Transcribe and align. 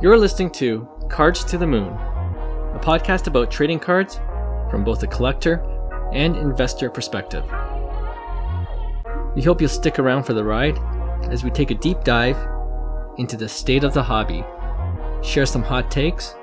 You're 0.00 0.16
listening 0.16 0.50
to 0.50 0.86
Cards 1.10 1.42
to 1.46 1.58
the 1.58 1.66
Moon, 1.66 1.88
a 1.88 2.80
podcast 2.80 3.26
about 3.26 3.50
trading 3.50 3.80
cards 3.80 4.20
from 4.70 4.84
both 4.84 5.02
a 5.02 5.08
collector 5.08 5.60
and 6.12 6.36
investor 6.36 6.88
perspective. 6.88 7.42
We 9.34 9.42
hope 9.42 9.60
you'll 9.60 9.68
stick 9.68 9.98
around 9.98 10.22
for 10.22 10.34
the 10.34 10.44
ride 10.44 10.78
as 11.32 11.42
we 11.42 11.50
take 11.50 11.72
a 11.72 11.74
deep 11.74 12.04
dive 12.04 12.36
into 13.16 13.36
the 13.36 13.48
state 13.48 13.82
of 13.82 13.92
the 13.92 14.04
hobby, 14.04 14.44
share 15.20 15.46
some 15.46 15.64
hot 15.64 15.90
takes, 15.90 16.36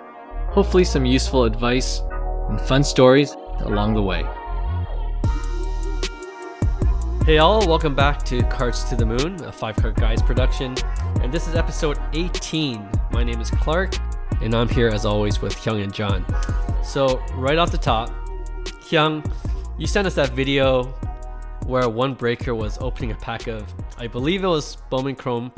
hopefully, 0.50 0.84
some 0.84 1.06
useful 1.06 1.46
advice, 1.46 2.02
and 2.50 2.60
fun 2.60 2.84
stories 2.84 3.38
along 3.60 3.94
the 3.94 4.04
way. 4.04 4.26
Hey, 7.26 7.38
all, 7.38 7.66
welcome 7.66 7.96
back 7.96 8.22
to 8.26 8.44
Cards 8.44 8.84
to 8.90 8.98
the 8.98 9.06
Moon, 9.06 9.42
a 9.46 9.52
five 9.54 9.78
card 9.78 9.96
guys 9.96 10.22
production. 10.22 10.76
And 11.26 11.34
this 11.34 11.48
is 11.48 11.56
episode 11.56 11.98
18. 12.14 12.88
My 13.10 13.24
name 13.24 13.42
is 13.42 13.50
Clark, 13.50 13.96
and 14.44 14.54
I'm 14.54 14.70
here 14.70 14.90
as 14.90 15.08
always 15.08 15.42
with 15.42 15.56
Hyung 15.56 15.84
and 15.84 15.92
John. 15.92 16.24
So, 16.84 17.18
right 17.34 17.58
off 17.58 17.72
the 17.72 17.80
top, 17.80 18.12
Hyung, 18.84 19.28
you 19.80 19.88
sent 19.88 20.06
us 20.06 20.14
that 20.14 20.34
video 20.34 20.84
where 21.66 21.90
one 21.90 22.14
breaker 22.14 22.54
was 22.54 22.78
opening 22.78 23.10
a 23.12 23.16
pack 23.16 23.48
of, 23.48 23.66
I 23.98 24.06
believe 24.06 24.44
it 24.44 24.48
was 24.48 24.76
Bowman 24.92 25.16
Chrome 25.16 25.52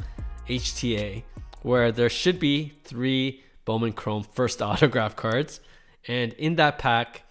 HTA, 0.48 1.24
where 1.64 1.92
there 1.92 2.10
should 2.10 2.40
be 2.40 2.72
three 2.86 3.44
Bowman 3.66 3.92
Chrome 3.92 4.24
first 4.24 4.62
autograph 4.62 5.18
cards. 5.18 5.60
And 6.08 6.32
in 6.36 6.56
that 6.56 6.80
pack, 6.80 7.24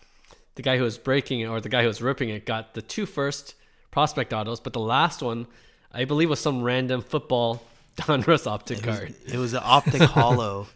the 0.57 0.63
guy 0.63 0.77
who 0.77 0.85
was 0.85 0.99
breaking 0.99 1.41
it 1.41 1.47
or 1.47 1.63
the 1.63 1.71
guy 1.71 1.81
who 1.81 1.89
was 1.89 2.03
ripping 2.03 2.29
it 2.29 2.45
got 2.45 2.75
the 2.75 2.83
two 2.83 3.07
first 3.07 3.55
prospect 3.91 4.35
autos, 4.35 4.61
but 4.61 4.75
the 4.75 4.79
last 4.79 5.23
one, 5.23 5.47
I 5.91 6.05
believe, 6.05 6.29
was 6.29 6.39
some 6.39 6.63
random 6.63 7.01
football 7.01 7.63
Donruss 7.97 8.47
optic 8.47 8.79
it 8.79 8.85
card. 8.85 9.15
Was, 9.25 9.35
it 9.35 9.39
was 9.39 9.53
an 9.55 9.63
optic 9.65 10.03
holo. 10.03 10.67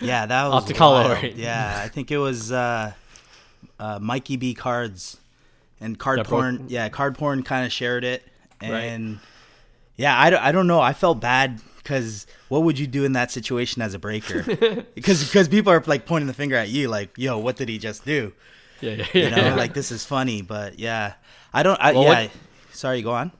Yeah, 0.00 0.26
that 0.26 0.44
was 0.44 0.54
optic 0.62 0.76
holo. 0.76 1.12
Right? 1.12 1.34
Yeah, 1.34 1.80
I 1.82 1.88
think 1.88 2.10
it 2.10 2.18
was 2.18 2.50
uh, 2.52 2.92
uh, 3.78 3.98
Mikey 4.00 4.36
B 4.36 4.54
cards 4.54 5.18
and 5.80 5.98
card 5.98 6.20
that 6.20 6.26
porn. 6.26 6.56
Broke? 6.58 6.70
Yeah, 6.70 6.88
card 6.88 7.16
porn 7.16 7.42
kind 7.42 7.64
of 7.66 7.72
shared 7.72 8.04
it, 8.04 8.22
and 8.60 9.14
right. 9.14 9.20
yeah, 9.96 10.20
I 10.20 10.30
don't, 10.30 10.42
I 10.42 10.52
don't 10.52 10.66
know. 10.66 10.80
I 10.80 10.92
felt 10.92 11.20
bad 11.20 11.60
because 11.76 12.26
what 12.48 12.62
would 12.62 12.78
you 12.78 12.86
do 12.86 13.04
in 13.04 13.12
that 13.12 13.30
situation 13.30 13.82
as 13.82 13.94
a 13.94 13.98
breaker? 13.98 14.42
because 14.94 15.24
because 15.24 15.48
people 15.48 15.72
are 15.72 15.82
like 15.86 16.06
pointing 16.06 16.26
the 16.26 16.34
finger 16.34 16.56
at 16.56 16.68
you, 16.68 16.88
like, 16.88 17.16
yo, 17.16 17.38
what 17.38 17.56
did 17.56 17.68
he 17.68 17.78
just 17.78 18.04
do? 18.04 18.32
Yeah, 18.80 18.92
yeah, 18.92 19.06
yeah. 19.12 19.28
You 19.28 19.30
know, 19.50 19.56
like 19.56 19.74
this 19.74 19.90
is 19.90 20.04
funny, 20.04 20.42
but 20.42 20.78
yeah, 20.78 21.14
I 21.52 21.62
don't. 21.62 21.80
I, 21.80 21.92
well, 21.92 22.02
yeah. 22.04 22.22
What, 22.22 22.30
sorry, 22.72 23.02
go 23.02 23.12
on. 23.12 23.32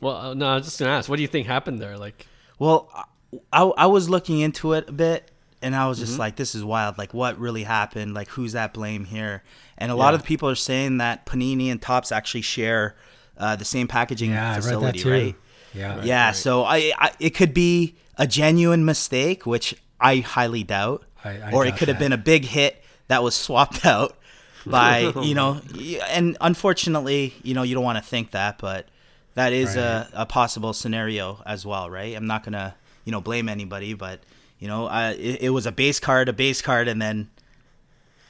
Well, 0.00 0.16
uh, 0.16 0.34
no, 0.34 0.48
I 0.48 0.54
was 0.54 0.64
just 0.64 0.78
gonna 0.78 0.92
ask, 0.92 1.08
what 1.08 1.16
do 1.16 1.22
you 1.22 1.28
think 1.28 1.46
happened 1.46 1.80
there? 1.80 1.98
Like, 1.98 2.26
well, 2.58 3.08
I, 3.52 3.62
I 3.62 3.86
was 3.86 4.08
looking 4.08 4.40
into 4.40 4.72
it 4.72 4.88
a 4.88 4.92
bit, 4.92 5.30
and 5.62 5.74
I 5.74 5.88
was 5.88 5.98
just 5.98 6.12
mm-hmm. 6.12 6.20
like, 6.20 6.36
this 6.36 6.54
is 6.54 6.64
wild. 6.64 6.98
Like, 6.98 7.14
what 7.14 7.38
really 7.38 7.64
happened? 7.64 8.14
Like, 8.14 8.28
who's 8.28 8.54
at 8.54 8.72
blame 8.74 9.04
here? 9.04 9.42
And 9.76 9.92
a 9.92 9.94
yeah. 9.94 9.98
lot 9.98 10.14
of 10.14 10.24
people 10.24 10.48
are 10.48 10.54
saying 10.54 10.98
that 10.98 11.26
Panini 11.26 11.70
and 11.70 11.80
Topps 11.80 12.12
actually 12.12 12.42
share 12.42 12.96
uh, 13.36 13.56
the 13.56 13.64
same 13.64 13.88
packaging 13.88 14.30
yeah, 14.30 14.56
facility, 14.56 15.08
right? 15.08 15.34
Yeah, 15.74 15.96
right, 15.96 16.04
yeah. 16.04 16.26
Right. 16.26 16.36
So 16.36 16.64
I, 16.64 16.92
I, 16.98 17.12
it 17.20 17.30
could 17.30 17.54
be 17.54 17.96
a 18.16 18.26
genuine 18.26 18.84
mistake, 18.84 19.46
which 19.46 19.74
I 20.00 20.16
highly 20.18 20.64
doubt, 20.64 21.04
I, 21.24 21.38
I 21.38 21.52
or 21.52 21.64
it 21.64 21.76
could 21.76 21.88
that. 21.88 21.94
have 21.94 21.98
been 21.98 22.12
a 22.12 22.18
big 22.18 22.44
hit 22.44 22.82
that 23.08 23.22
was 23.22 23.34
swapped 23.34 23.86
out 23.86 24.16
by 24.66 25.12
you 25.22 25.34
know, 25.36 25.60
and 26.08 26.36
unfortunately, 26.40 27.34
you 27.42 27.54
know, 27.54 27.62
you 27.62 27.74
don't 27.74 27.84
want 27.84 27.98
to 27.98 28.04
think 28.04 28.32
that, 28.32 28.58
but 28.58 28.88
that 29.38 29.52
is 29.52 29.76
right. 29.76 29.84
a, 29.84 30.08
a 30.14 30.26
possible 30.26 30.72
scenario 30.72 31.40
as 31.46 31.64
well, 31.64 31.88
right? 31.88 32.16
I'm 32.16 32.26
not 32.26 32.42
gonna 32.42 32.74
you 33.04 33.12
know 33.12 33.20
blame 33.20 33.48
anybody, 33.48 33.94
but 33.94 34.20
you 34.58 34.66
know, 34.66 34.86
I, 34.86 35.10
it, 35.10 35.42
it 35.42 35.50
was 35.50 35.64
a 35.64 35.70
base 35.70 36.00
card, 36.00 36.28
a 36.28 36.32
base 36.32 36.60
card, 36.60 36.88
and 36.88 37.00
then 37.00 37.30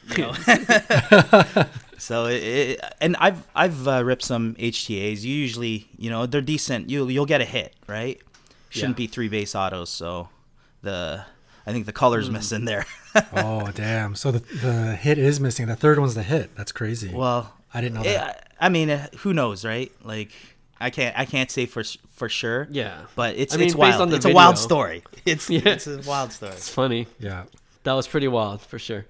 you 0.08 0.18
know. 0.18 0.32
so 1.98 2.26
it, 2.26 2.42
it, 2.42 2.80
and 3.00 3.16
I've 3.16 3.46
I've 3.54 3.88
uh, 3.88 4.04
ripped 4.04 4.22
some 4.22 4.54
HTAs. 4.56 5.22
You 5.22 5.32
usually 5.32 5.88
you 5.96 6.10
know 6.10 6.26
they're 6.26 6.42
decent. 6.42 6.90
You 6.90 7.08
you'll 7.08 7.24
get 7.24 7.40
a 7.40 7.46
hit, 7.46 7.74
right? 7.86 8.20
Shouldn't 8.68 8.98
yeah. 8.98 9.04
be 9.04 9.06
three 9.06 9.28
base 9.28 9.54
autos. 9.54 9.88
So 9.88 10.28
the 10.82 11.24
I 11.66 11.72
think 11.72 11.86
the 11.86 11.92
color's 11.92 12.28
mm. 12.28 12.34
missing 12.34 12.66
there. 12.66 12.84
oh 13.32 13.70
damn! 13.74 14.14
So 14.14 14.30
the 14.30 14.40
the 14.40 14.94
hit 14.94 15.16
is 15.16 15.40
missing. 15.40 15.68
The 15.68 15.76
third 15.76 15.98
one's 15.98 16.14
the 16.14 16.22
hit. 16.22 16.54
That's 16.54 16.72
crazy. 16.72 17.14
Well, 17.14 17.54
I 17.72 17.80
didn't 17.80 17.94
know 17.94 18.02
that. 18.02 18.52
I 18.60 18.68
mean, 18.68 18.90
uh, 18.90 19.06
who 19.20 19.32
knows, 19.32 19.64
right? 19.64 19.90
Like, 20.02 20.32
I 20.80 20.90
can't 20.90 21.18
I 21.18 21.24
can't 21.24 21.50
say 21.50 21.66
for 21.66 21.82
for 22.10 22.28
sure. 22.28 22.68
Yeah, 22.70 23.02
but 23.14 23.36
it's 23.36 23.54
I 23.54 23.58
mean, 23.58 23.66
it's 23.66 23.74
wild. 23.74 24.12
it's 24.12 24.24
video, 24.24 24.34
a 24.34 24.34
wild 24.34 24.58
story. 24.58 25.02
It's 25.24 25.50
yeah. 25.50 25.60
it's 25.64 25.86
a 25.86 26.00
wild 26.06 26.32
story. 26.32 26.52
It's 26.52 26.68
funny. 26.68 27.06
Yeah, 27.18 27.44
that 27.82 27.92
was 27.92 28.06
pretty 28.06 28.28
wild 28.28 28.62
for 28.62 28.78
sure. 28.78 29.04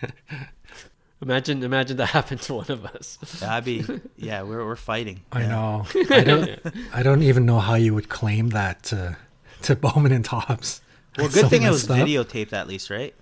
imagine 1.22 1.62
imagine 1.62 1.96
that 1.98 2.06
happened 2.18 2.40
to 2.42 2.54
one 2.54 2.70
of 2.70 2.84
us. 2.86 3.16
That'd 3.40 3.64
be 3.64 4.00
yeah. 4.16 4.42
We're 4.42 4.64
we're 4.64 4.76
fighting. 4.76 5.20
I 5.32 5.42
yeah. 5.42 5.48
know. 5.48 5.86
I 6.10 6.20
don't. 6.20 6.60
I 6.92 7.02
don't 7.02 7.22
even 7.22 7.46
know 7.46 7.58
how 7.58 7.74
you 7.74 7.94
would 7.94 8.08
claim 8.08 8.50
that 8.50 8.82
to 8.84 9.16
to 9.62 9.76
Bowman 9.76 10.12
and 10.12 10.24
Topps. 10.24 10.80
Well, 11.18 11.28
good 11.28 11.42
so 11.42 11.48
thing 11.48 11.62
it 11.62 11.70
was 11.70 11.90
up. 11.90 11.98
videotaped 11.98 12.52
at 12.52 12.68
least, 12.68 12.88
right? 12.88 13.14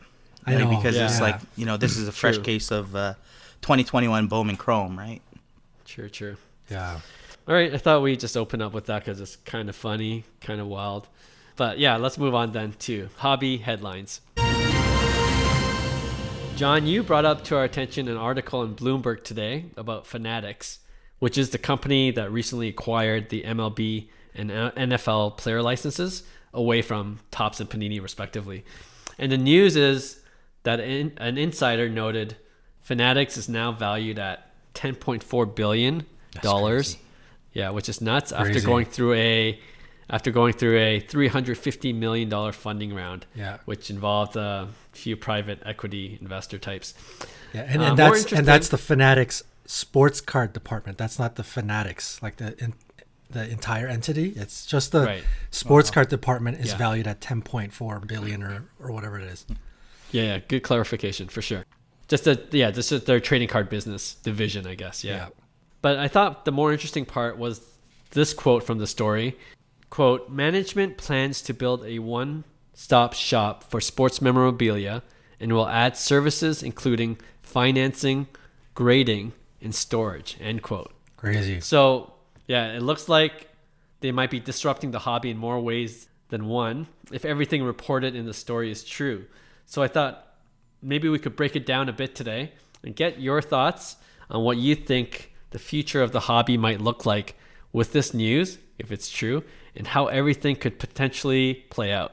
I 0.46 0.56
know 0.56 0.68
because 0.68 0.96
yeah. 0.96 1.06
it's 1.06 1.20
like 1.20 1.40
you 1.56 1.66
know 1.66 1.76
this 1.76 1.96
is 1.96 2.08
a 2.08 2.12
fresh 2.12 2.36
true. 2.36 2.44
case 2.44 2.70
of 2.70 2.94
uh, 2.94 3.14
2021 3.62 4.28
Bowman 4.28 4.56
Chrome, 4.56 4.98
right? 4.98 5.20
True, 5.84 6.08
true. 6.08 6.36
Yeah. 6.70 7.00
All 7.48 7.54
right, 7.54 7.72
I 7.72 7.78
thought 7.78 8.02
we'd 8.02 8.20
just 8.20 8.36
open 8.36 8.60
up 8.60 8.74
with 8.74 8.84
that 8.86 9.06
because 9.06 9.22
it's 9.22 9.36
kind 9.36 9.70
of 9.70 9.74
funny, 9.74 10.24
kind 10.42 10.60
of 10.60 10.66
wild. 10.66 11.08
But 11.56 11.78
yeah, 11.78 11.96
let's 11.96 12.18
move 12.18 12.34
on 12.34 12.52
then 12.52 12.74
to 12.80 13.08
hobby 13.16 13.56
headlines. 13.56 14.20
John, 16.56 16.86
you 16.86 17.02
brought 17.02 17.24
up 17.24 17.44
to 17.44 17.56
our 17.56 17.64
attention 17.64 18.06
an 18.06 18.18
article 18.18 18.62
in 18.62 18.74
Bloomberg 18.74 19.24
today 19.24 19.64
about 19.78 20.06
Fanatics, 20.06 20.80
which 21.20 21.38
is 21.38 21.48
the 21.48 21.56
company 21.56 22.10
that 22.10 22.30
recently 22.30 22.68
acquired 22.68 23.30
the 23.30 23.44
MLB 23.44 24.10
and 24.34 24.50
NFL 24.50 25.38
player 25.38 25.62
licenses 25.62 26.24
away 26.52 26.82
from 26.82 27.20
Topps 27.30 27.60
and 27.60 27.70
Panini, 27.70 28.02
respectively. 28.02 28.62
And 29.18 29.32
the 29.32 29.38
news 29.38 29.74
is 29.74 30.20
that 30.64 30.80
in, 30.80 31.14
an 31.16 31.38
insider 31.38 31.88
noted 31.88 32.36
Fanatics 32.82 33.38
is 33.38 33.48
now 33.48 33.72
valued 33.72 34.18
at 34.18 34.50
10.4 34.74 35.56
billion 35.56 36.04
dollars. 36.42 36.98
Yeah, 37.52 37.70
which 37.70 37.88
is 37.88 38.00
nuts 38.00 38.32
crazy. 38.32 38.50
after 38.50 38.66
going 38.66 38.86
through 38.86 39.14
a 39.14 39.60
after 40.10 40.30
going 40.30 40.54
through 40.54 40.78
a 40.78 41.00
350 41.00 41.92
million 41.92 42.28
dollar 42.28 42.52
funding 42.52 42.94
round. 42.94 43.26
Yeah, 43.34 43.58
which 43.64 43.90
involved 43.90 44.36
a 44.36 44.68
few 44.92 45.16
private 45.16 45.62
equity 45.64 46.18
investor 46.20 46.58
types. 46.58 46.94
Yeah, 47.52 47.62
and, 47.62 47.82
and 47.82 47.92
uh, 47.92 47.94
that's 47.94 48.32
and 48.32 48.46
that's 48.46 48.68
the 48.68 48.78
Fanatics 48.78 49.42
sports 49.66 50.20
card 50.20 50.52
department. 50.52 50.98
That's 50.98 51.18
not 51.18 51.36
the 51.36 51.44
Fanatics 51.44 52.22
like 52.22 52.36
the 52.36 52.54
in, 52.62 52.74
the 53.30 53.48
entire 53.48 53.86
entity. 53.86 54.32
It's 54.36 54.66
just 54.66 54.92
the 54.92 55.04
right. 55.04 55.24
sports 55.50 55.90
wow. 55.90 55.94
card 55.94 56.08
department 56.08 56.60
is 56.60 56.68
yeah. 56.68 56.78
valued 56.78 57.06
at 57.06 57.20
10.4 57.20 58.06
billion 58.06 58.42
or, 58.42 58.64
or 58.80 58.90
whatever 58.90 59.18
it 59.18 59.24
is. 59.24 59.46
Yeah, 60.10 60.22
yeah, 60.22 60.38
good 60.38 60.62
clarification 60.62 61.28
for 61.28 61.42
sure. 61.42 61.64
Just 62.08 62.26
a 62.26 62.40
yeah, 62.52 62.70
just 62.70 63.04
their 63.04 63.20
trading 63.20 63.48
card 63.48 63.68
business 63.68 64.14
division, 64.14 64.66
I 64.66 64.74
guess. 64.74 65.04
Yeah. 65.04 65.16
yeah. 65.16 65.28
But 65.80 65.98
I 65.98 66.08
thought 66.08 66.44
the 66.44 66.52
more 66.52 66.72
interesting 66.72 67.04
part 67.04 67.38
was 67.38 67.60
this 68.10 68.34
quote 68.34 68.64
from 68.64 68.78
the 68.78 68.86
story. 68.86 69.36
Quote, 69.90 70.30
management 70.30 70.98
plans 70.98 71.40
to 71.42 71.54
build 71.54 71.84
a 71.84 71.98
one-stop 71.98 73.14
shop 73.14 73.64
for 73.64 73.80
sports 73.80 74.20
memorabilia 74.20 75.02
and 75.40 75.52
will 75.52 75.68
add 75.68 75.96
services 75.96 76.62
including 76.62 77.18
financing, 77.42 78.26
grading, 78.74 79.32
and 79.62 79.74
storage. 79.74 80.36
End 80.40 80.62
quote. 80.62 80.92
Crazy. 81.16 81.60
So 81.60 82.12
yeah, 82.46 82.74
it 82.74 82.82
looks 82.82 83.08
like 83.08 83.48
they 84.00 84.12
might 84.12 84.30
be 84.30 84.40
disrupting 84.40 84.90
the 84.90 85.00
hobby 85.00 85.30
in 85.30 85.36
more 85.36 85.60
ways 85.60 86.08
than 86.28 86.46
one 86.46 86.86
if 87.10 87.24
everything 87.24 87.62
reported 87.62 88.14
in 88.14 88.26
the 88.26 88.34
story 88.34 88.70
is 88.70 88.84
true. 88.84 89.24
So 89.66 89.82
I 89.82 89.88
thought 89.88 90.26
maybe 90.82 91.08
we 91.08 91.18
could 91.18 91.36
break 91.36 91.56
it 91.56 91.66
down 91.66 91.88
a 91.88 91.92
bit 91.92 92.14
today 92.14 92.52
and 92.84 92.94
get 92.94 93.20
your 93.20 93.42
thoughts 93.42 93.96
on 94.30 94.44
what 94.44 94.56
you 94.58 94.74
think 94.74 95.32
the 95.50 95.58
future 95.58 96.02
of 96.02 96.12
the 96.12 96.20
hobby 96.20 96.56
might 96.56 96.80
look 96.80 97.06
like 97.06 97.36
with 97.72 97.92
this 97.92 98.14
news, 98.14 98.58
if 98.78 98.92
it's 98.92 99.10
true, 99.10 99.44
and 99.76 99.88
how 99.88 100.06
everything 100.06 100.56
could 100.56 100.78
potentially 100.78 101.66
play 101.70 101.92
out. 101.92 102.12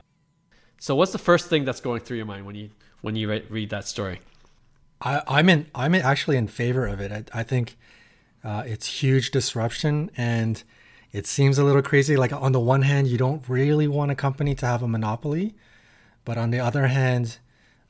So, 0.79 0.95
what's 0.95 1.11
the 1.11 1.17
first 1.17 1.47
thing 1.47 1.65
that's 1.65 1.81
going 1.81 2.01
through 2.01 2.17
your 2.17 2.25
mind 2.25 2.45
when 2.45 2.55
you 2.55 2.69
when 3.01 3.15
you 3.15 3.41
read 3.49 3.69
that 3.69 3.87
story? 3.87 4.19
I, 5.01 5.21
I'm 5.27 5.49
in. 5.49 5.67
I'm 5.73 5.95
actually 5.95 6.37
in 6.37 6.47
favor 6.47 6.85
of 6.85 6.99
it. 6.99 7.11
I, 7.11 7.39
I 7.39 7.43
think 7.43 7.77
uh, 8.43 8.63
it's 8.65 9.01
huge 9.01 9.31
disruption, 9.31 10.11
and 10.15 10.61
it 11.11 11.25
seems 11.25 11.57
a 11.57 11.63
little 11.63 11.81
crazy. 11.81 12.17
Like 12.17 12.33
on 12.33 12.51
the 12.51 12.59
one 12.59 12.83
hand, 12.83 13.07
you 13.07 13.17
don't 13.17 13.43
really 13.47 13.88
want 13.88 14.11
a 14.11 14.15
company 14.15 14.55
to 14.55 14.65
have 14.65 14.83
a 14.83 14.88
monopoly, 14.88 15.55
but 16.23 16.38
on 16.38 16.51
the 16.51 16.59
other 16.59 16.88
hand, 16.88 17.39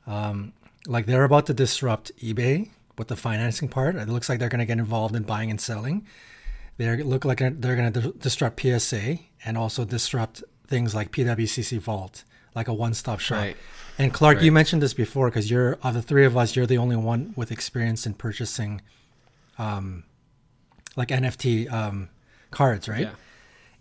um, 0.06 0.52
like 0.86 1.06
they're 1.06 1.24
about 1.24 1.46
to 1.46 1.54
disrupt 1.54 2.16
eBay 2.18 2.70
with 2.98 3.08
the 3.08 3.16
financing 3.16 3.68
part. 3.68 3.96
It 3.96 4.08
looks 4.08 4.28
like 4.28 4.38
they're 4.38 4.48
going 4.48 4.60
to 4.60 4.66
get 4.66 4.78
involved 4.78 5.14
in 5.14 5.22
buying 5.22 5.50
and 5.50 5.60
selling. 5.60 6.06
They 6.76 7.02
look 7.02 7.24
like 7.24 7.38
they're 7.38 7.76
going 7.76 7.92
to 7.92 8.12
disrupt 8.12 8.60
PSA 8.60 9.18
and 9.44 9.56
also 9.56 9.84
disrupt 9.84 10.44
things 10.66 10.94
like 10.94 11.10
PWCC 11.10 11.78
Vault. 11.78 12.24
like 12.54 12.68
a 12.68 12.74
one-stop 12.74 13.20
shop. 13.20 13.38
Right. 13.38 13.56
And 13.98 14.12
Clark, 14.12 14.36
right. 14.36 14.44
you 14.44 14.52
mentioned 14.52 14.82
this 14.82 14.94
before 14.94 15.28
because 15.28 15.50
you're 15.50 15.78
of 15.82 15.94
the 15.94 16.02
three 16.02 16.24
of 16.24 16.36
us, 16.36 16.56
you're 16.56 16.66
the 16.66 16.78
only 16.78 16.96
one 16.96 17.32
with 17.36 17.52
experience 17.52 18.06
in 18.06 18.14
purchasing, 18.14 18.80
um, 19.58 20.04
like 20.96 21.08
NFT 21.08 21.70
um, 21.70 22.08
cards, 22.50 22.88
right? 22.88 23.02
Yeah. 23.02 23.14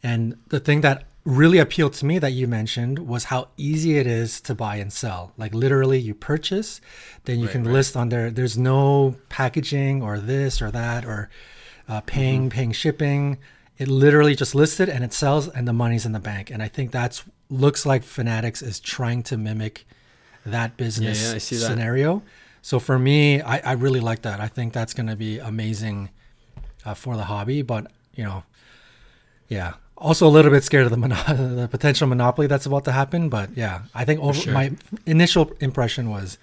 And 0.03 0.37
the 0.49 0.59
thing 0.59 0.81
that 0.81 1.05
really 1.25 1.57
appealed 1.57 1.93
to 1.93 2.05
me 2.05 2.19
that 2.19 2.31
you 2.31 2.47
mentioned 2.47 2.99
was 2.99 3.25
how 3.25 3.47
easy 3.57 3.97
it 3.97 4.05
is 4.05 4.39
to 4.41 4.53
buy 4.53 4.75
and 4.75 4.93
sell. 4.93 5.33
Like 5.37 5.53
literally, 5.53 5.99
you 5.99 6.13
purchase, 6.13 6.79
then 7.25 7.39
you 7.39 7.45
right, 7.45 7.51
can 7.51 7.63
right. 7.63 7.73
list 7.73 7.97
on 7.97 8.09
there. 8.09 8.29
There's 8.29 8.57
no 8.57 9.15
packaging 9.29 10.03
or 10.03 10.19
this 10.19 10.61
or 10.61 10.71
that 10.71 11.03
or 11.03 11.29
uh, 11.89 12.01
paying 12.01 12.41
mm-hmm. 12.41 12.49
paying 12.49 12.71
shipping. 12.71 13.39
It 13.77 13.87
literally 13.87 14.35
just 14.35 14.55
listed 14.55 14.87
and 14.87 15.03
it 15.03 15.11
sells, 15.11 15.49
and 15.49 15.67
the 15.67 15.73
money's 15.73 16.05
in 16.05 16.13
the 16.13 16.19
bank. 16.19 16.49
And 16.49 16.63
I 16.63 16.67
think 16.67 16.91
that's 16.91 17.23
looks 17.49 17.85
like 17.85 18.03
Fanatics 18.03 18.61
is 18.61 18.79
trying 18.79 19.23
to 19.23 19.37
mimic 19.37 19.85
that 20.45 20.77
business 20.77 21.21
yeah, 21.21 21.33
yeah, 21.33 21.67
scenario. 21.67 22.19
That. 22.19 22.25
So 22.61 22.79
for 22.79 22.97
me, 22.97 23.41
I, 23.41 23.57
I 23.59 23.71
really 23.73 23.99
like 23.99 24.21
that. 24.21 24.39
I 24.39 24.47
think 24.47 24.73
that's 24.73 24.93
going 24.93 25.07
to 25.07 25.15
be 25.15 25.39
amazing 25.39 26.09
uh, 26.85 26.93
for 26.93 27.17
the 27.17 27.25
hobby. 27.25 27.63
But 27.63 27.91
you 28.15 28.23
know, 28.23 28.43
yeah, 29.47 29.73
also 29.97 30.27
a 30.27 30.29
little 30.29 30.51
bit 30.51 30.63
scared 30.63 30.85
of 30.85 30.91
the, 30.91 30.97
mono- 30.97 31.15
the 31.55 31.67
potential 31.67 32.07
monopoly 32.07 32.47
that's 32.47 32.65
about 32.65 32.85
to 32.85 32.91
happen. 32.91 33.29
But 33.29 33.55
yeah, 33.55 33.83
I 33.93 34.05
think 34.05 34.21
over, 34.21 34.39
sure. 34.39 34.53
my 34.53 34.71
initial 35.05 35.51
impression 35.59 36.09
was, 36.09 36.37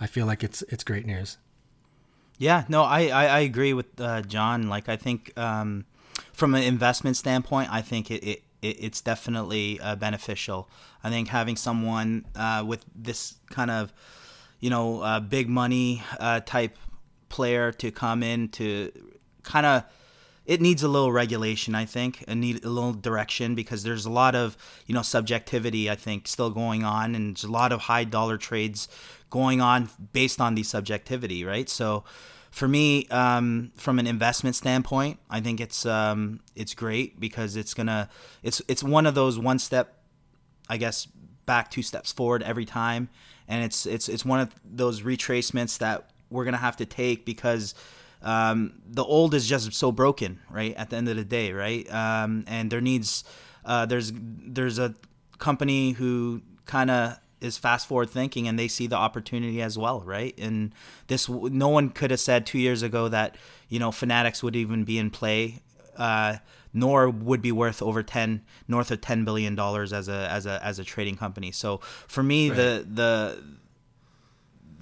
I 0.00 0.06
feel 0.06 0.26
like 0.26 0.42
it's 0.42 0.62
it's 0.62 0.84
great 0.84 1.06
news. 1.06 1.38
Yeah, 2.38 2.64
no, 2.68 2.82
I 2.82 3.08
I, 3.08 3.26
I 3.26 3.38
agree 3.40 3.72
with 3.72 4.00
uh, 4.00 4.22
John. 4.22 4.68
Like 4.68 4.88
I 4.88 4.96
think 4.96 5.36
um, 5.38 5.84
from 6.32 6.54
an 6.54 6.62
investment 6.62 7.16
standpoint, 7.16 7.72
I 7.72 7.80
think 7.80 8.10
it, 8.10 8.24
it, 8.24 8.42
it 8.60 8.76
it's 8.80 9.00
definitely 9.00 9.78
uh, 9.80 9.94
beneficial. 9.96 10.68
I 11.02 11.10
think 11.10 11.28
having 11.28 11.56
someone 11.56 12.26
uh, 12.34 12.64
with 12.66 12.84
this 12.94 13.34
kind 13.50 13.70
of 13.70 13.92
you 14.58 14.70
know 14.70 15.00
uh, 15.00 15.20
big 15.20 15.48
money 15.48 16.02
uh, 16.18 16.40
type 16.40 16.76
player 17.28 17.72
to 17.72 17.90
come 17.90 18.22
in 18.22 18.48
to 18.48 18.90
kind 19.42 19.66
of 19.66 19.84
it 20.46 20.60
needs 20.60 20.82
a 20.82 20.88
little 20.88 21.10
regulation, 21.10 21.74
I 21.74 21.86
think, 21.86 22.22
and 22.28 22.40
need 22.40 22.64
a 22.64 22.68
little 22.68 22.92
direction 22.92 23.54
because 23.54 23.82
there's 23.82 24.04
a 24.04 24.10
lot 24.10 24.34
of 24.34 24.56
you 24.86 24.94
know 24.94 25.02
subjectivity, 25.02 25.90
I 25.90 25.94
think, 25.94 26.28
still 26.28 26.50
going 26.50 26.84
on, 26.84 27.14
and 27.14 27.36
there's 27.36 27.44
a 27.44 27.50
lot 27.50 27.72
of 27.72 27.82
high 27.82 28.04
dollar 28.04 28.36
trades 28.36 28.88
going 29.30 29.60
on 29.60 29.88
based 30.12 30.40
on 30.40 30.54
the 30.54 30.62
subjectivity, 30.62 31.44
right? 31.44 31.68
So, 31.68 32.04
for 32.50 32.68
me, 32.68 33.06
um, 33.08 33.72
from 33.76 33.98
an 33.98 34.06
investment 34.06 34.54
standpoint, 34.54 35.18
I 35.30 35.40
think 35.40 35.60
it's 35.60 35.86
um, 35.86 36.40
it's 36.54 36.74
great 36.74 37.18
because 37.18 37.56
it's 37.56 37.72
gonna 37.72 38.10
it's 38.42 38.60
it's 38.68 38.82
one 38.82 39.06
of 39.06 39.14
those 39.14 39.38
one 39.38 39.58
step, 39.58 39.98
I 40.68 40.76
guess, 40.76 41.08
back 41.46 41.70
two 41.70 41.82
steps 41.82 42.12
forward 42.12 42.42
every 42.42 42.66
time, 42.66 43.08
and 43.48 43.64
it's 43.64 43.86
it's 43.86 44.10
it's 44.10 44.26
one 44.26 44.40
of 44.40 44.54
those 44.62 45.00
retracements 45.00 45.78
that 45.78 46.10
we're 46.28 46.44
gonna 46.44 46.58
have 46.58 46.76
to 46.76 46.86
take 46.86 47.24
because 47.24 47.74
um, 48.24 48.80
the 48.86 49.04
old 49.04 49.34
is 49.34 49.46
just 49.46 49.72
so 49.74 49.92
broken, 49.92 50.40
right? 50.50 50.74
At 50.74 50.90
the 50.90 50.96
end 50.96 51.08
of 51.08 51.16
the 51.16 51.24
day, 51.24 51.52
right? 51.52 51.88
Um, 51.92 52.44
and 52.48 52.70
there 52.70 52.80
needs 52.80 53.22
uh, 53.64 53.86
there's 53.86 54.12
there's 54.14 54.78
a 54.78 54.94
company 55.38 55.92
who 55.92 56.42
kind 56.64 56.90
of 56.90 57.18
is 57.40 57.58
fast 57.58 57.86
forward 57.86 58.08
thinking 58.08 58.48
and 58.48 58.58
they 58.58 58.66
see 58.66 58.86
the 58.86 58.96
opportunity 58.96 59.60
as 59.60 59.76
well, 59.76 60.00
right? 60.00 60.34
And 60.38 60.72
this 61.08 61.28
no 61.28 61.68
one 61.68 61.90
could 61.90 62.10
have 62.10 62.20
said 62.20 62.46
two 62.46 62.58
years 62.58 62.82
ago 62.82 63.08
that 63.08 63.36
you 63.68 63.78
know 63.78 63.92
Fanatics 63.92 64.42
would 64.42 64.56
even 64.56 64.84
be 64.84 64.98
in 64.98 65.10
play. 65.10 65.60
Uh, 65.96 66.38
nor 66.76 67.08
would 67.08 67.40
be 67.40 67.52
worth 67.52 67.80
over 67.80 68.02
10 68.02 68.42
north 68.66 68.90
of 68.90 69.00
10 69.00 69.24
billion 69.24 69.54
dollars 69.54 69.92
as 69.92 70.08
a 70.08 70.28
as 70.28 70.44
a 70.44 70.60
as 70.64 70.80
a 70.80 70.84
trading 70.84 71.14
company 71.16 71.52
so 71.52 71.78
for 72.08 72.20
me 72.20 72.48
right. 72.48 72.56
the 72.56 72.86
the 72.90 73.44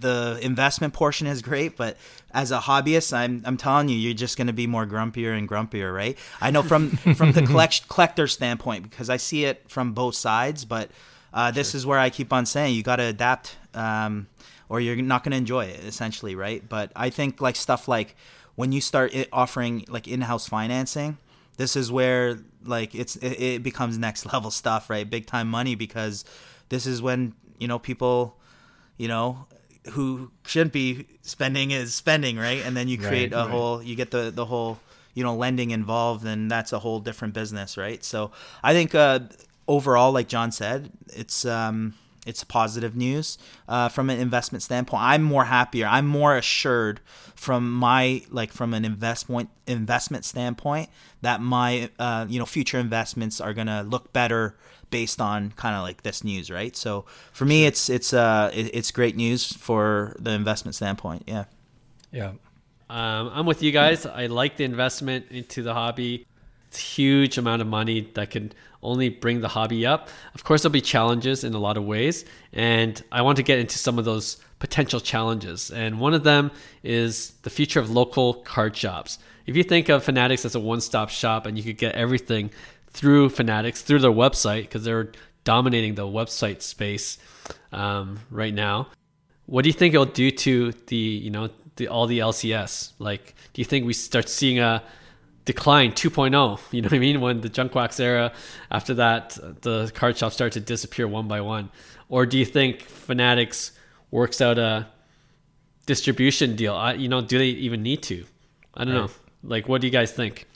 the 0.03 0.39
investment 0.43 0.93
portion 0.93 1.27
is 1.27 1.41
great, 1.41 1.77
but 1.77 1.97
as 2.33 2.51
a 2.51 2.59
hobbyist, 2.59 3.17
I'm 3.17 3.43
I'm 3.47 3.57
telling 3.57 3.89
you, 3.89 3.97
you're 3.97 4.15
just 4.15 4.37
going 4.37 4.49
to 4.49 4.53
be 4.53 4.67
more 4.67 4.87
grumpier 4.87 5.37
and 5.37 5.49
grumpier, 5.49 5.95
right? 5.95 6.19
I 6.41 6.51
know 6.51 6.63
from 6.63 6.91
from 7.17 7.33
the 7.33 7.43
collect, 7.43 7.89
collector 7.89 8.27
standpoint 8.27 8.91
because 8.91 9.09
I 9.09 9.17
see 9.17 9.45
it 9.45 9.65
from 9.69 9.93
both 9.93 10.15
sides, 10.15 10.65
but 10.65 10.91
uh, 11.33 11.51
this 11.51 11.71
sure. 11.71 11.79
is 11.79 11.87
where 11.87 11.99
I 11.99 12.11
keep 12.11 12.33
on 12.33 12.45
saying 12.45 12.75
you 12.75 12.83
got 12.83 12.97
to 12.97 13.05
adapt, 13.05 13.57
um, 13.75 14.27
or 14.69 14.81
you're 14.81 14.97
not 14.97 15.25
going 15.25 15.33
to 15.33 15.39
enjoy 15.39 15.65
it, 15.65 15.85
essentially, 15.85 16.35
right? 16.35 16.67
But 16.69 16.93
I 16.95 17.11
think 17.11 17.41
like 17.41 17.57
stuff 17.57 17.89
like 17.89 18.17
when 18.55 18.73
you 18.73 18.81
start 18.81 19.15
offering 19.33 19.85
like 19.89 20.07
in-house 20.07 20.49
financing, 20.49 21.17
this 21.57 21.77
is 21.77 21.91
where 21.91 22.39
like 22.65 22.95
it's 22.95 23.17
it, 23.17 23.41
it 23.41 23.63
becomes 23.63 23.99
next 23.99 24.27
level 24.33 24.51
stuff, 24.51 24.91
right? 24.91 25.09
Big 25.09 25.27
time 25.27 25.49
money 25.49 25.75
because 25.75 26.25
this 26.69 26.87
is 26.87 27.01
when 27.03 27.35
you 27.59 27.69
know 27.69 27.79
people 27.79 28.37
you 28.97 29.09
know 29.09 29.47
who 29.91 30.31
shouldn't 30.47 30.73
be 30.73 31.07
spending 31.23 31.71
is 31.71 31.95
spending, 31.95 32.37
right? 32.37 32.65
And 32.65 32.77
then 32.77 32.89
you 32.89 32.99
create 32.99 33.33
right, 33.33 33.41
a 33.41 33.45
right. 33.45 33.51
whole, 33.51 33.83
you 33.83 33.97
get 33.97 34.11
the 34.11 34.31
the 34.31 34.47
whole, 34.47 34.79
you 35.15 35.23
know, 35.23 35.35
lending 35.35 35.71
involved, 35.71 36.25
and 36.25 36.51
that's 36.51 36.73
a 36.73 36.79
whole 36.79 37.01
different 37.01 37.35
business, 37.35 37.77
right? 37.77 38.03
So 38.05 38.31
I 38.63 38.73
think 38.73 38.95
uh, 38.95 39.21
overall, 39.67 40.13
like 40.13 40.29
John 40.29 40.53
said, 40.53 40.91
it's 41.09 41.45
um, 41.45 41.95
it's 42.27 42.45
positive 42.45 42.95
news 42.95 43.39
uh, 43.69 43.89
from 43.89 44.09
an 44.11 44.19
investment 44.19 44.63
standpoint. 44.63 45.03
I'm 45.03 45.23
more 45.23 45.47
happier. 45.47 45.87
I'm 45.87 46.07
more 46.07 46.37
assured 46.37 47.01
from 47.35 47.73
my 47.73 48.23
like 48.31 48.53
from 48.53 48.75
an 48.75 48.85
investment 48.85 49.51
investment 49.67 50.25
standpoint 50.25 50.89
that 51.23 51.41
my 51.41 51.91
uh, 51.99 52.27
you 52.29 52.39
know 52.39 52.47
future 52.47 52.79
investments 52.79 53.41
are 53.41 53.53
gonna 53.53 53.83
look 53.83 54.13
better 54.13 54.57
based 54.91 55.21
on 55.21 55.51
kind 55.53 55.75
of 55.75 55.83
like 55.83 56.03
this 56.03 56.23
news, 56.23 56.51
right? 56.51 56.77
So 56.77 57.05
for 57.33 57.45
me, 57.45 57.67
it's 57.67 57.91
it's 57.91 58.13
uh 58.13 58.51
it's 58.55 58.93
great 58.93 59.17
news 59.17 59.53
for 59.53 60.15
the 60.21 60.31
investment 60.31 60.77
standpoint. 60.77 61.25
Yeah. 61.27 61.45
Yeah. 62.13 62.33
Um, 62.89 63.31
I'm 63.33 63.47
with 63.47 63.63
you 63.63 63.73
guys. 63.73 64.05
I 64.05 64.27
like 64.27 64.59
the 64.59 64.65
investment 64.65 65.27
into 65.31 65.63
the 65.63 65.73
hobby. 65.73 66.27
Huge 66.77 67.39
amount 67.39 67.63
of 67.63 67.69
money 67.69 68.09
that 68.15 68.31
can 68.31 68.53
only 68.83 69.09
bring 69.09 69.41
the 69.41 69.49
hobby 69.49 69.87
up. 69.87 70.09
Of 70.35 70.45
course, 70.45 70.63
there'll 70.63 70.73
be 70.73 70.81
challenges 70.81 71.45
in 71.45 71.55
a 71.55 71.59
lot 71.59 71.77
of 71.77 71.85
ways, 71.85 72.25
and 72.53 73.01
I 73.13 73.23
want 73.23 73.37
to 73.37 73.43
get 73.43 73.59
into 73.59 73.79
some 73.79 73.99
of 73.99 74.05
those 74.05 74.39
potential 74.59 75.01
challenges. 75.01 75.71
And 75.71 76.01
one 76.01 76.15
of 76.15 76.25
them 76.25 76.51
is 76.83 77.33
the 77.43 77.51
future 77.51 77.81
of 77.81 77.91
local 77.91 78.35
card 78.35 78.77
shops. 78.77 79.19
If 79.47 79.57
you 79.57 79.63
think 79.63 79.89
of 79.89 80.05
Fanatics 80.05 80.45
as 80.45 80.55
a 80.55 80.61
one-stop 80.61 81.11
shop 81.11 81.47
and 81.47 81.57
you 81.57 81.65
could 81.65 81.79
get 81.79 81.95
everything 81.95 82.51
through 82.89 83.31
Fanatics, 83.31 83.83
through 83.83 84.01
their 84.01 84.13
website, 84.13 84.63
because 84.63 84.85
they're 84.85 85.11
dominating 85.45 85.95
the 85.95 86.07
website 86.07 86.63
space 86.63 87.19
um, 87.73 88.21
right 88.31 88.55
now. 88.55 88.89
What 89.47 89.63
do 89.63 89.69
you 89.69 89.73
think 89.73 89.95
it'll 89.95 90.07
do 90.07 90.31
to 90.31 90.73
the, 90.87 90.97
you 90.97 91.31
know, 91.31 91.51
the, 91.77 91.89
all 91.89 92.07
the 92.07 92.21
LCS? 92.21 92.93
Like, 92.99 93.35
do 93.53 93.61
you 93.61 93.65
think 93.65 93.87
we 93.87 93.93
start 93.93 94.29
seeing 94.29 94.61
a 94.61 94.83
decline 95.45 95.93
2.0? 95.93 96.61
You 96.71 96.83
know 96.83 96.87
what 96.87 96.93
I 96.93 96.99
mean? 96.99 97.21
When 97.21 97.41
the 97.41 97.49
junk 97.49 97.75
wax 97.75 98.01
era, 98.01 98.33
after 98.71 98.95
that, 98.95 99.39
the 99.63 99.91
card 99.95 100.17
shops 100.17 100.35
start 100.35 100.53
to 100.53 100.61
disappear 100.61 101.09
one 101.09 101.29
by 101.29 101.41
one. 101.41 101.71
Or 102.09 102.27
do 102.27 102.39
you 102.39 102.45
think 102.45 102.83
Fanatics 102.83 103.73
works 104.11 104.41
out 104.41 104.59
a 104.59 104.89
distribution 105.87 106.57
deal? 106.57 106.75
I, 106.75 106.95
you 106.95 107.09
know, 107.09 107.21
do 107.21 107.39
they 107.39 107.49
even 107.49 107.83
need 107.83 108.03
to? 108.05 108.25
I 108.75 108.85
don't 108.85 108.95
right. 108.95 109.01
know. 109.03 109.11
Like, 109.45 109.69
what 109.69 109.81
do 109.81 109.87
you 109.87 109.93
guys 109.93 110.13
think? 110.13 110.47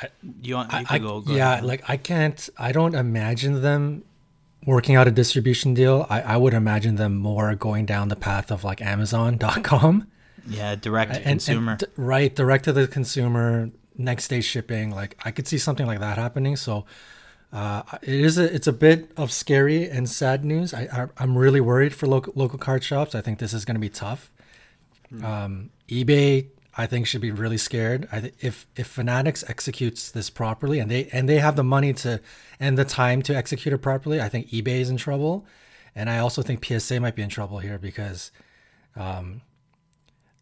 I, 0.00 0.08
you 0.42 0.56
want? 0.56 0.72
You 0.72 0.84
I, 0.88 0.98
go, 0.98 1.20
go, 1.20 1.32
Yeah, 1.32 1.52
ahead. 1.52 1.64
like 1.64 1.88
I 1.88 1.96
can't. 1.96 2.48
I 2.58 2.72
don't 2.72 2.94
imagine 2.94 3.62
them 3.62 4.04
working 4.66 4.96
out 4.96 5.06
a 5.06 5.10
distribution 5.10 5.74
deal. 5.74 6.06
I, 6.10 6.22
I 6.22 6.36
would 6.36 6.54
imagine 6.54 6.96
them 6.96 7.16
more 7.16 7.54
going 7.54 7.86
down 7.86 8.08
the 8.08 8.16
path 8.16 8.50
of 8.50 8.64
like 8.64 8.80
Amazon.com. 8.80 10.08
Yeah, 10.46 10.74
direct 10.74 11.12
to 11.12 11.18
and, 11.18 11.26
consumer. 11.26 11.72
And, 11.72 11.84
right, 11.96 12.34
direct 12.34 12.64
to 12.64 12.72
the 12.72 12.86
consumer, 12.86 13.70
next 13.96 14.28
day 14.28 14.40
shipping. 14.40 14.90
Like 14.90 15.16
I 15.24 15.30
could 15.30 15.46
see 15.46 15.58
something 15.58 15.86
like 15.86 16.00
that 16.00 16.18
happening. 16.18 16.56
So 16.56 16.84
uh, 17.52 17.82
it 18.02 18.20
is 18.20 18.38
a, 18.38 18.52
it's 18.52 18.66
a 18.66 18.72
bit 18.72 19.10
of 19.16 19.32
scary 19.32 19.88
and 19.88 20.08
sad 20.08 20.44
news. 20.44 20.74
I, 20.74 21.08
I 21.18 21.22
am 21.22 21.38
really 21.38 21.60
worried 21.60 21.94
for 21.94 22.06
local 22.06 22.32
local 22.36 22.58
card 22.58 22.82
shops. 22.82 23.14
I 23.14 23.20
think 23.20 23.38
this 23.38 23.54
is 23.54 23.64
going 23.64 23.76
to 23.76 23.80
be 23.80 23.90
tough. 23.90 24.30
Hmm. 25.10 25.24
Um, 25.24 25.70
eBay 25.88 26.48
I 26.76 26.86
think 26.86 27.06
should 27.06 27.20
be 27.20 27.30
really 27.30 27.56
scared. 27.56 28.08
I 28.10 28.20
th- 28.20 28.34
if 28.40 28.66
if 28.76 28.86
Fanatics 28.88 29.44
executes 29.46 30.10
this 30.10 30.28
properly 30.28 30.80
and 30.80 30.90
they 30.90 31.08
and 31.12 31.28
they 31.28 31.38
have 31.38 31.56
the 31.56 31.64
money 31.64 31.92
to 31.94 32.20
and 32.58 32.76
the 32.76 32.84
time 32.84 33.22
to 33.22 33.36
execute 33.36 33.72
it 33.72 33.78
properly, 33.78 34.20
I 34.20 34.28
think 34.28 34.48
eBay 34.48 34.80
is 34.80 34.90
in 34.90 34.96
trouble, 34.96 35.46
and 35.94 36.10
I 36.10 36.18
also 36.18 36.42
think 36.42 36.64
PSA 36.64 36.98
might 37.00 37.14
be 37.14 37.22
in 37.22 37.28
trouble 37.28 37.58
here 37.58 37.78
because, 37.78 38.32
um, 38.96 39.42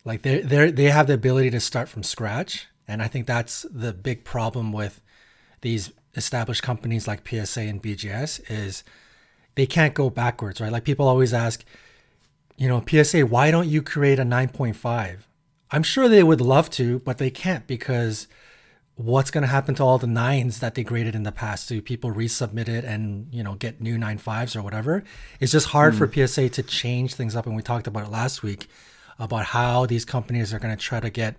like 0.04 0.22
they 0.22 0.40
they 0.40 0.70
they 0.70 0.84
have 0.84 1.06
the 1.06 1.14
ability 1.14 1.50
to 1.50 1.60
start 1.60 1.88
from 1.88 2.02
scratch, 2.02 2.66
and 2.88 3.02
I 3.02 3.08
think 3.08 3.26
that's 3.26 3.66
the 3.70 3.92
big 3.92 4.24
problem 4.24 4.72
with 4.72 5.00
these 5.60 5.92
established 6.14 6.62
companies 6.62 7.08
like 7.08 7.26
PSA 7.26 7.62
and 7.62 7.82
BGS 7.82 8.50
is 8.50 8.84
they 9.54 9.66
can't 9.66 9.94
go 9.94 10.10
backwards, 10.10 10.60
right? 10.60 10.72
Like 10.72 10.84
people 10.84 11.08
always 11.08 11.32
ask, 11.32 11.64
you 12.56 12.68
know, 12.68 12.84
PSA, 12.86 13.26
why 13.26 13.50
don't 13.50 13.68
you 13.68 13.82
create 13.82 14.18
a 14.18 14.24
9.5? 14.24 15.18
I'm 15.70 15.82
sure 15.82 16.08
they 16.08 16.22
would 16.22 16.40
love 16.40 16.68
to, 16.70 16.98
but 16.98 17.18
they 17.18 17.30
can't 17.30 17.66
because 17.66 18.28
what's 18.96 19.30
going 19.30 19.42
to 19.42 19.48
happen 19.48 19.74
to 19.76 19.82
all 19.82 19.98
the 19.98 20.06
nines 20.06 20.60
that 20.60 20.74
they 20.74 20.84
graded 20.84 21.14
in 21.14 21.22
the 21.22 21.32
past? 21.32 21.68
Do 21.68 21.80
people 21.80 22.12
resubmit 22.12 22.68
it 22.68 22.84
and 22.84 23.32
you 23.32 23.42
know 23.42 23.54
get 23.54 23.80
new 23.80 23.98
nine 23.98 24.18
fives 24.18 24.54
or 24.54 24.62
whatever? 24.62 25.02
It's 25.40 25.52
just 25.52 25.68
hard 25.68 25.94
mm. 25.94 25.98
for 25.98 26.06
hmm. 26.06 26.26
PSA 26.26 26.48
to 26.50 26.62
change 26.62 27.14
things 27.14 27.34
up, 27.34 27.46
and 27.46 27.56
we 27.56 27.62
talked 27.62 27.86
about 27.86 28.04
it 28.04 28.10
last 28.10 28.42
week 28.42 28.68
about 29.18 29.46
how 29.46 29.86
these 29.86 30.04
companies 30.04 30.52
are 30.52 30.58
going 30.58 30.76
to 30.76 30.82
try 30.82 31.00
to 31.00 31.10
get 31.10 31.36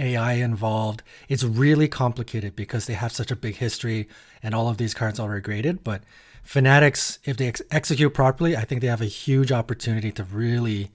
AI 0.00 0.34
involved. 0.34 1.02
It's 1.28 1.44
really 1.44 1.88
complicated 1.88 2.56
because 2.56 2.86
they 2.86 2.94
have 2.94 3.12
such 3.12 3.30
a 3.30 3.36
big 3.36 3.56
history 3.56 4.08
and 4.42 4.54
all 4.54 4.68
of 4.68 4.78
these 4.78 4.94
cards 4.94 5.20
already 5.20 5.42
graded. 5.42 5.84
But 5.84 6.02
Fanatics, 6.42 7.18
if 7.24 7.36
they 7.36 7.48
ex- 7.48 7.62
execute 7.70 8.14
properly, 8.14 8.56
I 8.56 8.64
think 8.64 8.80
they 8.80 8.86
have 8.86 9.02
a 9.02 9.06
huge 9.06 9.52
opportunity 9.52 10.10
to 10.12 10.24
really 10.24 10.90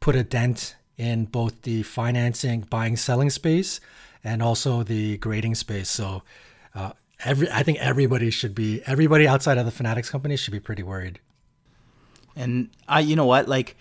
put 0.00 0.14
a 0.14 0.22
dent 0.22 0.76
in 0.96 1.26
both 1.26 1.62
the 1.62 1.82
financing, 1.82 2.62
buying, 2.62 2.96
selling 2.96 3.30
space, 3.30 3.80
and 4.22 4.42
also 4.42 4.82
the 4.82 5.18
grading 5.18 5.56
space. 5.56 5.90
So, 5.90 6.22
uh, 6.74 6.92
every 7.24 7.50
I 7.50 7.62
think 7.62 7.78
everybody 7.78 8.30
should 8.30 8.54
be 8.54 8.82
everybody 8.86 9.26
outside 9.26 9.58
of 9.58 9.66
the 9.66 9.72
Fanatics 9.72 10.08
company 10.08 10.36
should 10.36 10.52
be 10.52 10.60
pretty 10.60 10.82
worried. 10.82 11.20
And 12.34 12.70
I, 12.88 13.00
you 13.00 13.16
know 13.16 13.26
what, 13.26 13.48
like 13.48 13.76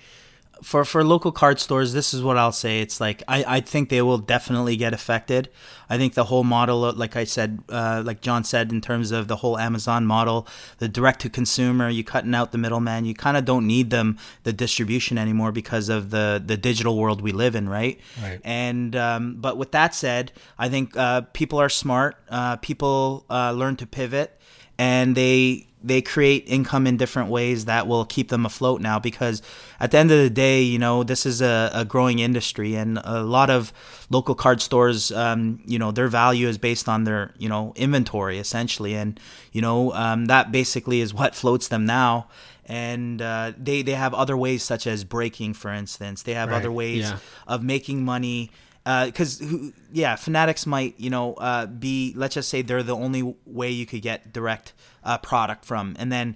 for 0.63 0.85
for 0.85 1.03
local 1.03 1.31
card 1.31 1.59
stores, 1.59 1.93
this 1.93 2.13
is 2.13 2.23
what 2.23 2.37
I'll 2.37 2.51
say. 2.51 2.81
It's 2.81 2.99
like 2.99 3.23
I, 3.27 3.43
I 3.57 3.59
think 3.59 3.89
they 3.89 4.01
will 4.01 4.17
definitely 4.17 4.75
get 4.75 4.93
affected. 4.93 5.49
I 5.89 5.97
think 5.97 6.13
the 6.13 6.25
whole 6.25 6.43
model, 6.43 6.91
like 6.93 7.15
I 7.15 7.23
said, 7.23 7.59
uh, 7.69 8.01
like 8.05 8.21
John 8.21 8.43
said, 8.43 8.71
in 8.71 8.81
terms 8.81 9.11
of 9.11 9.27
the 9.27 9.37
whole 9.37 9.57
Amazon 9.57 10.05
model, 10.05 10.47
the 10.79 10.87
direct 10.87 11.21
to 11.21 11.29
consumer, 11.29 11.89
you 11.89 12.03
cutting 12.03 12.33
out 12.33 12.51
the 12.51 12.57
middleman. 12.57 13.05
You 13.05 13.13
kind 13.13 13.37
of 13.37 13.45
don't 13.45 13.67
need 13.67 13.89
them 13.89 14.17
the 14.43 14.53
distribution 14.53 15.17
anymore 15.17 15.51
because 15.51 15.89
of 15.89 16.09
the 16.09 16.41
the 16.43 16.57
digital 16.57 16.97
world 16.97 17.21
we 17.21 17.31
live 17.31 17.55
in, 17.55 17.69
right? 17.69 17.99
Right. 18.21 18.39
And 18.43 18.95
um, 18.95 19.35
but 19.39 19.57
with 19.57 19.71
that 19.71 19.93
said, 19.93 20.31
I 20.57 20.69
think 20.69 20.95
uh, 20.97 21.21
people 21.33 21.59
are 21.59 21.69
smart. 21.69 22.17
Uh, 22.29 22.55
people 22.57 23.25
uh, 23.29 23.51
learn 23.51 23.75
to 23.77 23.85
pivot, 23.85 24.39
and 24.77 25.15
they 25.15 25.67
they 25.85 26.01
create 26.01 26.43
income 26.47 26.87
in 26.87 26.97
different 26.97 27.29
ways 27.29 27.65
that 27.65 27.85
will 27.85 28.05
keep 28.05 28.29
them 28.29 28.43
afloat 28.43 28.81
now 28.81 28.97
because 28.97 29.41
at 29.79 29.91
the 29.91 29.97
end 29.97 30.11
of 30.11 30.17
the 30.17 30.31
day 30.31 30.61
you 30.61 30.79
know 30.79 31.03
this 31.03 31.25
is 31.25 31.41
a, 31.41 31.69
a 31.73 31.85
growing 31.85 32.19
industry 32.19 32.73
and 32.75 32.99
a 33.03 33.21
lot 33.21 33.51
of 33.51 33.71
local 34.09 34.33
card 34.33 34.61
stores 34.61 35.11
um, 35.11 35.61
you 35.65 35.77
know 35.77 35.91
their 35.91 36.07
value 36.07 36.47
is 36.47 36.57
based 36.57 36.89
on 36.89 37.03
their 37.03 37.33
you 37.37 37.47
know 37.47 37.71
inventory 37.75 38.39
essentially 38.39 38.95
and 38.95 39.19
you 39.51 39.61
know 39.61 39.93
um, 39.93 40.25
that 40.25 40.51
basically 40.51 41.01
is 41.01 41.13
what 41.13 41.35
floats 41.35 41.67
them 41.67 41.85
now 41.85 42.27
and 42.65 43.21
uh, 43.21 43.51
they 43.55 43.83
they 43.83 43.93
have 43.93 44.13
other 44.15 44.35
ways 44.35 44.63
such 44.63 44.87
as 44.87 45.03
breaking 45.03 45.53
for 45.53 45.71
instance 45.71 46.23
they 46.23 46.33
have 46.33 46.49
right. 46.49 46.57
other 46.57 46.71
ways 46.71 47.03
yeah. 47.03 47.17
of 47.47 47.63
making 47.63 48.03
money 48.03 48.49
because 48.85 49.41
uh, 49.41 49.71
yeah 49.91 50.15
fanatics 50.15 50.67
might 50.67 50.93
you 50.99 51.09
know 51.09 51.33
uh, 51.35 51.65
be 51.65 52.13
let's 52.15 52.35
just 52.35 52.49
say 52.49 52.61
they're 52.61 52.83
the 52.83 52.95
only 52.95 53.35
way 53.45 53.69
you 53.69 53.85
could 53.85 54.01
get 54.01 54.31
direct 54.31 54.73
uh, 55.03 55.17
product 55.17 55.65
from. 55.65 55.95
And 55.99 56.11
then 56.11 56.35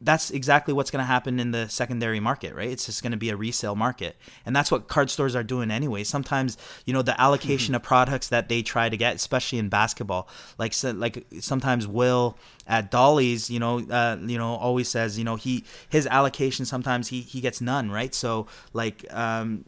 that's 0.00 0.30
exactly 0.30 0.72
what's 0.72 0.92
going 0.92 1.02
to 1.02 1.06
happen 1.06 1.40
in 1.40 1.50
the 1.50 1.68
secondary 1.68 2.20
market 2.20 2.54
right? 2.54 2.68
It's 2.68 2.86
just 2.86 3.02
going 3.02 3.10
to 3.10 3.18
be 3.18 3.30
a 3.30 3.36
resale 3.36 3.74
market. 3.74 4.16
And 4.46 4.54
that's 4.54 4.70
what 4.70 4.86
card 4.86 5.10
stores 5.10 5.34
are 5.34 5.42
doing 5.42 5.70
anyway. 5.72 6.04
Sometimes 6.04 6.56
you 6.84 6.92
know 6.92 7.02
the 7.02 7.20
allocation 7.20 7.72
mm-hmm. 7.72 7.76
of 7.76 7.82
products 7.82 8.28
that 8.28 8.48
they 8.48 8.62
try 8.62 8.88
to 8.88 8.96
get 8.96 9.16
especially 9.16 9.58
in 9.58 9.68
basketball 9.68 10.28
like 10.56 10.72
so, 10.72 10.92
like 10.92 11.26
sometimes 11.40 11.86
will 11.86 12.38
at 12.66 12.90
dolly's 12.90 13.50
you 13.50 13.58
know 13.58 13.80
uh, 13.90 14.16
you 14.20 14.38
know 14.38 14.54
always 14.54 14.88
says 14.88 15.18
you 15.18 15.24
know 15.24 15.36
he 15.36 15.64
his 15.88 16.06
allocation 16.06 16.64
sometimes 16.64 17.08
he 17.08 17.20
he 17.20 17.40
gets 17.40 17.60
none 17.60 17.90
right? 17.90 18.14
So 18.14 18.46
like 18.72 19.04
um 19.10 19.64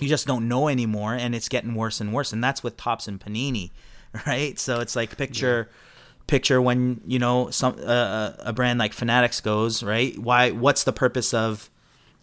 you 0.00 0.08
just 0.08 0.26
don't 0.26 0.48
know 0.48 0.68
anymore 0.68 1.14
and 1.14 1.34
it's 1.34 1.48
getting 1.48 1.74
worse 1.74 2.00
and 2.00 2.12
worse 2.12 2.32
and 2.32 2.42
that's 2.42 2.62
with 2.62 2.76
Topps 2.76 3.06
and 3.06 3.20
panini 3.20 3.70
right? 4.26 4.58
So 4.58 4.80
it's 4.80 4.94
like 4.94 5.16
picture 5.16 5.68
yeah. 5.68 5.76
picture 6.26 6.62
when 6.62 7.00
you 7.06 7.18
know 7.18 7.50
some 7.50 7.76
uh, 7.84 8.32
a 8.40 8.52
brand 8.52 8.78
like 8.78 8.92
fanatics 8.92 9.40
goes 9.40 9.82
right? 9.82 10.16
Why 10.18 10.50
what's 10.50 10.84
the 10.84 10.92
purpose 10.92 11.34
of 11.34 11.70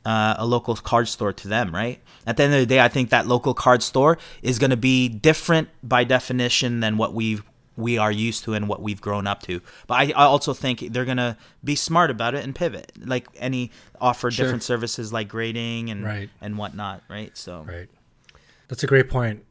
uh, 0.05 0.35
a 0.37 0.45
local 0.45 0.75
card 0.75 1.07
store 1.07 1.33
to 1.33 1.47
them 1.47 1.73
right? 1.73 2.01
At 2.25 2.37
the 2.37 2.43
end 2.43 2.53
of 2.53 2.59
the 2.59 2.65
day 2.67 2.79
i 2.79 2.87
think 2.87 3.09
that 3.09 3.25
local 3.27 3.55
card 3.55 3.81
store 3.81 4.19
is 4.43 4.59
going 4.59 4.69
to 4.69 4.77
be 4.77 5.09
different 5.09 5.69
by 5.81 6.03
definition 6.03 6.79
than 6.79 6.97
what 6.97 7.15
we've 7.15 7.43
we 7.77 7.97
are 7.97 8.11
used 8.11 8.43
to 8.43 8.53
and 8.53 8.67
what 8.67 8.81
we've 8.81 9.01
grown 9.01 9.27
up 9.27 9.41
to. 9.43 9.61
But 9.87 9.95
I, 9.95 10.03
I 10.11 10.23
also 10.25 10.53
think 10.53 10.91
they're 10.91 11.05
gonna 11.05 11.37
be 11.63 11.75
smart 11.75 12.11
about 12.11 12.35
it 12.35 12.43
and 12.43 12.53
pivot, 12.53 12.91
like 13.03 13.27
any 13.35 13.71
offer 13.99 14.29
sure. 14.29 14.45
different 14.45 14.63
services 14.63 15.13
like 15.13 15.27
grading 15.27 15.89
and 15.89 16.03
right. 16.03 16.29
and 16.41 16.57
whatnot, 16.57 17.03
right? 17.09 17.35
So 17.37 17.63
right, 17.67 17.89
that's 18.67 18.83
a 18.83 18.87
great 18.87 19.09
point. 19.09 19.43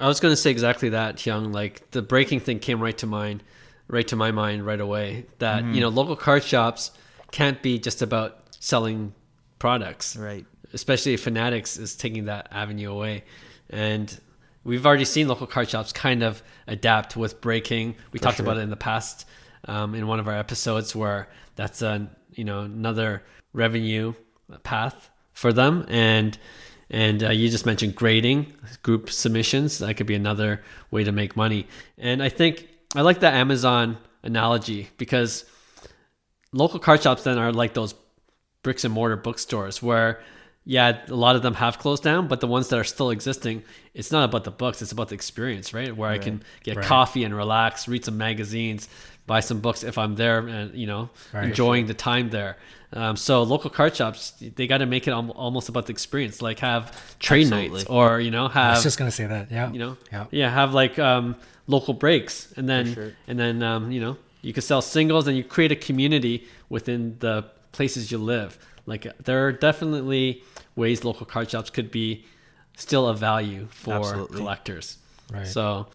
I 0.00 0.08
was 0.08 0.20
gonna 0.20 0.36
say 0.36 0.50
exactly 0.50 0.90
that, 0.90 1.16
Hyung. 1.16 1.52
Like 1.54 1.90
the 1.92 2.02
breaking 2.02 2.40
thing 2.40 2.58
came 2.58 2.80
right 2.80 2.96
to 2.98 3.06
mind, 3.06 3.42
right 3.88 4.06
to 4.08 4.16
my 4.16 4.30
mind 4.30 4.66
right 4.66 4.80
away. 4.80 5.26
That 5.38 5.62
mm-hmm. 5.62 5.74
you 5.74 5.80
know 5.80 5.88
local 5.88 6.16
card 6.16 6.44
shops 6.44 6.90
can't 7.30 7.60
be 7.62 7.78
just 7.78 8.02
about 8.02 8.38
selling 8.60 9.14
products, 9.58 10.16
right? 10.16 10.46
Especially 10.72 11.14
if 11.14 11.22
Fanatics 11.22 11.76
is 11.78 11.96
taking 11.96 12.26
that 12.26 12.48
avenue 12.50 12.90
away, 12.90 13.24
and 13.70 14.20
we've 14.64 14.84
already 14.84 15.04
seen 15.04 15.28
local 15.28 15.46
card 15.46 15.68
shops 15.68 15.92
kind 15.92 16.22
of 16.22 16.42
adapt 16.66 17.16
with 17.16 17.40
breaking. 17.40 17.96
We 18.12 18.18
For 18.18 18.24
talked 18.24 18.36
sure. 18.38 18.46
about 18.46 18.56
it 18.56 18.60
in 18.60 18.70
the 18.70 18.76
past 18.76 19.26
um, 19.66 19.94
in 19.94 20.06
one 20.06 20.20
of 20.20 20.28
our 20.28 20.34
episodes 20.34 20.94
where 20.94 21.28
that's 21.56 21.82
a 21.82 22.08
you 22.32 22.44
know 22.44 22.60
another 22.60 23.22
revenue 23.52 24.14
path 24.62 25.10
for 25.32 25.52
them 25.52 25.84
and 25.88 26.36
and 26.90 27.24
uh, 27.24 27.30
you 27.30 27.48
just 27.48 27.66
mentioned 27.66 27.94
grading 27.94 28.52
group 28.82 29.10
submissions 29.10 29.78
that 29.78 29.94
could 29.96 30.06
be 30.06 30.14
another 30.14 30.62
way 30.90 31.04
to 31.04 31.12
make 31.12 31.36
money 31.36 31.66
and 31.96 32.22
i 32.22 32.28
think 32.28 32.68
i 32.94 33.00
like 33.00 33.20
that 33.20 33.34
amazon 33.34 33.96
analogy 34.22 34.88
because 34.98 35.44
local 36.52 36.78
card 36.78 37.02
shops 37.02 37.22
then 37.24 37.38
are 37.38 37.52
like 37.52 37.74
those 37.74 37.94
bricks 38.62 38.84
and 38.84 38.92
mortar 38.92 39.16
bookstores 39.16 39.82
where 39.82 40.20
yeah, 40.66 40.98
a 41.08 41.14
lot 41.14 41.36
of 41.36 41.42
them 41.42 41.54
have 41.54 41.78
closed 41.78 42.02
down, 42.02 42.26
but 42.26 42.40
the 42.40 42.46
ones 42.46 42.68
that 42.68 42.78
are 42.78 42.84
still 42.84 43.10
existing, 43.10 43.62
it's 43.92 44.10
not 44.10 44.24
about 44.24 44.44
the 44.44 44.50
books, 44.50 44.80
it's 44.80 44.92
about 44.92 45.08
the 45.08 45.14
experience, 45.14 45.74
right? 45.74 45.94
Where 45.94 46.08
right. 46.08 46.20
I 46.20 46.24
can 46.24 46.42
get 46.62 46.76
right. 46.76 46.86
coffee 46.86 47.24
and 47.24 47.36
relax, 47.36 47.86
read 47.86 48.04
some 48.04 48.16
magazines, 48.16 48.88
buy 49.26 49.40
some 49.40 49.60
books 49.60 49.84
if 49.84 49.98
I'm 49.98 50.14
there 50.14 50.38
and, 50.38 50.74
you 50.74 50.86
know, 50.86 51.10
right. 51.32 51.44
enjoying 51.44 51.86
the 51.86 51.94
time 51.94 52.30
there. 52.30 52.56
Um, 52.94 53.16
so 53.16 53.42
local 53.42 53.68
card 53.68 53.94
shops, 53.94 54.32
they 54.40 54.66
got 54.66 54.78
to 54.78 54.86
make 54.86 55.06
it 55.06 55.10
almost 55.10 55.68
about 55.68 55.86
the 55.86 55.92
experience, 55.92 56.40
like 56.40 56.60
have 56.60 57.18
trade 57.18 57.42
Absolutely. 57.42 57.78
nights 57.78 57.90
or, 57.90 58.20
you 58.20 58.30
know, 58.30 58.48
have. 58.48 58.70
I 58.70 58.74
was 58.74 58.84
just 58.84 58.98
going 58.98 59.10
to 59.10 59.16
say 59.16 59.26
that. 59.26 59.50
Yeah. 59.50 59.70
You 59.70 59.78
know, 59.78 59.96
yeah, 60.10 60.26
yeah 60.30 60.50
have 60.50 60.72
like 60.72 60.98
um, 60.98 61.36
local 61.66 61.92
breaks 61.92 62.52
and 62.56 62.68
then, 62.68 62.94
sure. 62.94 63.12
and 63.26 63.38
then, 63.38 63.62
um, 63.62 63.92
you 63.92 64.00
know, 64.00 64.16
you 64.40 64.52
can 64.52 64.62
sell 64.62 64.80
singles 64.80 65.26
and 65.26 65.36
you 65.36 65.44
create 65.44 65.72
a 65.72 65.76
community 65.76 66.46
within 66.70 67.16
the 67.18 67.44
places 67.72 68.10
you 68.10 68.18
live. 68.18 68.58
Like 68.86 69.06
there 69.24 69.46
are 69.46 69.52
definitely 69.52 70.42
ways 70.76 71.04
local 71.04 71.26
card 71.26 71.50
shops 71.50 71.70
could 71.70 71.90
be 71.90 72.24
still 72.76 73.08
a 73.08 73.14
value 73.14 73.66
for 73.70 73.94
Absolutely. 73.94 74.38
collectors. 74.38 74.98
Right. 75.32 75.46
So 75.46 75.88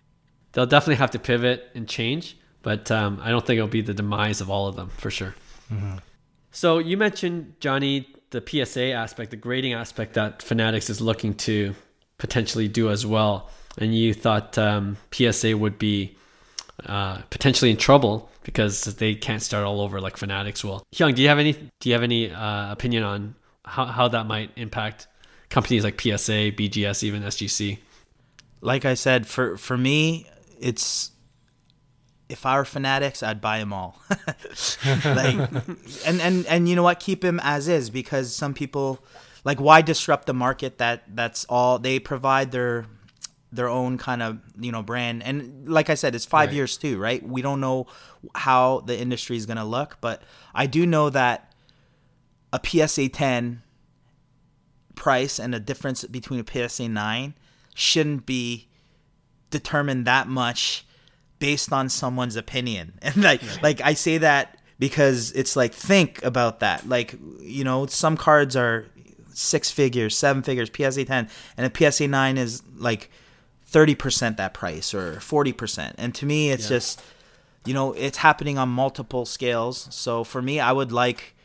they'll 0.53 0.65
definitely 0.65 0.95
have 0.95 1.11
to 1.11 1.19
pivot 1.19 1.69
and 1.75 1.87
change, 1.87 2.37
but 2.61 2.89
um, 2.91 3.19
I 3.21 3.29
don't 3.29 3.45
think 3.45 3.57
it'll 3.57 3.67
be 3.67 3.81
the 3.81 3.93
demise 3.93 4.41
of 4.41 4.49
all 4.49 4.67
of 4.67 4.75
them 4.75 4.89
for 4.89 5.11
sure. 5.11 5.35
Mm-hmm. 5.71 5.97
So 6.51 6.79
you 6.79 6.97
mentioned 6.97 7.55
Johnny 7.59 8.07
the 8.31 8.43
PSA 8.45 8.91
aspect, 8.91 9.31
the 9.31 9.37
grading 9.37 9.73
aspect 9.73 10.13
that 10.13 10.41
Fanatics 10.41 10.89
is 10.89 11.01
looking 11.01 11.33
to 11.33 11.73
potentially 12.17 12.67
do 12.67 12.89
as 12.89 13.05
well, 13.05 13.49
and 13.77 13.95
you 13.95 14.13
thought 14.13 14.57
um, 14.57 14.97
PSA 15.11 15.57
would 15.57 15.79
be 15.79 16.15
uh, 16.85 17.21
potentially 17.29 17.71
in 17.71 17.77
trouble 17.77 18.29
because 18.43 18.83
they 18.83 19.15
can't 19.15 19.41
start 19.41 19.65
all 19.65 19.81
over 19.81 19.99
like 19.99 20.17
Fanatics 20.17 20.63
will. 20.63 20.83
Hyung, 20.93 21.15
do 21.15 21.21
you 21.21 21.27
have 21.27 21.39
any 21.39 21.53
do 21.53 21.89
you 21.89 21.93
have 21.93 22.03
any 22.03 22.31
uh, 22.31 22.71
opinion 22.71 23.03
on 23.03 23.35
how, 23.69 23.85
how 23.85 24.07
that 24.07 24.25
might 24.25 24.51
impact 24.55 25.07
companies 25.49 25.83
like 25.83 25.99
PSA, 25.99 26.51
BGS, 26.51 27.03
even 27.03 27.23
SGC? 27.23 27.79
Like 28.61 28.85
I 28.85 28.93
said, 28.93 29.25
for 29.25 29.55
for 29.57 29.77
me, 29.77 30.27
it's 30.59 31.11
if 32.27 32.45
I 32.45 32.57
were 32.57 32.65
fanatics, 32.65 33.23
I'd 33.23 33.41
buy 33.41 33.59
them 33.59 33.71
all. 33.71 33.99
like, 35.05 35.51
and 36.05 36.21
and 36.21 36.45
and 36.45 36.67
you 36.67 36.75
know 36.75 36.83
what? 36.83 36.99
Keep 36.99 37.21
them 37.21 37.39
as 37.41 37.67
is 37.67 37.89
because 37.89 38.35
some 38.35 38.53
people 38.53 39.03
like 39.43 39.59
why 39.59 39.81
disrupt 39.81 40.25
the 40.25 40.33
market 40.33 40.77
that 40.77 41.03
that's 41.15 41.45
all 41.45 41.79
they 41.79 41.99
provide 41.99 42.51
their 42.51 42.85
their 43.51 43.67
own 43.67 43.97
kind 43.97 44.21
of 44.21 44.39
you 44.59 44.71
know 44.71 44.83
brand 44.83 45.23
and 45.23 45.67
like 45.67 45.89
i 45.89 45.95
said 45.95 46.13
it's 46.13 46.25
five 46.25 46.49
right. 46.49 46.55
years 46.55 46.77
too 46.77 46.99
right 46.99 47.27
we 47.27 47.41
don't 47.41 47.59
know 47.59 47.87
how 48.35 48.81
the 48.81 48.97
industry 48.97 49.35
is 49.35 49.45
going 49.45 49.57
to 49.57 49.63
look 49.63 49.97
but 50.01 50.21
i 50.53 50.67
do 50.67 50.85
know 50.85 51.09
that 51.09 51.48
a 52.51 52.59
PSA 52.63 53.09
10 53.09 53.61
price 54.95 55.39
and 55.39 55.53
the 55.53 55.59
difference 55.59 56.03
between 56.05 56.39
a 56.45 56.69
PSA 56.69 56.89
9 56.89 57.33
shouldn't 57.73 58.25
be 58.25 58.67
determined 59.49 60.05
that 60.05 60.27
much 60.27 60.85
based 61.39 61.71
on 61.71 61.89
someone's 61.89 62.35
opinion. 62.35 62.93
And 63.01 63.23
like 63.23 63.41
right. 63.41 63.63
like 63.63 63.81
I 63.81 63.93
say 63.93 64.17
that 64.19 64.59
because 64.79 65.31
it's 65.33 65.55
like 65.55 65.73
think 65.73 66.23
about 66.23 66.59
that. 66.61 66.87
Like, 66.87 67.15
you 67.41 67.63
know, 67.63 67.85
some 67.85 68.17
cards 68.17 68.55
are 68.55 68.85
six 69.33 69.71
figures, 69.71 70.17
seven 70.17 70.41
figures, 70.41 70.69
PSA 70.75 71.05
10, 71.05 71.29
and 71.57 71.65
a 71.65 71.91
PSA 71.91 72.07
9 72.07 72.37
is 72.37 72.63
like 72.77 73.09
30% 73.71 74.37
that 74.37 74.53
price 74.53 74.93
or 74.93 75.15
40%. 75.15 75.93
And 75.97 76.15
to 76.15 76.25
me, 76.25 76.51
it's 76.51 76.63
yeah. 76.63 76.77
just, 76.77 77.01
you 77.65 77.73
know, 77.73 77.93
it's 77.93 78.17
happening 78.17 78.57
on 78.57 78.69
multiple 78.69 79.25
scales. 79.25 79.87
So 79.91 80.23
for 80.23 80.41
me, 80.41 80.59
I 80.59 80.71
would 80.71 80.91
like, 80.91 81.35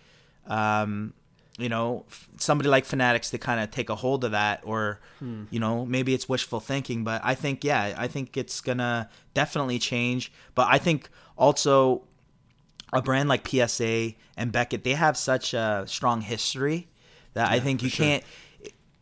um, 0.46 1.14
you 1.58 1.68
know, 1.68 2.04
somebody 2.36 2.68
like 2.68 2.84
Fanatics 2.84 3.30
to 3.30 3.38
kind 3.38 3.60
of 3.60 3.70
take 3.70 3.88
a 3.88 3.94
hold 3.94 4.24
of 4.24 4.32
that, 4.32 4.62
or, 4.64 5.00
hmm. 5.20 5.44
you 5.50 5.60
know, 5.60 5.86
maybe 5.86 6.12
it's 6.12 6.28
wishful 6.28 6.60
thinking, 6.60 7.04
but 7.04 7.20
I 7.24 7.34
think, 7.34 7.62
yeah, 7.62 7.94
I 7.96 8.08
think 8.08 8.36
it's 8.36 8.60
gonna 8.60 9.08
definitely 9.34 9.78
change. 9.78 10.32
But 10.54 10.66
I 10.68 10.78
think 10.78 11.08
also 11.36 12.02
a 12.92 13.00
brand 13.00 13.28
like 13.28 13.46
PSA 13.46 14.14
and 14.36 14.50
Beckett, 14.50 14.84
they 14.84 14.92
have 14.92 15.16
such 15.16 15.54
a 15.54 15.84
strong 15.86 16.22
history 16.22 16.88
that 17.34 17.50
yeah, 17.50 17.56
I 17.56 17.60
think 17.60 17.82
you 17.82 17.88
sure. 17.88 18.06
can't. 18.06 18.24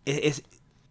It, 0.05 0.41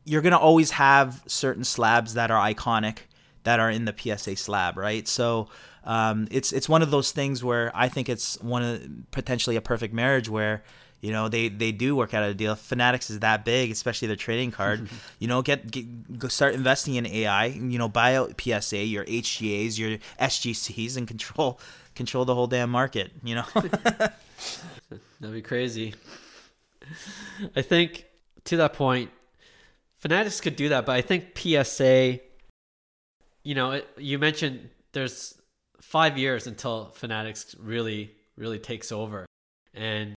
you're 0.03 0.21
gonna 0.21 0.37
always 0.37 0.71
have 0.71 1.21
certain 1.27 1.63
slabs 1.63 2.15
that 2.15 2.31
are 2.31 2.53
iconic 2.53 2.99
that 3.43 3.59
are 3.59 3.69
in 3.69 3.85
the 3.85 3.95
PSA 3.97 4.35
slab, 4.35 4.77
right? 4.77 5.07
So 5.07 5.47
um, 5.83 6.27
it's 6.31 6.51
it's 6.51 6.69
one 6.69 6.81
of 6.81 6.91
those 6.91 7.11
things 7.11 7.43
where 7.43 7.71
I 7.73 7.89
think 7.89 8.09
it's 8.09 8.39
one 8.41 8.63
of 8.63 9.11
potentially 9.11 9.55
a 9.55 9.61
perfect 9.61 9.93
marriage 9.93 10.29
where 10.29 10.63
you 11.01 11.11
know 11.11 11.27
they 11.27 11.49
they 11.49 11.71
do 11.71 11.95
work 11.95 12.13
out 12.13 12.23
a 12.23 12.33
deal. 12.33 12.55
Fanatics 12.55 13.09
is 13.09 13.19
that 13.19 13.43
big, 13.43 13.71
especially 13.71 14.07
their 14.07 14.15
trading 14.15 14.51
card. 14.51 14.87
you 15.19 15.27
know, 15.27 15.41
get, 15.41 15.71
get 15.71 16.19
go 16.19 16.27
start 16.27 16.53
investing 16.53 16.95
in 16.95 17.07
AI. 17.07 17.45
You 17.45 17.79
know, 17.79 17.89
buy 17.89 18.15
out 18.15 18.39
PSA, 18.39 18.83
your 18.83 19.05
HGAs, 19.05 19.79
your 19.79 19.97
SGCs, 20.19 20.97
and 20.97 21.07
control 21.07 21.59
control 21.95 22.25
the 22.25 22.35
whole 22.35 22.47
damn 22.47 22.69
market. 22.69 23.11
You 23.23 23.35
know, 23.35 23.45
that'd 25.19 25.33
be 25.33 25.41
crazy. 25.41 25.95
I 27.55 27.61
think 27.63 28.05
to 28.45 28.57
that 28.57 28.73
point, 28.73 29.09
Fanatics 29.97 30.41
could 30.41 30.55
do 30.55 30.69
that, 30.69 30.85
but 30.85 30.93
I 30.93 31.01
think 31.01 31.37
PSA, 31.37 32.19
you 33.43 33.55
know, 33.55 33.71
it, 33.71 33.87
you 33.97 34.17
mentioned 34.17 34.69
there's 34.93 35.35
five 35.81 36.17
years 36.17 36.47
until 36.47 36.91
Fanatics 36.93 37.55
really, 37.59 38.11
really 38.37 38.59
takes 38.59 38.91
over. 38.91 39.25
And, 39.73 40.15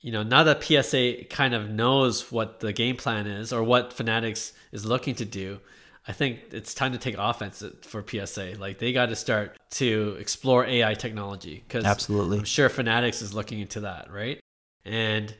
you 0.00 0.12
know, 0.12 0.22
now 0.22 0.44
that 0.44 0.62
PSA 0.62 1.24
kind 1.30 1.54
of 1.54 1.68
knows 1.68 2.30
what 2.30 2.60
the 2.60 2.72
game 2.72 2.96
plan 2.96 3.26
is 3.26 3.52
or 3.52 3.62
what 3.62 3.92
Fanatics 3.92 4.52
is 4.72 4.86
looking 4.86 5.14
to 5.16 5.24
do, 5.24 5.60
I 6.06 6.12
think 6.12 6.40
it's 6.52 6.72
time 6.72 6.92
to 6.92 6.98
take 6.98 7.16
offense 7.18 7.62
for 7.82 8.04
PSA. 8.06 8.54
Like 8.58 8.78
they 8.78 8.92
got 8.92 9.06
to 9.10 9.16
start 9.16 9.58
to 9.72 10.16
explore 10.18 10.64
AI 10.64 10.94
technology 10.94 11.62
because 11.66 11.84
absolutely, 11.84 12.38
I'm 12.38 12.44
sure 12.44 12.70
Fanatics 12.70 13.20
is 13.20 13.34
looking 13.34 13.60
into 13.60 13.80
that, 13.80 14.10
right? 14.10 14.40
And 14.86 15.34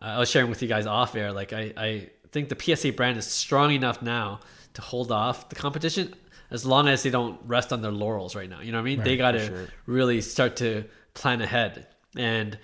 uh, 0.00 0.06
I 0.06 0.18
was 0.18 0.28
sharing 0.28 0.50
with 0.50 0.60
you 0.60 0.68
guys 0.68 0.86
off 0.86 1.16
air. 1.16 1.32
Like 1.32 1.54
I, 1.54 1.72
I 1.78 2.10
think 2.30 2.50
the 2.50 2.76
PSA 2.76 2.92
brand 2.92 3.16
is 3.16 3.26
strong 3.26 3.72
enough 3.72 4.02
now 4.02 4.40
to 4.74 4.82
hold 4.82 5.10
off 5.10 5.48
the 5.48 5.54
competition 5.54 6.14
as 6.52 6.64
long 6.66 6.88
as 6.88 7.02
they 7.02 7.10
don't 7.10 7.40
rest 7.46 7.72
on 7.72 7.82
their 7.82 7.92
laurels 7.92 8.36
right 8.36 8.48
now. 8.48 8.60
You 8.60 8.72
know 8.72 8.78
what 8.78 8.82
I 8.82 8.84
mean? 8.84 8.98
Right, 8.98 9.04
they 9.04 9.16
got 9.16 9.32
to 9.32 9.46
sure. 9.46 9.68
really 9.86 10.20
start 10.20 10.56
to 10.56 10.84
plan 11.14 11.40
ahead. 11.40 11.86
And 12.16 12.58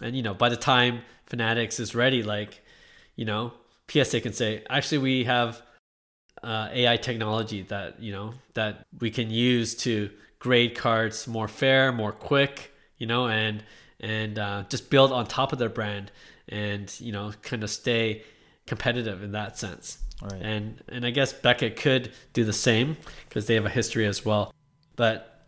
and 0.00 0.16
you 0.16 0.22
know, 0.22 0.34
by 0.34 0.48
the 0.48 0.56
time 0.56 1.02
Fanatics 1.26 1.80
is 1.80 1.94
ready, 1.94 2.22
like, 2.22 2.60
you 3.16 3.24
know, 3.24 3.52
PSA 3.88 4.20
can 4.20 4.32
say, 4.32 4.62
actually 4.68 4.98
we 4.98 5.24
have 5.24 5.62
uh, 6.42 6.68
AI 6.72 6.96
technology 6.96 7.62
that, 7.62 8.02
you 8.02 8.12
know, 8.12 8.34
that 8.54 8.86
we 9.00 9.10
can 9.10 9.30
use 9.30 9.74
to 9.76 10.10
grade 10.38 10.76
cards 10.76 11.26
more 11.26 11.48
fair, 11.48 11.92
more 11.92 12.12
quick, 12.12 12.72
you 12.98 13.06
know, 13.06 13.28
and 13.28 13.64
and 14.00 14.38
uh, 14.38 14.64
just 14.68 14.90
build 14.90 15.12
on 15.12 15.26
top 15.26 15.52
of 15.52 15.58
their 15.58 15.68
brand 15.68 16.10
and, 16.48 16.92
you 17.00 17.12
know, 17.12 17.32
kind 17.42 17.62
of 17.62 17.70
stay 17.70 18.24
competitive 18.66 19.22
in 19.22 19.32
that 19.32 19.56
sense. 19.56 19.98
Right. 20.22 20.40
And 20.40 20.82
and 20.88 21.04
I 21.04 21.10
guess 21.10 21.32
Beckett 21.32 21.76
could 21.76 22.12
do 22.32 22.44
the 22.44 22.52
same 22.52 22.96
because 23.28 23.46
they 23.46 23.54
have 23.54 23.66
a 23.66 23.70
history 23.70 24.06
as 24.06 24.24
well. 24.24 24.54
But 24.96 25.46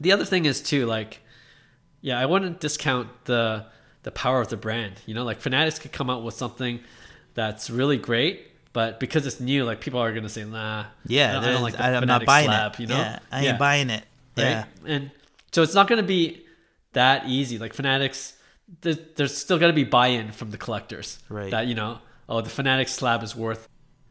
the 0.00 0.12
other 0.12 0.24
thing 0.24 0.44
is 0.44 0.60
too 0.60 0.86
like 0.86 1.20
yeah, 2.00 2.20
I 2.20 2.26
wouldn't 2.26 2.60
discount 2.60 3.08
the 3.24 3.66
the 4.02 4.10
power 4.12 4.40
of 4.40 4.48
the 4.48 4.56
brand. 4.56 4.94
You 5.06 5.14
know, 5.14 5.24
like 5.24 5.40
Fanatics 5.40 5.78
could 5.78 5.92
come 5.92 6.10
out 6.10 6.22
with 6.22 6.34
something 6.34 6.80
that's 7.34 7.70
really 7.70 7.96
great, 7.96 8.46
but 8.72 9.00
because 9.00 9.26
it's 9.26 9.40
new, 9.40 9.64
like 9.64 9.80
people 9.80 10.00
are 10.00 10.12
gonna 10.12 10.28
say, 10.28 10.44
nah. 10.44 10.84
Yeah, 11.06 11.30
I 11.30 11.32
don't, 11.34 11.44
I 11.44 11.52
don't 11.52 11.62
like 11.62 11.76
the 11.76 11.82
I'm 11.82 12.06
not 12.06 12.24
buying 12.24 12.46
slab, 12.46 12.74
it. 12.74 12.80
You 12.80 12.86
know, 12.86 12.96
yeah, 12.96 13.18
I 13.32 13.36
ain't 13.38 13.46
yeah. 13.46 13.56
buying 13.56 13.90
it. 13.90 14.04
Yeah, 14.36 14.58
right? 14.58 14.66
and 14.86 15.10
so 15.50 15.62
it's 15.62 15.74
not 15.74 15.88
gonna 15.88 16.02
be 16.02 16.44
that 16.92 17.26
easy. 17.26 17.58
Like 17.58 17.74
Fanatics, 17.74 18.34
there's, 18.80 18.98
there's 19.16 19.36
still 19.36 19.58
got 19.58 19.68
to 19.68 19.72
be 19.72 19.84
buy-in 19.84 20.32
from 20.32 20.50
the 20.50 20.58
collectors. 20.58 21.18
Right. 21.28 21.50
That 21.50 21.66
you 21.66 21.74
know, 21.74 21.98
oh, 22.28 22.40
the 22.40 22.50
Fanatics 22.50 22.92
slab 22.92 23.22
is 23.22 23.34
worth 23.36 23.68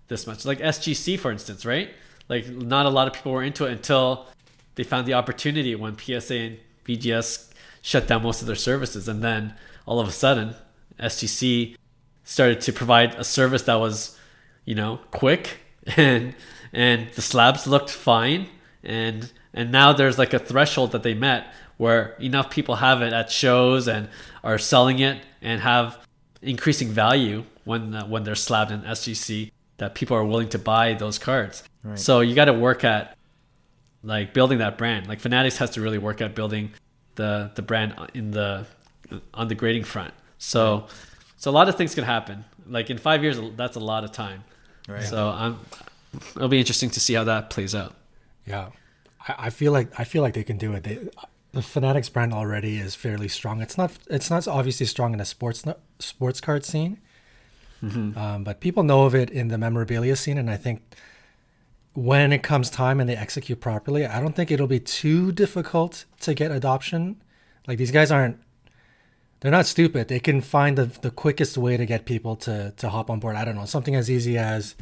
this 0.08 0.28
much. 0.28 0.46
Like 0.46 0.60
SGC, 0.60 1.20
for 1.20 1.32
instance, 1.32 1.66
right? 1.66 1.90
Like 2.30 2.48
not 2.48 2.86
a 2.86 2.90
lot 2.90 3.08
of 3.08 3.14
people 3.14 3.32
were 3.32 3.44
into 3.44 3.66
it 3.66 3.72
until 3.72 4.28
they 4.76 4.84
found 4.84 5.08
the 5.08 5.14
opportunity 5.14 5.76
when 5.76 5.98
PSA 5.98 6.36
and 6.36 6.58
BGS 6.86 7.52
shut 7.82 8.08
down 8.08 8.24
most 8.24 8.42
of 8.42 8.48
their 8.48 8.56
services, 8.56 9.08
and 9.08 9.24
then 9.24 9.54
all 9.86 10.00
of 10.00 10.08
a 10.08 10.12
sudden, 10.12 10.56
SGC 11.00 11.76
started 12.24 12.62
to 12.62 12.74
provide 12.74 13.16
a 13.16 13.24
service 13.24 13.64
that 13.64 13.76
was, 13.76 14.18
you 14.66 14.76
know, 14.76 15.00
quick 15.12 15.60
and 15.98 16.36
and 16.74 17.10
the 17.12 17.22
slabs 17.22 17.68
looked 17.68 17.90
fine, 17.90 18.48
and 18.84 19.32
and 19.54 19.72
now 19.72 19.94
there's 19.94 20.18
like 20.18 20.34
a 20.34 20.40
threshold 20.40 20.92
that 20.92 21.04
they 21.04 21.14
met 21.14 21.54
where 21.78 22.16
enough 22.20 22.50
people 22.50 22.76
have 22.76 23.02
it 23.02 23.14
at 23.14 23.30
shows 23.30 23.88
and 23.88 24.08
are 24.44 24.58
selling 24.58 25.00
it 25.00 25.22
and 25.42 25.62
have 25.62 25.98
increasing 26.42 26.90
value 26.90 27.44
when 27.66 27.94
uh, 27.94 28.06
when 28.08 28.24
they're 28.24 28.36
slabbed 28.36 28.72
in 28.72 28.82
SGC 28.82 29.52
that 29.78 29.96
people 29.96 30.16
are 30.18 30.26
willing 30.26 30.50
to 30.50 30.60
buy 30.60 30.94
those 30.94 31.18
cards. 31.18 31.64
Right. 31.84 32.00
So 32.00 32.22
you 32.22 32.36
got 32.36 32.46
to 32.46 32.54
work 32.54 32.84
at 32.84 33.18
like 34.04 34.34
building 34.34 34.60
that 34.60 34.78
brand. 34.78 35.08
Like 35.08 35.20
Fanatics 35.20 35.58
has 35.58 35.72
to 35.72 35.82
really 35.82 35.98
work 35.98 36.22
at 36.22 36.36
building 36.36 36.72
the 37.16 37.52
the 37.56 37.62
brand 37.62 37.96
in 38.14 38.32
the 38.32 38.66
on 39.34 39.48
the 39.48 39.56
grading 39.56 39.84
front. 39.84 40.14
So 40.38 40.82
right. 40.82 40.90
so 41.38 41.52
a 41.52 41.54
lot 41.54 41.70
of 41.70 41.76
things 41.76 41.96
can 41.96 42.04
happen. 42.04 42.46
Like 42.68 42.90
in 42.90 42.98
five 42.98 43.24
years, 43.24 43.40
that's 43.56 43.76
a 43.76 43.80
lot 43.80 44.04
of 44.04 44.12
time. 44.12 44.44
Right. 44.88 45.04
So 45.04 45.30
I'm. 45.30 45.60
It'll 46.36 46.48
be 46.48 46.60
interesting 46.60 46.90
to 46.92 47.00
see 47.02 47.14
how 47.14 47.26
that 47.26 47.50
plays 47.50 47.76
out. 47.76 47.94
Yeah, 48.46 48.70
I, 49.28 49.36
I 49.38 49.50
feel 49.50 49.72
like 49.72 50.00
I 50.00 50.04
feel 50.04 50.22
like 50.22 50.34
they 50.34 50.44
can 50.44 50.58
do 50.58 50.74
it. 50.74 50.84
They, 50.84 51.10
the 51.52 51.62
Fanatics 51.62 52.10
brand 52.10 52.34
already 52.34 52.78
is 52.78 52.96
fairly 52.96 53.28
strong. 53.28 53.62
It's 53.62 53.78
not 53.78 53.92
it's 54.10 54.30
not 54.30 54.48
obviously 54.48 54.86
strong 54.86 55.14
in 55.14 55.20
the 55.20 55.26
sports 55.26 55.64
sports 56.00 56.42
card 56.42 56.66
scene, 56.66 57.00
Mm-hmm. 57.84 58.18
Um, 58.18 58.44
but 58.44 58.60
people 58.60 58.84
know 58.84 59.04
of 59.04 59.16
it 59.16 59.30
in 59.30 59.50
the 59.50 59.58
memorabilia 59.58 60.16
scene, 60.16 60.38
and 60.38 60.50
I 60.50 60.58
think 60.58 60.82
when 61.94 62.34
it 62.34 62.44
comes 62.44 62.70
time 62.70 63.00
and 63.00 63.10
they 63.10 63.16
execute 63.16 63.60
properly, 63.62 64.06
I 64.06 64.20
don't 64.20 64.36
think 64.36 64.52
it'll 64.52 64.68
be 64.68 64.80
too 64.80 65.32
difficult 65.32 66.06
to 66.22 66.34
get 66.34 66.52
adoption. 66.52 67.22
Like 67.68 67.78
these 67.78 67.92
guys 67.92 68.12
aren't 68.12 68.38
they're 69.40 69.52
not 69.52 69.66
stupid. 69.66 70.08
They 70.08 70.20
can 70.20 70.42
find 70.42 70.78
the 70.78 70.86
the 70.86 71.12
quickest 71.12 71.58
way 71.58 71.78
to 71.78 71.86
get 71.86 72.06
people 72.06 72.36
to 72.38 72.74
to 72.78 72.90
hop 72.90 73.10
on 73.10 73.20
board. 73.20 73.36
I 73.36 73.46
don't 73.46 73.56
know, 73.56 73.66
something 73.66 73.96
as 73.96 74.10
easy 74.10 74.38
as, 74.38 74.76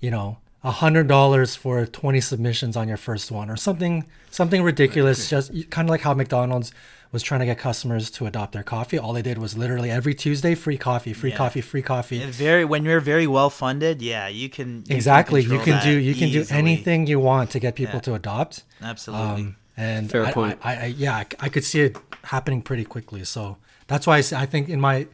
you 0.00 0.10
know, 0.10 0.38
a 0.64 0.70
hundred 0.70 1.06
dollars 1.06 1.54
for 1.54 1.84
20 1.84 2.20
submissions 2.22 2.76
on 2.76 2.88
your 2.88 2.96
first 2.96 3.30
one 3.30 3.50
or 3.50 3.56
something 3.56 4.06
something 4.30 4.62
ridiculous 4.62 5.28
just 5.28 5.52
kind 5.70 5.86
of 5.86 5.90
like 5.90 6.00
how 6.00 6.14
mcdonald's 6.14 6.72
was 7.14 7.22
trying 7.22 7.38
to 7.38 7.46
get 7.46 7.56
customers 7.56 8.10
to 8.10 8.26
adopt 8.26 8.52
their 8.52 8.64
coffee 8.64 8.98
all 8.98 9.12
they 9.12 9.22
did 9.22 9.38
was 9.38 9.56
literally 9.56 9.88
every 9.88 10.12
tuesday 10.12 10.54
free 10.54 10.76
coffee 10.76 11.12
free 11.12 11.30
yeah. 11.30 11.36
coffee 11.36 11.60
free 11.60 11.80
coffee 11.80 12.20
and 12.20 12.34
very 12.34 12.64
when 12.64 12.84
you're 12.84 13.00
very 13.00 13.26
well 13.26 13.48
funded 13.48 14.02
yeah 14.02 14.26
you 14.26 14.48
can 14.48 14.82
you 14.88 14.96
exactly 14.96 15.42
can 15.44 15.52
you 15.52 15.58
can 15.60 15.82
do 15.82 15.96
you 15.96 16.12
can 16.12 16.24
easily. 16.24 16.44
do 16.44 16.52
anything 16.52 17.06
you 17.06 17.20
want 17.20 17.50
to 17.50 17.60
get 17.60 17.76
people 17.76 17.94
yeah. 17.94 18.00
to 18.00 18.14
adopt 18.14 18.64
absolutely 18.82 19.26
um, 19.26 19.56
and 19.76 20.10
Fair 20.10 20.26
I, 20.26 20.32
point. 20.32 20.58
I, 20.62 20.76
I, 20.76 20.84
yeah 20.86 21.14
I, 21.14 21.26
I, 21.40 21.48
could 21.48 21.64
see 21.64 21.82
it 21.82 21.96
happening 22.24 22.60
pretty 22.60 22.84
quickly 22.84 23.24
so 23.24 23.58
that's 23.86 24.06
why 24.06 24.16
I, 24.16 24.22
I 24.42 24.46
think 24.46 24.68
in 24.68 24.80
my 24.80 25.06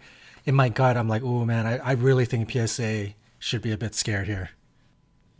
in 0.46 0.54
my 0.54 0.70
gut 0.70 0.96
i'm 0.96 1.08
like 1.08 1.22
oh 1.22 1.44
man 1.44 1.66
I, 1.66 1.76
I 1.78 1.92
really 1.92 2.24
think 2.24 2.50
psa 2.50 3.14
should 3.38 3.60
be 3.60 3.72
a 3.72 3.78
bit 3.78 3.94
scared 3.94 4.26
here 4.26 4.50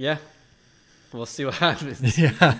yeah, 0.01 0.17
we'll 1.13 1.27
see 1.27 1.45
what 1.45 1.55
happens. 1.69 2.19
yeah, 2.19 2.57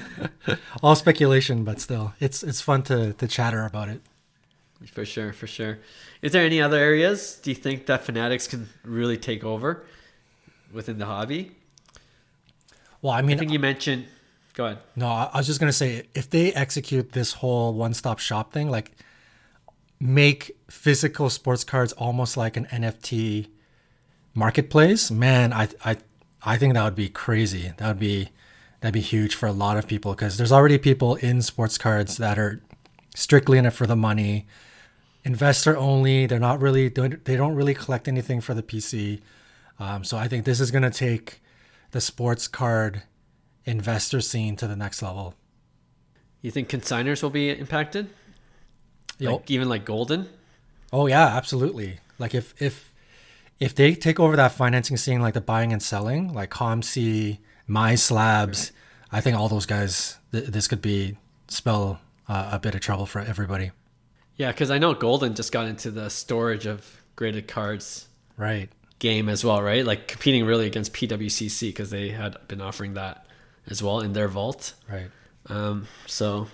all 0.83 0.95
speculation, 0.95 1.65
but 1.65 1.81
still, 1.81 2.15
it's 2.21 2.43
it's 2.43 2.61
fun 2.61 2.83
to 2.85 3.13
to 3.15 3.27
chatter 3.27 3.65
about 3.65 3.89
it. 3.89 4.01
For 4.93 5.05
sure, 5.05 5.33
for 5.33 5.47
sure. 5.47 5.79
Is 6.23 6.33
there 6.33 6.45
any 6.45 6.61
other 6.61 6.79
areas 6.79 7.37
do 7.43 7.51
you 7.51 7.55
think 7.55 7.87
that 7.87 8.03
fanatics 8.03 8.47
can 8.47 8.69
really 8.83 9.19
take 9.19 9.45
over 9.45 9.85
within 10.73 10.99
the 10.99 11.05
hobby? 11.05 11.53
Well, 13.03 13.13
I 13.13 13.23
mean, 13.23 13.37
I 13.37 13.41
think 13.41 13.53
you 13.53 13.59
mentioned. 13.59 14.07
Go 14.55 14.67
ahead. 14.67 14.79
No, 14.97 15.07
I 15.07 15.37
was 15.37 15.47
just 15.47 15.61
gonna 15.61 15.73
say 15.73 16.09
if 16.15 16.29
they 16.31 16.53
execute 16.53 17.13
this 17.13 17.35
whole 17.35 17.75
one-stop 17.75 18.19
shop 18.19 18.53
thing, 18.53 18.71
like 18.71 18.93
make 20.01 20.57
physical 20.69 21.29
sports 21.31 21.63
cards 21.63 21.93
almost 21.93 22.37
like 22.37 22.57
an 22.57 22.67
NFT 22.67 23.49
marketplace, 24.35 25.11
man, 25.11 25.53
I 25.53 25.69
I 25.85 25.99
I 26.43 26.57
think 26.57 26.75
that 26.75 26.85
would 26.85 26.95
be 26.95 27.09
crazy. 27.09 27.73
That 27.77 27.89
would 27.89 27.99
be 27.99 28.31
that'd 28.81 28.95
be 28.95 29.01
huge 29.01 29.35
for 29.35 29.47
a 29.47 29.53
lot 29.53 29.77
of 29.77 29.87
people 29.87 30.13
because 30.13 30.39
there's 30.39 30.53
already 30.53 30.79
people 30.79 31.17
in 31.17 31.43
sports 31.43 31.77
cards 31.79 32.17
that 32.17 32.39
are 32.39 32.61
strictly 33.15 33.59
in 33.59 33.67
it 33.67 33.73
for 33.73 33.87
the 33.87 33.97
money, 33.97 34.47
investor 35.23 35.77
only. 35.77 36.27
They're 36.27 36.39
not 36.39 36.61
really 36.61 36.89
they 36.89 37.37
don't 37.37 37.55
really 37.55 37.75
collect 37.75 38.09
anything 38.09 38.41
for 38.41 38.55
the 38.55 38.63
PC. 38.63 39.21
Um, 39.79 40.05
so 40.05 40.17
I 40.17 40.29
think 40.29 40.45
this 40.45 40.61
is 40.61 40.71
gonna 40.71 40.91
take 40.91 41.43
the 41.91 42.01
sports 42.01 42.49
card 42.49 43.03
investor 43.65 44.21
scene 44.21 44.57
to 44.57 44.67
the 44.67 44.77
next 44.77 45.03
level. 45.03 45.35
You 46.43 46.51
think 46.51 46.69
consigners 46.69 47.23
will 47.23 47.31
be 47.31 47.51
impacted? 47.51 48.09
Yep. 49.19 49.33
Like 49.33 49.51
even 49.51 49.69
like 49.69 49.85
Goldin? 49.85 50.27
Oh 50.93 51.07
yeah, 51.07 51.27
absolutely. 51.27 51.99
Like 52.19 52.35
if 52.35 52.55
if 52.61 52.90
if 53.61 53.75
they 53.75 53.95
take 53.95 54.19
over 54.19 54.37
that 54.37 54.53
financing 54.53 54.97
scene, 54.97 55.21
like 55.21 55.35
the 55.35 55.41
buying 55.41 55.73
and 55.73 55.83
selling, 55.83 56.33
like 56.33 56.51
COMC, 56.51 57.39
MySlabs, 57.69 58.47
right. 58.49 58.73
I 59.13 59.21
think 59.21 59.37
all 59.37 59.49
those 59.49 59.67
guys, 59.67 60.19
th- 60.33 60.47
this 60.47 60.67
could 60.67 60.81
be 60.81 61.19
spell 61.49 62.01
uh, 62.27 62.51
a 62.53 62.59
bit 62.59 62.75
of 62.75 62.81
trouble 62.81 63.07
for 63.07 63.21
everybody. 63.21 63.71
Yeah, 64.37 64.51
because 64.51 64.71
I 64.71 64.79
know 64.79 64.95
Goldin 64.95 65.35
just 65.35 65.53
got 65.53 65.67
into 65.67 65.91
the 65.91 66.09
storage 66.09 66.65
of 66.65 67.03
graded 67.15 67.47
cards, 67.47 68.09
right? 68.39 68.71
Game 68.99 69.29
as 69.29 69.45
well, 69.45 69.61
right? 69.63 69.85
Like 69.85 70.09
competing 70.09 70.47
really 70.47 70.67
against 70.67 70.95
PWCC 70.95 71.69
because 71.69 71.91
they 71.91 72.09
had 72.09 72.37
been 72.49 72.63
offering 72.63 72.95
that 72.95 73.27
as 73.69 73.83
well 73.83 74.01
in 74.01 74.15
their 74.15 74.29
vault, 74.29 74.73
right? 74.89 75.11
Um, 75.47 75.87
so 76.07 76.49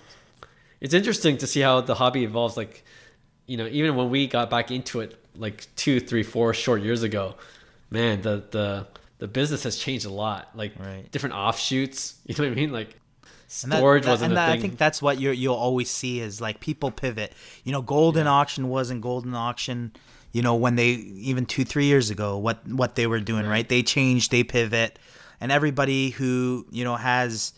it's 0.81 0.93
interesting 0.93 1.37
to 1.37 1.47
see 1.47 1.61
how 1.61 1.79
the 1.79 1.95
hobby 1.95 2.23
evolves. 2.25 2.57
Like, 2.57 2.83
you 3.45 3.55
know, 3.55 3.67
even 3.67 3.95
when 3.95 4.09
we 4.09 4.27
got 4.27 4.49
back 4.49 4.71
into 4.71 4.99
it, 4.99 5.17
like 5.37 5.67
two, 5.75 5.99
three, 5.99 6.23
four 6.23 6.53
short 6.53 6.81
years 6.81 7.03
ago, 7.03 7.35
man, 7.89 8.21
the 8.21 8.43
the 8.51 8.87
the 9.19 9.27
business 9.27 9.63
has 9.63 9.77
changed 9.77 10.05
a 10.05 10.11
lot. 10.11 10.49
Like 10.55 10.73
right. 10.79 11.09
different 11.11 11.35
offshoots. 11.35 12.15
You 12.25 12.35
know 12.35 12.49
what 12.49 12.51
I 12.51 12.55
mean? 12.55 12.71
Like 12.71 12.95
storage 13.47 14.03
that, 14.03 14.07
that, 14.07 14.11
wasn't 14.11 14.31
and 14.31 14.37
that, 14.37 14.49
I 14.49 14.59
think 14.59 14.77
that's 14.77 15.01
what 15.01 15.19
you 15.19 15.31
you'll 15.31 15.55
always 15.55 15.89
see 15.89 16.19
is 16.19 16.41
like 16.41 16.59
people 16.59 16.91
pivot. 16.91 17.33
You 17.63 17.71
know, 17.71 17.81
Goldin 17.81 18.25
yeah. 18.25 18.31
auction 18.31 18.69
wasn't 18.69 19.03
Goldin 19.03 19.33
auction. 19.33 19.93
You 20.33 20.41
know, 20.41 20.55
when 20.55 20.75
they 20.75 20.89
even 20.89 21.45
two 21.45 21.63
three 21.63 21.85
years 21.85 22.09
ago, 22.09 22.37
what 22.37 22.67
what 22.67 22.95
they 22.95 23.07
were 23.07 23.19
doing, 23.19 23.43
right? 23.43 23.51
right? 23.51 23.69
They 23.69 23.81
changed, 23.81 24.31
they 24.31 24.43
pivot, 24.43 24.99
and 25.39 25.51
everybody 25.51 26.09
who 26.09 26.67
you 26.69 26.83
know 26.83 26.95
has 26.95 27.53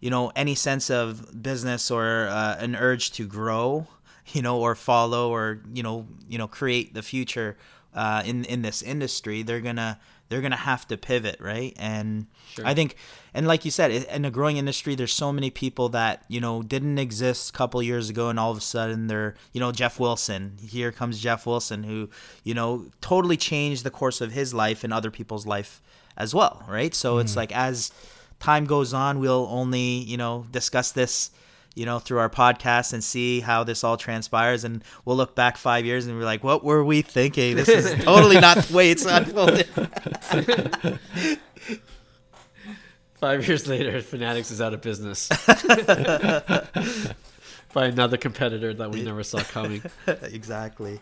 you 0.00 0.10
know 0.10 0.30
any 0.36 0.54
sense 0.54 0.90
of 0.90 1.42
business 1.42 1.90
or 1.90 2.28
uh, 2.28 2.56
an 2.60 2.76
urge 2.76 3.10
to 3.12 3.26
grow 3.26 3.88
you 4.32 4.42
know 4.42 4.58
or 4.58 4.74
follow 4.74 5.30
or 5.30 5.60
you 5.72 5.82
know 5.82 6.06
you 6.28 6.38
know 6.38 6.48
create 6.48 6.94
the 6.94 7.02
future 7.02 7.56
uh, 7.94 8.22
in 8.24 8.44
in 8.44 8.62
this 8.62 8.82
industry 8.82 9.42
they're 9.42 9.60
gonna 9.60 9.98
they're 10.28 10.40
gonna 10.40 10.56
have 10.56 10.86
to 10.88 10.96
pivot 10.96 11.36
right 11.40 11.74
and 11.78 12.26
sure. 12.54 12.66
i 12.66 12.74
think 12.74 12.96
and 13.34 13.46
like 13.46 13.64
you 13.64 13.70
said 13.70 13.90
in 13.90 14.24
a 14.24 14.30
growing 14.30 14.56
industry 14.56 14.94
there's 14.94 15.12
so 15.12 15.32
many 15.32 15.50
people 15.50 15.88
that 15.88 16.24
you 16.28 16.40
know 16.40 16.62
didn't 16.62 16.98
exist 16.98 17.50
a 17.50 17.52
couple 17.52 17.82
years 17.82 18.08
ago 18.10 18.28
and 18.28 18.40
all 18.40 18.50
of 18.50 18.58
a 18.58 18.62
sudden 18.62 19.06
they're 19.06 19.34
you 19.52 19.60
know 19.60 19.70
Geoff 19.70 20.00
Wilson 20.00 20.56
here 20.60 20.90
comes 20.90 21.20
Geoff 21.20 21.46
Wilson 21.46 21.84
who 21.84 22.08
you 22.42 22.54
know 22.54 22.86
totally 23.00 23.36
changed 23.36 23.84
the 23.84 23.90
course 23.90 24.20
of 24.20 24.32
his 24.32 24.52
life 24.52 24.82
and 24.82 24.92
other 24.92 25.10
people's 25.10 25.46
life 25.46 25.80
as 26.16 26.34
well 26.34 26.64
right 26.68 26.94
so 26.94 27.16
mm. 27.16 27.20
it's 27.20 27.36
like 27.36 27.54
as 27.54 27.92
time 28.44 28.66
goes 28.66 28.92
on, 28.92 29.20
we'll 29.20 29.48
only, 29.50 29.80
you 29.80 30.16
know, 30.16 30.46
discuss 30.50 30.92
this, 30.92 31.30
you 31.74 31.84
know, 31.84 31.98
through 31.98 32.18
our 32.18 32.30
podcast 32.30 32.92
and 32.92 33.02
see 33.02 33.40
how 33.40 33.64
this 33.64 33.82
all 33.82 33.96
transpires. 33.96 34.64
And 34.64 34.84
we'll 35.04 35.16
look 35.16 35.34
back 35.34 35.56
five 35.56 35.84
years 35.84 36.06
and 36.06 36.18
be 36.18 36.24
like, 36.24 36.44
what 36.44 36.62
were 36.64 36.84
we 36.84 37.02
thinking? 37.02 37.56
This 37.56 37.68
is 37.68 37.94
totally 38.04 38.38
not 38.40 38.58
the 38.58 38.74
way 38.74 38.90
it's 38.90 39.04
unfolded. 39.04 39.66
five 43.14 43.46
years 43.48 43.66
later, 43.66 44.00
Fanatics 44.02 44.50
is 44.50 44.60
out 44.60 44.74
of 44.74 44.82
business. 44.82 45.28
By 47.72 47.86
another 47.86 48.18
competitor 48.18 48.72
that 48.74 48.92
we 48.92 49.02
never 49.02 49.24
saw 49.24 49.40
coming. 49.40 49.82
exactly. 50.06 51.00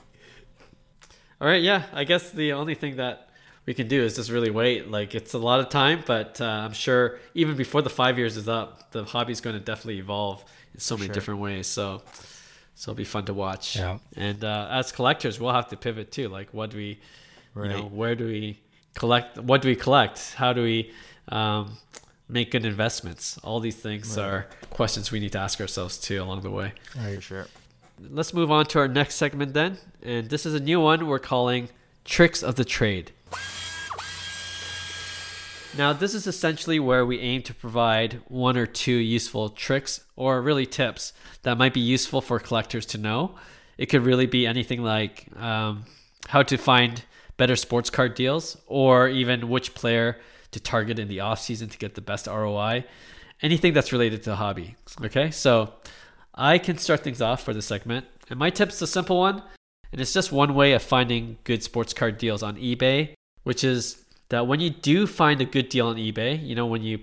All 1.41 1.49
right, 1.49 1.61
yeah. 1.61 1.83
I 1.93 2.05
guess 2.05 2.31
the 2.31 2.53
only 2.55 2.75
thing 2.75 2.97
that 2.97 3.29
we 3.67 3.75
can 3.75 3.89
do 3.89 4.03
is 4.03 4.17
just 4.17 4.31
really 4.31 4.51
wait. 4.51 4.91
Like 4.91 5.15
it's 5.15 5.35
a 5.35 5.39
lot 5.39 5.61
of 5.61 5.69
time, 5.69 6.03
but 6.07 6.41
uh, 6.41 6.45
I'm 6.45 6.73
sure 6.73 7.19
even 7.35 7.57
before 7.57 7.83
the 7.83 7.91
five 7.91 8.19
years 8.19 8.37
is 8.37 8.49
up, 8.49 8.91
the 8.93 9.05
hobby 9.05 9.33
is 9.33 9.41
going 9.41 9.55
to 9.55 9.61
definitely 9.61 9.99
evolve 9.99 10.45
in 10.75 10.81
so 10.81 10.97
many 10.97 11.07
sure. 11.07 11.15
different 11.15 11.41
ways. 11.41 11.67
So, 11.67 12.03
so 12.75 12.91
it'll 12.91 12.97
be 12.97 13.05
fun 13.05 13.25
to 13.27 13.35
watch. 13.35 13.77
Yeah. 13.77 13.99
And 14.17 14.43
uh, 14.45 14.69
as 14.71 14.93
collectors, 14.93 15.39
we'll 15.41 15.53
have 15.53 15.69
to 15.69 15.77
pivot 15.77 16.11
too. 16.11 16.29
Like, 16.29 16.53
what 16.53 16.71
do 16.71 16.77
we, 16.77 16.99
right. 17.55 17.71
you 17.71 17.77
know, 17.77 17.85
where 17.85 18.15
do 18.15 18.27
we 18.27 18.61
collect? 18.95 19.39
What 19.39 19.63
do 19.63 19.69
we 19.69 19.77
collect? 19.77 20.35
How 20.35 20.53
do 20.53 20.63
we 20.63 20.93
um, 21.29 21.77
make 22.29 22.51
good 22.51 22.65
investments? 22.65 23.39
All 23.39 23.61
these 23.61 23.77
things 23.77 24.17
right. 24.17 24.25
are 24.25 24.47
questions 24.71 25.11
we 25.13 25.21
need 25.21 25.33
to 25.33 25.39
ask 25.39 25.61
ourselves 25.61 25.99
too 25.99 26.23
along 26.23 26.43
the 26.43 26.51
way. 26.51 26.73
Right. 26.97 27.23
Sure. 27.23 27.47
Let's 28.11 28.35
move 28.35 28.51
on 28.51 28.67
to 28.67 28.79
our 28.81 28.89
next 28.89 29.15
segment 29.15 29.55
then, 29.55 29.79
and 30.03 30.29
this 30.29 30.45
is 30.45 30.55
a 30.55 30.61
new 30.61 30.81
one 30.81 31.07
we're 31.07 31.21
calling 31.21 31.69
"Tricks 32.05 32.43
of 32.43 32.57
the 32.57 32.65
Trade." 32.65 33.13
Now, 35.77 35.95
this 35.95 36.15
is 36.15 36.27
essentially 36.27 36.79
where 36.79 37.07
we 37.07 37.19
aim 37.19 37.43
to 37.43 37.55
provide 37.55 38.21
one 38.29 38.59
or 38.59 38.67
two 38.67 38.93
useful 38.93 39.49
tricks 39.49 40.05
or 40.17 40.43
really 40.43 40.67
tips 40.67 41.15
that 41.45 41.57
might 41.57 41.73
be 41.73 41.81
useful 41.81 42.21
for 42.21 42.39
collectors 42.39 42.85
to 42.87 42.99
know. 42.99 43.37
It 43.79 43.87
could 43.87 44.03
really 44.03 44.27
be 44.27 44.47
anything 44.47 44.83
like 44.83 45.27
um, 45.37 45.85
how 46.29 46.43
to 46.43 46.59
find 46.59 47.03
better 47.39 47.57
sports 47.57 47.89
card 47.89 48.15
deals 48.15 48.59
or 48.67 49.09
even 49.09 49.49
which 49.49 49.75
player 49.75 50.21
to 50.51 50.61
target 50.61 50.99
in 50.99 51.09
the 51.09 51.21
off 51.21 51.41
season 51.41 51.71
to 51.71 51.79
get 51.79 51.95
the 51.95 52.03
best 52.03 52.27
ROI. 52.27 52.85
Anything 53.41 53.73
that's 53.73 53.93
related 53.93 54.23
to 54.25 54.31
the 54.31 54.37
hobby. 54.37 54.77
Okay, 55.03 55.31
so 55.31 55.73
I 56.35 56.59
can 56.59 56.77
start 56.77 57.01
things 57.01 57.23
off 57.23 57.43
for 57.43 57.55
this 57.55 57.67
segment. 57.67 58.07
And 58.29 58.39
my 58.39 58.51
tip 58.51 58.69
is 58.69 58.83
a 58.83 58.87
simple 58.87 59.19
one, 59.19 59.43
and 59.91 60.01
it's 60.01 60.13
just 60.13 60.31
one 60.31 60.55
way 60.55 60.75
of 60.75 60.83
finding 60.83 61.39
good 61.45 61.63
sports 61.63 61.95
card 61.95 62.19
deals 62.19 62.43
on 62.43 62.57
eBay, 62.57 63.15
which 63.43 63.65
is 63.65 64.02
that 64.33 64.47
when 64.47 64.61
you 64.61 64.71
do 64.71 65.07
find 65.07 65.43
a 65.43 65.45
good 65.45 65.69
deal 65.69 65.89
on 65.89 65.97
eBay, 65.97 66.43
you 66.43 66.55
know, 66.55 66.65
when 66.65 66.83
you 66.83 66.99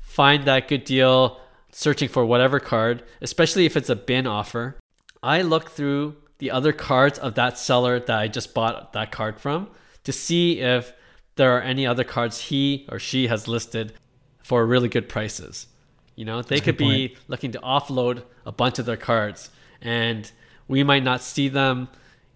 find 0.00 0.46
that 0.46 0.66
good 0.66 0.84
deal 0.84 1.38
searching 1.70 2.08
for 2.08 2.24
whatever 2.24 2.58
card, 2.58 3.02
especially 3.20 3.66
if 3.66 3.76
it's 3.76 3.90
a 3.90 3.94
bin 3.96 4.26
offer, 4.26 4.78
I 5.22 5.42
look 5.42 5.70
through 5.70 6.16
the 6.38 6.50
other 6.50 6.72
cards 6.72 7.18
of 7.18 7.34
that 7.34 7.58
seller 7.58 8.00
that 8.00 8.18
I 8.18 8.28
just 8.28 8.54
bought 8.54 8.94
that 8.94 9.12
card 9.12 9.38
from 9.38 9.68
to 10.04 10.12
see 10.12 10.60
if 10.60 10.94
there 11.36 11.54
are 11.54 11.60
any 11.60 11.86
other 11.86 12.02
cards 12.02 12.40
he 12.48 12.86
or 12.90 12.98
she 12.98 13.26
has 13.26 13.46
listed 13.46 13.92
for 14.42 14.64
really 14.64 14.88
good 14.88 15.06
prices. 15.06 15.66
You 16.16 16.24
know, 16.24 16.40
they 16.40 16.56
That's 16.56 16.64
could 16.64 16.78
be 16.78 17.08
point. 17.08 17.20
looking 17.28 17.52
to 17.52 17.58
offload 17.58 18.22
a 18.46 18.52
bunch 18.52 18.78
of 18.78 18.86
their 18.86 18.96
cards 18.96 19.50
and 19.82 20.32
we 20.66 20.82
might 20.82 21.04
not 21.04 21.20
see 21.20 21.48
them 21.48 21.88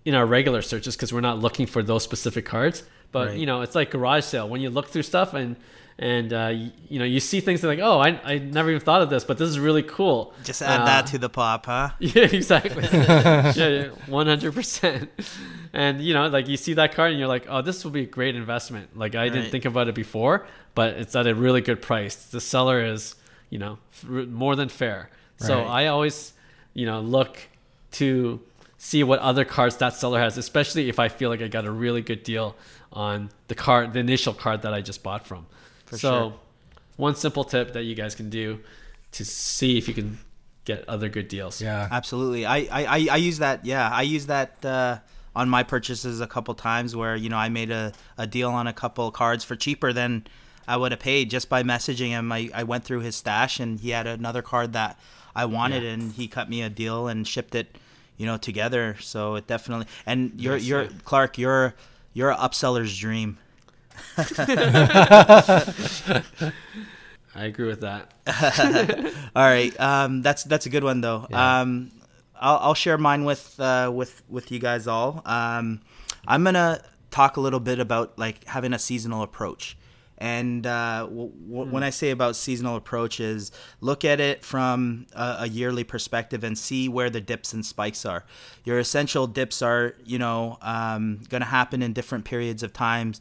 in 0.05 0.15
our 0.15 0.27
regular 0.27 0.61
searches 0.61 0.97
because 0.97 1.15
we're 1.15 1.23
not 1.23 1.39
looking 1.39 1.67
for 1.67 1.83
those 1.83 2.03
specific 2.03 2.45
cards. 2.45 2.83
But 3.13 3.29
right. 3.29 3.39
you 3.39 3.47
know, 3.47 3.63
it's 3.63 3.75
like 3.75 3.91
garage 3.91 4.25
sale. 4.25 4.49
When 4.49 4.61
you 4.61 4.71
look 4.71 4.89
through 4.89 5.03
stuff 5.03 5.35
and 5.35 5.57
and 5.99 6.33
uh, 6.33 6.53
you, 6.55 6.71
you, 6.89 6.99
know 7.01 7.05
you 7.05 7.19
see 7.19 7.41
things 7.41 7.63
like 7.65 7.81
oh 7.81 7.99
I, 7.99 8.21
I 8.25 8.39
never 8.39 8.71
even 8.71 8.81
thought 8.81 9.03
of 9.03 9.11
this 9.11 9.25
but 9.25 9.37
this 9.37 9.49
is 9.49 9.59
really 9.59 9.83
cool. 9.83 10.33
Just 10.45 10.63
add 10.63 10.83
uh, 10.83 10.85
that 10.85 11.07
to 11.07 11.19
the 11.19 11.29
pop 11.29 11.67
huh? 11.67 11.91
Yeah 11.99 12.23
exactly. 12.23 12.85
Yeah 12.85 13.89
100% 14.07 15.09
and 15.73 16.01
you 16.01 16.15
know 16.15 16.29
like 16.29 16.47
you 16.47 16.57
see 16.57 16.75
that 16.75 16.95
card 16.95 17.11
and 17.11 17.19
you're 17.19 17.29
like 17.29 17.47
oh 17.49 17.63
this 17.63 17.83
will 17.83 17.91
be 17.91 18.03
a 18.03 18.07
great 18.07 18.37
investment. 18.37 18.97
Like 18.97 19.17
i 19.17 19.23
right. 19.23 19.33
didn't 19.33 19.51
think 19.51 19.65
about 19.65 19.89
it 19.89 19.95
before 19.97 20.47
but 20.77 20.95
it's 20.95 21.17
at 21.17 21.27
a 21.27 21.35
really 21.35 21.63
good 21.63 21.83
price. 21.83 22.15
The 22.15 22.41
seller 22.41 22.85
is 22.85 23.17
you 23.51 23.59
know 23.59 23.79
more 24.07 24.55
than 24.55 24.69
fair. 24.69 25.11
Right. 25.41 25.47
so 25.47 25.63
i 25.63 25.87
always 25.87 26.33
you 26.75 26.87
know 26.87 27.01
look 27.01 27.39
to 27.93 28.41
see 28.79 29.03
what 29.03 29.19
other 29.19 29.45
cards 29.45 29.77
that 29.77 29.93
seller 29.93 30.21
has 30.21 30.39
especially 30.39 30.89
if 30.89 30.99
i 30.99 31.09
feel 31.09 31.29
like 31.29 31.43
i 31.43 31.49
got 31.49 31.65
a 31.65 31.71
really 31.71 32.01
good 32.01 32.23
deal 32.23 32.57
on 32.93 33.31
the 33.49 33.55
card, 33.55 33.93
the 33.93 34.01
initial 34.01 34.33
card 34.33 34.63
that 34.63 34.73
I 34.73 34.81
just 34.81 35.03
bought 35.03 35.27
from. 35.27 35.47
For 35.87 35.99
so, 35.99 36.11
sure. 36.11 36.35
one 36.97 37.15
simple 37.15 37.45
tip 37.45 37.73
that 37.73 37.85
you 37.85 37.95
guys 37.95 38.15
can 38.15 38.31
do 38.31 38.61
to 39.13 39.25
see 39.25 39.79
if 39.79 39.89
you 39.89 39.95
can 39.95 40.19
get 40.65 40.89
other 40.89 41.09
good 41.09 41.29
deals. 41.29 41.61
Yeah, 41.61 41.89
absolutely. 41.91 42.47
I 42.47 42.57
I, 42.71 43.09
I 43.11 43.17
use 43.17 43.39
that. 43.39 43.65
Yeah, 43.65 43.89
I 43.91 44.03
use 44.03 44.27
that 44.27 44.65
uh, 44.65 44.99
on 45.35 45.49
my 45.49 45.63
purchases 45.63 46.21
a 46.21 46.27
couple 46.27 46.55
times 46.55 46.95
where 46.95 47.17
you 47.17 47.29
know 47.29 47.39
I 47.39 47.49
made 47.49 47.71
a, 47.71 47.93
a 48.17 48.27
deal 48.27 48.51
on 48.51 48.67
a 48.67 48.73
couple 48.73 49.11
cards 49.11 49.45
for 49.45 49.57
cheaper 49.57 49.93
than 49.93 50.27
I 50.67 50.77
would 50.77 50.93
have 50.93 51.01
paid 51.01 51.31
just 51.31 51.49
by 51.49 51.63
messaging 51.63 52.09
him. 52.09 52.31
I, 52.33 52.51
I 52.55 52.65
went 52.65 52.85
through 52.85 53.01
his 53.01 53.17
stash 53.17 53.59
and 53.59 53.81
he 53.81 53.91
had 53.91 54.07
another 54.07 54.43
card 54.43 54.75
that 54.75 54.99
I 55.35 55.47
wanted 55.47 55.83
yeah. 55.83 55.91
and 55.91 56.13
he 56.13 56.29
cut 56.29 56.51
me 56.51 56.63
a 56.63 56.69
deal 56.69 57.09
and 57.09 57.27
shipped 57.27 57.55
it, 57.55 57.79
you 58.19 58.27
know, 58.27 58.37
together. 58.37 58.97
So 59.01 59.37
it 59.37 59.47
definitely 59.47 59.87
and 60.05 60.33
you're 60.37 60.57
yes, 60.57 60.67
you're 60.67 60.89
Clark, 61.05 61.39
you're 61.39 61.75
you're 62.13 62.31
an 62.31 62.39
upseller's 62.39 62.97
dream. 62.99 63.39
I 67.35 67.45
agree 67.45 67.67
with 67.69 67.81
that. 67.81 68.13
All 69.37 69.43
right, 69.43 69.79
um, 69.81 70.23
that's 70.23 70.45
that's 70.45 70.67
a 70.67 70.71
good 70.71 70.85
one 70.85 71.01
though. 71.01 71.27
Yeah. 71.31 71.61
Um, 71.61 71.93
I'll, 72.41 72.59
I'll 72.59 72.75
share 72.75 72.99
mine 72.99 73.25
with 73.25 73.59
uh, 73.59 73.91
with 73.95 74.23
with 74.29 74.51
you 74.53 74.59
guys 74.59 74.87
all. 74.87 75.23
Um, 75.25 75.81
I'm 76.27 76.45
gonna 76.45 76.83
talk 77.11 77.37
a 77.37 77.41
little 77.41 77.61
bit 77.61 77.79
about 77.79 78.19
like 78.19 78.45
having 78.45 78.73
a 78.73 78.79
seasonal 78.79 79.23
approach. 79.23 79.77
And 80.19 80.67
uh, 80.67 81.07
w- 81.09 81.31
w- 81.31 81.65
mm. 81.65 81.71
when 81.71 81.83
I 81.83 81.91
say 81.91 82.11
about 82.11 82.35
seasonal 82.37 82.77
approaches, 82.77 83.53
look 83.81 84.05
at 84.05 84.19
it 84.21 84.45
from 84.45 85.07
a, 85.15 85.37
a, 85.41 85.49
yearly 85.49 85.85
perspective 85.85 86.43
and 86.43 86.59
see 86.59 86.89
where 86.89 87.09
the 87.09 87.21
dips 87.21 87.53
and 87.53 87.65
spikes 87.65 88.05
are. 88.05 88.25
Your 88.65 88.81
essential 88.81 89.29
dips 89.29 89.63
are, 89.63 89.95
you 90.05 90.19
know, 90.19 90.59
um, 90.61 91.21
going 91.29 91.41
to 91.41 91.47
happen 91.47 91.83
in 91.83 91.93
different 91.93 92.25
periods 92.25 92.65
of 92.65 92.73
times 92.73 93.21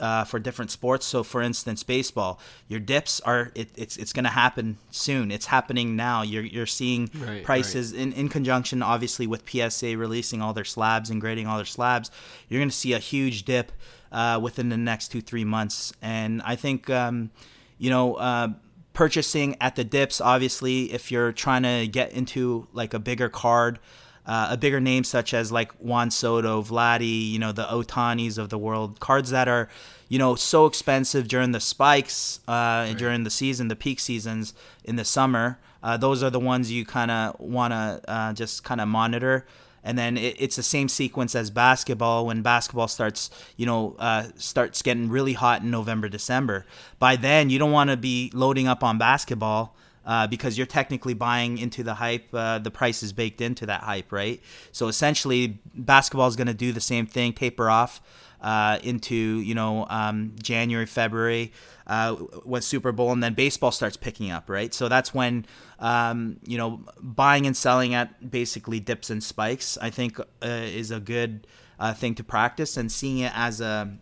uh, 0.00 0.24
for 0.24 0.38
different 0.38 0.70
sports. 0.70 1.06
So, 1.06 1.22
for 1.22 1.42
instance, 1.42 1.82
baseball, 1.82 2.40
your 2.68 2.80
dips 2.80 3.20
are 3.20 3.52
it, 3.54 3.70
it's 3.76 3.96
it's 3.96 4.12
going 4.12 4.24
to 4.24 4.30
happen 4.30 4.78
soon. 4.90 5.30
It's 5.30 5.46
happening 5.46 5.94
now. 5.94 6.22
You're 6.22 6.42
you're 6.42 6.66
seeing 6.66 7.10
right, 7.14 7.44
prices 7.44 7.92
right. 7.92 8.02
in 8.02 8.12
in 8.14 8.28
conjunction, 8.28 8.82
obviously, 8.82 9.26
with 9.26 9.48
PSA 9.48 9.96
releasing 9.96 10.40
all 10.40 10.52
their 10.52 10.64
slabs 10.64 11.10
and 11.10 11.20
grading 11.20 11.46
all 11.46 11.56
their 11.56 11.66
slabs. 11.66 12.10
You're 12.48 12.60
going 12.60 12.70
to 12.70 12.76
see 12.76 12.92
a 12.92 12.98
huge 12.98 13.44
dip 13.44 13.72
uh, 14.12 14.38
within 14.42 14.68
the 14.68 14.76
next 14.76 15.08
two 15.08 15.20
three 15.20 15.44
months, 15.44 15.92
and 16.02 16.42
I 16.42 16.56
think 16.56 16.88
um, 16.90 17.30
you 17.78 17.90
know. 17.90 18.14
Uh, 18.14 18.48
purchasing 18.92 19.56
at 19.60 19.76
the 19.76 19.84
dips 19.84 20.20
obviously 20.20 20.92
if 20.92 21.12
you're 21.12 21.30
trying 21.30 21.62
to 21.62 21.86
get 21.86 22.10
into 22.10 22.66
like 22.72 22.92
a 22.92 22.98
bigger 22.98 23.28
card 23.28 23.78
uh, 24.26 24.48
a 24.50 24.56
bigger 24.56 24.80
name 24.80 25.02
such 25.04 25.34
as 25.34 25.50
like 25.50 25.72
Juan 25.72 26.10
Soto, 26.10 26.62
Vladdy, 26.62 27.30
you 27.30 27.38
know, 27.38 27.50
the 27.52 27.64
Ohtanis 27.64 28.38
of 28.38 28.48
the 28.48 28.58
world, 28.58 29.00
cards 29.00 29.30
that 29.30 29.48
are, 29.48 29.68
you 30.08 30.18
know, 30.18 30.34
so 30.34 30.66
expensive 30.66 31.26
during 31.26 31.52
the 31.52 31.58
spikes, 31.58 32.38
uh, 32.46 32.52
right. 32.52 32.94
during 32.96 33.24
the 33.24 33.30
season, 33.30 33.66
the 33.66 33.74
peak 33.74 33.98
seasons 33.98 34.54
in 34.84 34.96
the 34.96 35.04
summer. 35.04 35.58
Uh, 35.82 35.96
those 35.96 36.22
are 36.22 36.30
the 36.30 36.38
ones 36.38 36.70
you 36.70 36.84
kind 36.84 37.10
of 37.10 37.40
want 37.40 37.72
to 37.72 38.00
uh, 38.08 38.32
just 38.32 38.62
kind 38.62 38.80
of 38.80 38.86
monitor. 38.86 39.46
And 39.82 39.98
then 39.98 40.16
it, 40.16 40.36
it's 40.38 40.56
the 40.56 40.62
same 40.62 40.88
sequence 40.88 41.34
as 41.34 41.50
basketball. 41.50 42.26
When 42.26 42.42
basketball 42.42 42.88
starts, 42.88 43.30
you 43.56 43.66
know, 43.66 43.96
uh, 43.98 44.28
starts 44.36 44.82
getting 44.82 45.08
really 45.08 45.32
hot 45.34 45.62
in 45.62 45.70
November, 45.70 46.08
December. 46.08 46.66
By 46.98 47.16
then, 47.16 47.50
you 47.50 47.58
don't 47.58 47.72
want 47.72 47.90
to 47.90 47.96
be 47.96 48.30
loading 48.34 48.68
up 48.68 48.84
on 48.84 48.98
basketball 48.98 49.74
uh, 50.04 50.26
because 50.26 50.56
you're 50.56 50.66
technically 50.66 51.14
buying 51.14 51.58
into 51.58 51.82
the 51.82 51.94
hype. 51.94 52.28
Uh, 52.32 52.58
the 52.58 52.70
price 52.70 53.02
is 53.02 53.12
baked 53.12 53.40
into 53.40 53.66
that 53.66 53.82
hype, 53.82 54.12
right? 54.12 54.40
So 54.72 54.88
essentially, 54.88 55.58
basketball 55.74 56.28
is 56.28 56.36
going 56.36 56.48
to 56.48 56.54
do 56.54 56.72
the 56.72 56.80
same 56.80 57.06
thing, 57.06 57.32
taper 57.32 57.70
off 57.70 58.00
uh, 58.40 58.78
into 58.82 59.14
you 59.14 59.54
know 59.54 59.86
um, 59.88 60.34
January, 60.42 60.86
February 60.86 61.52
uh, 61.86 62.16
with 62.44 62.64
Super 62.64 62.92
Bowl, 62.92 63.12
and 63.12 63.22
then 63.22 63.34
baseball 63.34 63.72
starts 63.72 63.96
picking 63.96 64.30
up, 64.30 64.48
right? 64.48 64.72
So 64.72 64.88
that's 64.88 65.12
when 65.14 65.46
um, 65.78 66.38
you 66.44 66.58
know 66.58 66.84
buying 67.00 67.46
and 67.46 67.56
selling 67.56 67.94
at 67.94 68.30
basically 68.30 68.80
dips 68.80 69.10
and 69.10 69.22
spikes. 69.22 69.76
I 69.78 69.90
think 69.90 70.18
uh, 70.18 70.24
is 70.42 70.90
a 70.90 71.00
good 71.00 71.46
uh, 71.78 71.94
thing 71.94 72.14
to 72.16 72.24
practice, 72.24 72.76
and 72.76 72.90
seeing 72.90 73.18
it 73.18 73.32
as 73.34 73.60
a 73.60 73.96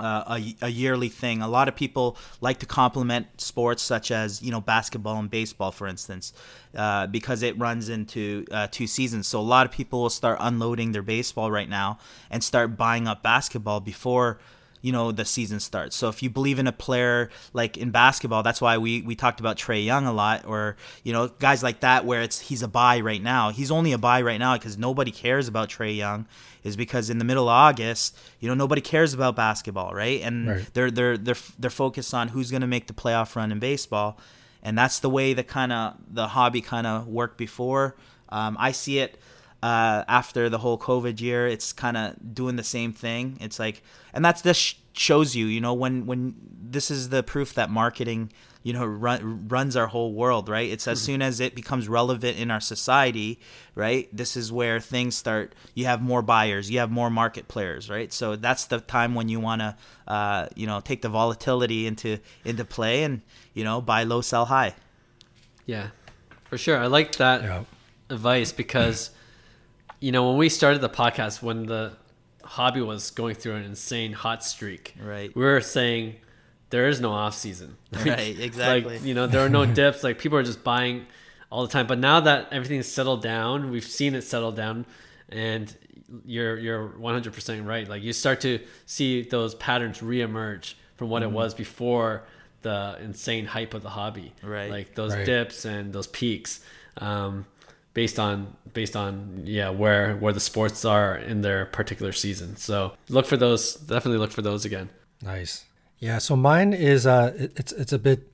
uh, 0.00 0.38
a, 0.38 0.66
a, 0.66 0.68
yearly 0.68 1.08
thing. 1.08 1.42
A 1.42 1.48
lot 1.48 1.68
of 1.68 1.76
people 1.76 2.16
like 2.40 2.58
to 2.60 2.66
complement 2.66 3.40
sports 3.40 3.82
such 3.82 4.10
as 4.10 4.42
you 4.42 4.50
know 4.50 4.60
basketball 4.60 5.18
and 5.18 5.30
baseball, 5.30 5.70
for 5.70 5.86
instance, 5.86 6.32
uh, 6.74 7.06
because 7.06 7.42
it 7.42 7.58
runs 7.58 7.88
into 7.88 8.44
uh, 8.50 8.66
two 8.70 8.86
seasons. 8.86 9.26
So 9.26 9.40
a 9.40 9.42
lot 9.42 9.66
of 9.66 9.72
people 9.72 10.02
will 10.02 10.10
start 10.10 10.38
unloading 10.40 10.92
their 10.92 11.02
baseball 11.02 11.50
right 11.50 11.68
now 11.68 11.98
and 12.30 12.42
start 12.42 12.76
buying 12.76 13.06
up 13.06 13.22
basketball 13.22 13.80
before 13.80 14.38
you 14.82 14.92
know 14.92 15.12
the 15.12 15.24
season 15.24 15.60
starts. 15.60 15.96
So 15.96 16.08
if 16.08 16.22
you 16.22 16.30
believe 16.30 16.58
in 16.58 16.66
a 16.66 16.72
player 16.72 17.30
like 17.52 17.76
in 17.76 17.90
basketball, 17.90 18.42
that's 18.42 18.60
why 18.60 18.78
we 18.78 19.02
we 19.02 19.14
talked 19.14 19.40
about 19.40 19.56
Trae 19.56 19.84
Young 19.84 20.06
a 20.06 20.12
lot, 20.12 20.44
or 20.46 20.76
you 21.04 21.12
know 21.12 21.28
guys 21.28 21.62
like 21.62 21.80
that 21.80 22.04
where 22.04 22.22
it's 22.22 22.40
he's 22.40 22.62
a 22.62 22.68
buy 22.68 23.00
right 23.00 23.22
now. 23.22 23.50
He's 23.50 23.70
only 23.70 23.92
a 23.92 23.98
buy 23.98 24.22
right 24.22 24.38
now 24.38 24.56
because 24.56 24.78
nobody 24.78 25.10
cares 25.10 25.48
about 25.48 25.68
Trae 25.68 25.96
Young. 25.96 26.26
Is 26.62 26.76
because 26.76 27.08
in 27.08 27.18
the 27.18 27.24
middle 27.24 27.48
of 27.48 27.52
August, 27.52 28.16
you 28.38 28.48
know 28.48 28.54
nobody 28.54 28.80
cares 28.80 29.14
about 29.14 29.36
basketball, 29.36 29.92
right? 29.94 30.20
And 30.22 30.48
right. 30.48 30.74
they're 30.74 30.90
they're 30.90 31.16
they're 31.16 31.36
they're 31.58 31.70
focused 31.70 32.12
on 32.12 32.28
who's 32.28 32.50
going 32.50 32.60
to 32.60 32.66
make 32.66 32.86
the 32.86 32.92
playoff 32.92 33.34
run 33.34 33.50
in 33.50 33.58
baseball, 33.58 34.18
and 34.62 34.76
that's 34.76 34.98
the 35.00 35.10
way 35.10 35.32
the 35.32 35.44
kind 35.44 35.72
of 35.72 35.96
the 36.10 36.28
hobby 36.28 36.60
kind 36.60 36.86
of 36.86 37.06
worked 37.06 37.38
before. 37.38 37.96
Um, 38.28 38.56
I 38.60 38.72
see 38.72 38.98
it 38.98 39.18
uh, 39.62 40.04
after 40.08 40.48
the 40.48 40.58
whole 40.58 40.78
COVID 40.78 41.20
year, 41.20 41.46
it's 41.46 41.72
kind 41.72 41.96
of 41.96 42.34
doing 42.34 42.56
the 42.56 42.64
same 42.64 42.92
thing. 42.92 43.36
It's 43.40 43.58
like, 43.58 43.82
and 44.12 44.24
that's 44.24 44.42
this 44.42 44.74
shows 44.92 45.36
you, 45.36 45.46
you 45.46 45.60
know, 45.60 45.74
when 45.74 46.06
when 46.06 46.34
this 46.62 46.90
is 46.90 47.10
the 47.10 47.22
proof 47.22 47.54
that 47.54 47.70
marketing, 47.70 48.32
you 48.62 48.72
know, 48.72 48.84
run, 48.84 49.48
runs 49.48 49.76
our 49.76 49.88
whole 49.88 50.14
world, 50.14 50.48
right? 50.48 50.70
It's 50.70 50.88
as 50.88 50.98
mm-hmm. 50.98 51.06
soon 51.06 51.22
as 51.22 51.40
it 51.40 51.54
becomes 51.54 51.88
relevant 51.88 52.38
in 52.38 52.50
our 52.50 52.60
society, 52.60 53.38
right? 53.74 54.08
This 54.16 54.36
is 54.36 54.50
where 54.50 54.80
things 54.80 55.14
start. 55.14 55.54
You 55.74 55.84
have 55.86 56.00
more 56.00 56.22
buyers, 56.22 56.70
you 56.70 56.78
have 56.78 56.90
more 56.90 57.10
market 57.10 57.46
players, 57.46 57.90
right? 57.90 58.12
So 58.12 58.36
that's 58.36 58.64
the 58.64 58.80
time 58.80 59.14
when 59.14 59.28
you 59.28 59.40
want 59.40 59.60
to, 59.60 59.76
uh, 60.06 60.48
you 60.54 60.66
know, 60.66 60.80
take 60.80 61.02
the 61.02 61.08
volatility 61.10 61.86
into 61.86 62.18
into 62.44 62.64
play 62.64 63.02
and 63.02 63.20
you 63.52 63.64
know 63.64 63.82
buy 63.82 64.04
low, 64.04 64.22
sell 64.22 64.46
high. 64.46 64.74
Yeah, 65.66 65.88
for 66.48 66.56
sure. 66.56 66.78
I 66.78 66.86
like 66.86 67.16
that 67.16 67.42
yeah. 67.42 67.64
advice 68.08 68.52
because 68.52 69.10
you 70.00 70.12
know, 70.12 70.28
when 70.28 70.38
we 70.38 70.48
started 70.48 70.80
the 70.80 70.88
podcast, 70.88 71.42
when 71.42 71.66
the 71.66 71.92
hobby 72.42 72.80
was 72.80 73.10
going 73.10 73.34
through 73.34 73.54
an 73.54 73.64
insane 73.64 74.12
hot 74.12 74.42
streak, 74.42 74.94
right? 75.00 75.34
We 75.36 75.44
were 75.44 75.60
saying 75.60 76.16
there 76.70 76.88
is 76.88 77.00
no 77.00 77.12
off 77.12 77.34
season, 77.34 77.76
right? 77.92 78.38
Exactly. 78.38 78.94
like 78.94 79.04
you 79.04 79.14
know, 79.14 79.26
there 79.26 79.44
are 79.44 79.50
no 79.50 79.66
dips. 79.80 80.02
Like 80.02 80.18
people 80.18 80.38
are 80.38 80.42
just 80.42 80.64
buying 80.64 81.06
all 81.50 81.62
the 81.62 81.72
time. 81.72 81.86
But 81.86 81.98
now 81.98 82.20
that 82.20 82.52
everything's 82.52 82.86
settled 82.86 83.22
down, 83.22 83.70
we've 83.70 83.84
seen 83.84 84.14
it 84.14 84.22
settle 84.22 84.52
down, 84.52 84.86
and 85.28 85.74
you're 86.24 86.58
you're 86.58 86.88
100% 86.88 87.66
right. 87.66 87.88
Like 87.88 88.02
you 88.02 88.12
start 88.12 88.40
to 88.40 88.58
see 88.86 89.22
those 89.22 89.54
patterns 89.54 89.98
reemerge 89.98 90.74
from 90.96 91.10
what 91.10 91.22
mm-hmm. 91.22 91.32
it 91.32 91.36
was 91.36 91.54
before 91.54 92.24
the 92.62 92.98
insane 93.00 93.46
hype 93.46 93.74
of 93.74 93.82
the 93.82 93.90
hobby, 93.90 94.32
right? 94.42 94.70
Like 94.70 94.94
those 94.94 95.14
right. 95.14 95.26
dips 95.26 95.64
and 95.64 95.92
those 95.92 96.06
peaks. 96.06 96.60
Um, 96.98 97.46
based 97.94 98.18
on 98.18 98.56
based 98.72 98.96
on 98.96 99.42
yeah 99.44 99.70
where 99.70 100.16
where 100.16 100.32
the 100.32 100.40
sports 100.40 100.84
are 100.84 101.16
in 101.16 101.42
their 101.42 101.66
particular 101.66 102.12
season. 102.12 102.56
So 102.56 102.92
look 103.08 103.26
for 103.26 103.36
those. 103.36 103.74
Definitely 103.74 104.18
look 104.18 104.32
for 104.32 104.42
those 104.42 104.64
again. 104.64 104.90
Nice. 105.22 105.64
Yeah. 105.98 106.18
So 106.18 106.36
mine 106.36 106.72
is 106.72 107.06
uh 107.06 107.32
it's 107.36 107.72
it's 107.72 107.92
a 107.92 107.98
bit 107.98 108.32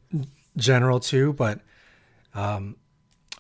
general 0.57 1.01
too, 1.01 1.33
but 1.33 1.61
um 2.35 2.77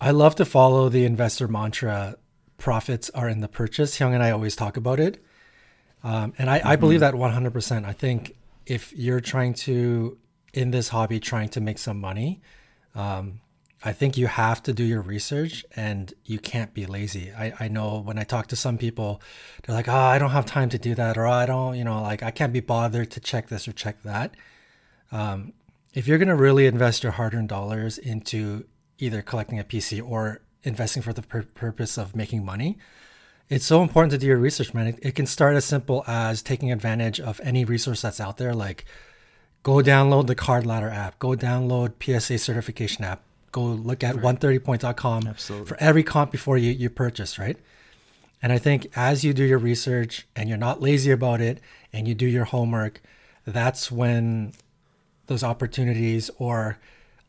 I 0.00 0.10
love 0.10 0.34
to 0.36 0.44
follow 0.44 0.88
the 0.88 1.04
investor 1.04 1.48
mantra 1.48 2.16
profits 2.58 3.10
are 3.10 3.28
in 3.28 3.40
the 3.40 3.48
purchase. 3.48 3.98
Hyung 3.98 4.14
and 4.14 4.22
I 4.22 4.30
always 4.30 4.56
talk 4.56 4.76
about 4.76 5.00
it. 5.00 5.22
Um, 6.04 6.34
and 6.38 6.50
I, 6.50 6.58
mm-hmm. 6.58 6.68
I 6.68 6.76
believe 6.76 7.00
that 7.00 7.14
100%. 7.14 7.84
I 7.84 7.92
think 7.92 8.36
if 8.66 8.92
you're 8.94 9.20
trying 9.20 9.54
to, 9.54 10.18
in 10.52 10.70
this 10.70 10.88
hobby, 10.90 11.20
trying 11.20 11.48
to 11.50 11.60
make 11.60 11.78
some 11.78 12.00
money, 12.00 12.40
um, 12.94 13.40
I 13.84 13.92
think 13.92 14.16
you 14.16 14.26
have 14.26 14.62
to 14.64 14.72
do 14.72 14.82
your 14.82 15.02
research 15.02 15.64
and 15.76 16.12
you 16.24 16.38
can't 16.38 16.72
be 16.72 16.86
lazy. 16.86 17.32
I, 17.32 17.52
I 17.60 17.68
know 17.68 17.98
when 18.00 18.18
I 18.18 18.24
talk 18.24 18.46
to 18.48 18.56
some 18.56 18.78
people, 18.78 19.20
they're 19.62 19.76
like, 19.76 19.88
oh, 19.88 19.92
I 19.92 20.18
don't 20.18 20.30
have 20.30 20.46
time 20.46 20.70
to 20.70 20.78
do 20.78 20.94
that, 20.94 21.18
or 21.18 21.26
I 21.26 21.46
don't, 21.46 21.76
you 21.76 21.84
know, 21.84 22.00
like 22.02 22.22
I 22.22 22.30
can't 22.30 22.52
be 22.52 22.60
bothered 22.60 23.10
to 23.12 23.20
check 23.20 23.48
this 23.48 23.68
or 23.68 23.72
check 23.72 24.02
that. 24.02 24.34
Um, 25.12 25.52
if 25.94 26.08
you're 26.08 26.18
going 26.18 26.28
to 26.28 26.36
really 26.36 26.66
invest 26.66 27.02
your 27.02 27.12
hard 27.12 27.34
earned 27.34 27.48
dollars 27.48 27.98
into 27.98 28.64
either 28.98 29.22
collecting 29.22 29.58
a 29.58 29.64
PC 29.64 30.02
or 30.02 30.40
investing 30.62 31.02
for 31.02 31.12
the 31.12 31.22
pur- 31.22 31.42
purpose 31.42 31.98
of 31.98 32.16
making 32.16 32.44
money, 32.44 32.78
it's 33.48 33.66
so 33.66 33.82
important 33.82 34.10
to 34.12 34.18
do 34.18 34.26
your 34.26 34.38
research, 34.38 34.74
man. 34.74 34.88
It, 34.88 34.98
it 35.02 35.14
can 35.14 35.26
start 35.26 35.54
as 35.54 35.64
simple 35.64 36.02
as 36.06 36.42
taking 36.42 36.72
advantage 36.72 37.20
of 37.20 37.40
any 37.44 37.64
resource 37.64 38.02
that's 38.02 38.20
out 38.20 38.38
there, 38.38 38.54
like 38.54 38.84
go 39.62 39.76
download 39.76 40.26
the 40.26 40.34
Card 40.34 40.66
Ladder 40.66 40.88
app, 40.88 41.18
go 41.18 41.30
download 41.30 41.92
PSA 42.02 42.38
certification 42.38 43.04
app 43.04 43.22
go 43.56 43.62
look 43.64 44.04
at 44.04 44.16
right. 44.16 44.38
130point.com 44.38 45.26
Absolutely. 45.26 45.66
for 45.66 45.76
every 45.80 46.02
comp 46.02 46.30
before 46.30 46.58
you, 46.58 46.70
you 46.70 46.90
purchase, 46.90 47.38
right? 47.38 47.56
And 48.42 48.52
I 48.52 48.58
think 48.58 48.86
as 48.94 49.24
you 49.24 49.32
do 49.32 49.44
your 49.44 49.58
research 49.58 50.26
and 50.36 50.48
you're 50.48 50.58
not 50.58 50.82
lazy 50.82 51.10
about 51.10 51.40
it 51.40 51.60
and 51.92 52.06
you 52.06 52.14
do 52.14 52.26
your 52.26 52.44
homework, 52.44 53.00
that's 53.46 53.90
when 53.90 54.52
those 55.26 55.42
opportunities 55.42 56.30
or 56.38 56.78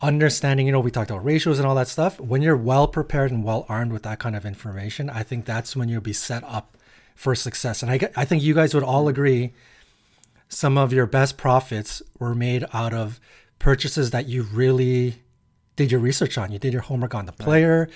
understanding, 0.02 0.66
you 0.66 0.72
know, 0.72 0.82
we 0.82 0.92
talked 0.92 1.10
about 1.10 1.24
ratios 1.24 1.60
and 1.60 1.68
all 1.68 1.76
that 1.76 1.88
stuff. 1.88 2.20
When 2.20 2.42
you're 2.42 2.58
well 2.58 2.88
prepared 2.88 3.32
and 3.32 3.44
well 3.44 3.66
armed 3.70 3.94
with 3.94 4.04
that 4.04 4.20
kind 4.20 4.36
of 4.36 4.46
information, 4.46 5.10
I 5.10 5.24
think 5.24 5.46
that's 5.46 5.76
when 5.76 5.88
you'll 5.88 6.02
be 6.02 6.14
set 6.14 6.44
up 6.44 6.78
for 7.16 7.36
success. 7.36 7.82
And 7.82 7.90
I, 7.90 8.00
I 8.16 8.26
think 8.26 8.44
you 8.44 8.54
guys 8.54 8.74
would 8.74 8.84
all 8.84 9.02
mm-hmm. 9.02 9.10
agree 9.10 9.54
some 10.50 10.78
of 10.78 10.94
your 10.94 11.06
best 11.06 11.38
profits 11.38 12.02
were 12.20 12.36
made 12.36 12.66
out 12.74 12.94
of 12.94 13.20
purchases 13.60 14.12
that 14.12 14.28
you 14.28 14.44
really 14.44 15.22
did 15.78 15.92
your 15.92 16.02
research 16.02 16.38
on. 16.38 16.52
You 16.52 16.60
did 16.60 16.74
your 16.74 16.82
homework 16.82 17.16
on 17.16 17.26
the 17.26 17.32
player, 17.32 17.88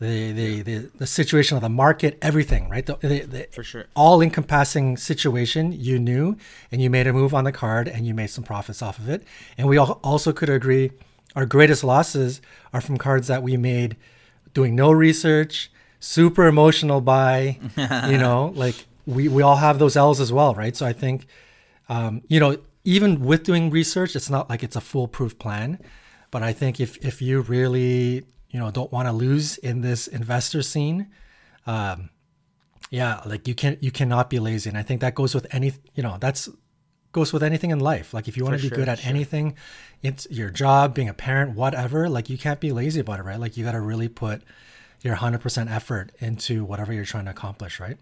right. 0.00 0.08
the, 0.08 0.32
the, 0.32 0.62
the, 0.62 0.90
the 0.98 1.06
situation 1.06 1.56
of 1.56 1.62
the 1.62 1.68
market, 1.68 2.18
everything, 2.20 2.68
right? 2.68 2.84
The, 2.84 2.96
the, 2.96 3.20
the 3.20 3.48
For 3.52 3.62
sure. 3.62 3.84
All 3.94 4.20
encompassing 4.20 4.96
situation 4.96 5.70
you 5.72 6.00
knew, 6.00 6.36
and 6.72 6.82
you 6.82 6.90
made 6.90 7.06
a 7.06 7.12
move 7.12 7.32
on 7.32 7.44
the 7.44 7.52
card 7.52 7.86
and 7.86 8.04
you 8.04 8.14
made 8.14 8.30
some 8.30 8.42
profits 8.42 8.82
off 8.82 8.98
of 8.98 9.08
it. 9.08 9.22
And 9.56 9.68
we 9.68 9.76
all 9.76 10.00
also 10.02 10.32
could 10.32 10.48
agree 10.48 10.90
our 11.36 11.46
greatest 11.46 11.84
losses 11.84 12.40
are 12.72 12.80
from 12.80 12.96
cards 12.96 13.28
that 13.28 13.42
we 13.42 13.58
made 13.58 13.96
doing 14.54 14.74
no 14.74 14.90
research, 14.90 15.70
super 16.00 16.46
emotional 16.46 17.02
buy, 17.02 17.58
you 17.76 18.16
know, 18.16 18.52
like 18.56 18.86
we, 19.04 19.28
we 19.28 19.42
all 19.42 19.56
have 19.56 19.78
those 19.78 19.96
L's 19.96 20.18
as 20.18 20.32
well, 20.32 20.54
right? 20.54 20.74
So 20.74 20.86
I 20.86 20.94
think, 20.94 21.26
um, 21.90 22.22
you 22.26 22.40
know, 22.40 22.56
even 22.84 23.20
with 23.20 23.42
doing 23.44 23.68
research, 23.68 24.16
it's 24.16 24.30
not 24.30 24.48
like 24.48 24.62
it's 24.62 24.76
a 24.76 24.80
foolproof 24.80 25.38
plan. 25.38 25.78
But 26.30 26.42
I 26.42 26.52
think 26.52 26.80
if 26.80 26.96
if 27.04 27.22
you 27.22 27.40
really 27.40 28.24
you 28.50 28.60
know 28.60 28.70
don't 28.70 28.92
want 28.92 29.08
to 29.08 29.12
lose 29.12 29.58
in 29.58 29.80
this 29.80 30.06
investor 30.06 30.62
scene, 30.62 31.08
um, 31.66 32.10
yeah, 32.90 33.20
like 33.26 33.46
you 33.48 33.54
can 33.54 33.78
you 33.80 33.90
cannot 33.90 34.30
be 34.30 34.38
lazy, 34.38 34.68
and 34.68 34.78
I 34.78 34.82
think 34.82 35.00
that 35.00 35.14
goes 35.14 35.34
with 35.34 35.46
any 35.50 35.72
you 35.94 36.02
know 36.02 36.16
that's 36.20 36.48
goes 37.12 37.32
with 37.32 37.42
anything 37.42 37.70
in 37.70 37.80
life. 37.80 38.12
Like 38.12 38.28
if 38.28 38.36
you 38.36 38.44
want 38.44 38.56
to 38.56 38.62
be 38.62 38.68
sure, 38.68 38.76
good 38.76 38.88
at 38.88 38.98
sure. 38.98 39.10
anything, 39.10 39.56
it's 40.02 40.26
your 40.30 40.50
job, 40.50 40.94
being 40.94 41.08
a 41.08 41.14
parent, 41.14 41.56
whatever. 41.56 42.08
Like 42.08 42.28
you 42.28 42.36
can't 42.36 42.60
be 42.60 42.72
lazy 42.72 43.00
about 43.00 43.18
it, 43.20 43.22
right? 43.22 43.40
Like 43.40 43.56
you 43.56 43.64
got 43.64 43.72
to 43.72 43.80
really 43.80 44.08
put 44.08 44.42
your 45.02 45.16
100% 45.16 45.70
effort 45.70 46.12
into 46.18 46.64
whatever 46.64 46.92
you're 46.92 47.04
trying 47.04 47.24
to 47.24 47.30
accomplish, 47.30 47.80
right? 47.80 47.96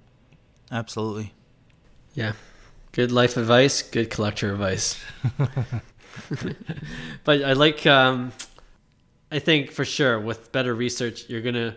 Absolutely. 0.73 1.33
Yeah. 2.15 2.33
Good 2.93 3.13
life 3.13 3.37
advice, 3.37 3.83
good 3.83 4.11
collector 4.11 4.53
advice. 4.53 5.01
but 7.24 7.42
I 7.42 7.53
like 7.55 7.87
um 7.87 8.33
I 9.31 9.38
think 9.38 9.70
for 9.70 9.85
sure 9.85 10.18
with 10.18 10.53
better 10.53 10.74
research 10.74 11.29
you're 11.29 11.42
going 11.42 11.55
to 11.55 11.74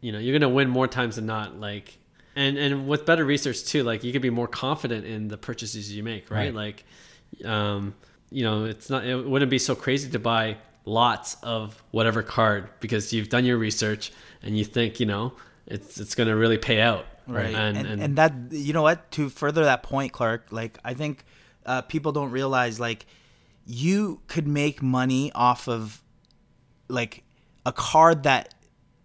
you 0.00 0.12
know, 0.12 0.18
you're 0.18 0.38
going 0.38 0.42
to 0.42 0.54
win 0.54 0.68
more 0.68 0.86
times 0.86 1.16
than 1.16 1.26
not 1.26 1.58
like 1.58 1.96
and 2.36 2.58
and 2.58 2.88
with 2.88 3.06
better 3.06 3.24
research 3.24 3.64
too, 3.64 3.82
like 3.82 4.04
you 4.04 4.12
could 4.12 4.22
be 4.22 4.30
more 4.30 4.48
confident 4.48 5.06
in 5.06 5.28
the 5.28 5.38
purchases 5.38 5.94
you 5.94 6.02
make, 6.02 6.30
right? 6.30 6.52
right. 6.52 6.54
Like 6.54 6.84
um 7.44 7.94
you 8.30 8.42
know, 8.42 8.64
it's 8.64 8.90
not 8.90 9.06
it 9.06 9.16
wouldn't 9.16 9.50
be 9.50 9.58
so 9.58 9.74
crazy 9.74 10.10
to 10.10 10.18
buy 10.18 10.56
lots 10.84 11.36
of 11.42 11.82
whatever 11.90 12.22
card 12.22 12.68
because 12.80 13.12
you've 13.12 13.28
done 13.28 13.44
your 13.44 13.56
research 13.56 14.12
and 14.42 14.58
you 14.58 14.64
think 14.64 15.00
you 15.00 15.06
know 15.06 15.32
it's 15.66 15.98
it's 15.98 16.14
going 16.14 16.28
to 16.28 16.36
really 16.36 16.58
pay 16.58 16.80
out 16.80 17.06
right 17.26 17.54
and, 17.54 17.76
and, 17.78 17.86
and 17.86 18.02
and 18.02 18.16
that 18.16 18.34
you 18.50 18.72
know 18.72 18.82
what 18.82 19.10
to 19.10 19.30
further 19.30 19.64
that 19.64 19.82
point 19.82 20.12
clark 20.12 20.46
like 20.50 20.78
i 20.84 20.92
think 20.92 21.24
uh, 21.64 21.80
people 21.80 22.12
don't 22.12 22.30
realize 22.30 22.78
like 22.78 23.06
you 23.66 24.20
could 24.26 24.46
make 24.46 24.82
money 24.82 25.32
off 25.34 25.68
of 25.68 26.02
like 26.88 27.24
a 27.64 27.72
card 27.72 28.22
that 28.24 28.54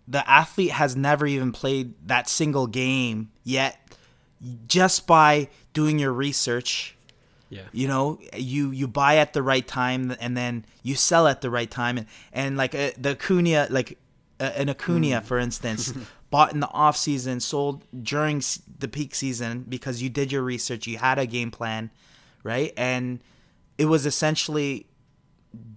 the 0.07 0.27
athlete 0.29 0.71
has 0.71 0.95
never 0.95 1.25
even 1.25 1.51
played 1.51 1.93
that 2.05 2.27
single 2.27 2.67
game 2.67 3.31
yet 3.43 3.79
just 4.67 5.05
by 5.07 5.47
doing 5.73 5.99
your 5.99 6.13
research 6.13 6.95
yeah. 7.49 7.63
You 7.71 7.87
know, 7.87 8.19
you 8.35 8.69
you 8.71 8.87
buy 8.87 9.17
at 9.17 9.33
the 9.33 9.41
right 9.41 9.67
time 9.67 10.15
and 10.19 10.37
then 10.37 10.65
you 10.83 10.93
sell 10.95 11.27
at 11.27 11.41
the 11.41 11.49
right 11.49 11.69
time 11.69 11.97
and 11.97 12.07
and 12.31 12.57
like 12.57 12.75
uh, 12.75 12.91
the 12.97 13.11
Acuna 13.11 13.67
like 13.71 13.97
uh, 14.39 14.51
an 14.55 14.69
Acuna 14.69 15.21
mm. 15.21 15.23
for 15.23 15.39
instance 15.39 15.91
bought 16.29 16.53
in 16.53 16.59
the 16.59 16.69
off 16.69 16.95
season, 16.95 17.39
sold 17.39 17.85
during 18.03 18.43
the 18.77 18.87
peak 18.87 19.15
season 19.15 19.65
because 19.67 20.01
you 20.01 20.09
did 20.09 20.31
your 20.31 20.43
research, 20.43 20.85
you 20.85 20.97
had 20.97 21.17
a 21.17 21.25
game 21.25 21.51
plan, 21.51 21.89
right? 22.43 22.71
And 22.77 23.19
it 23.79 23.85
was 23.85 24.05
essentially 24.05 24.85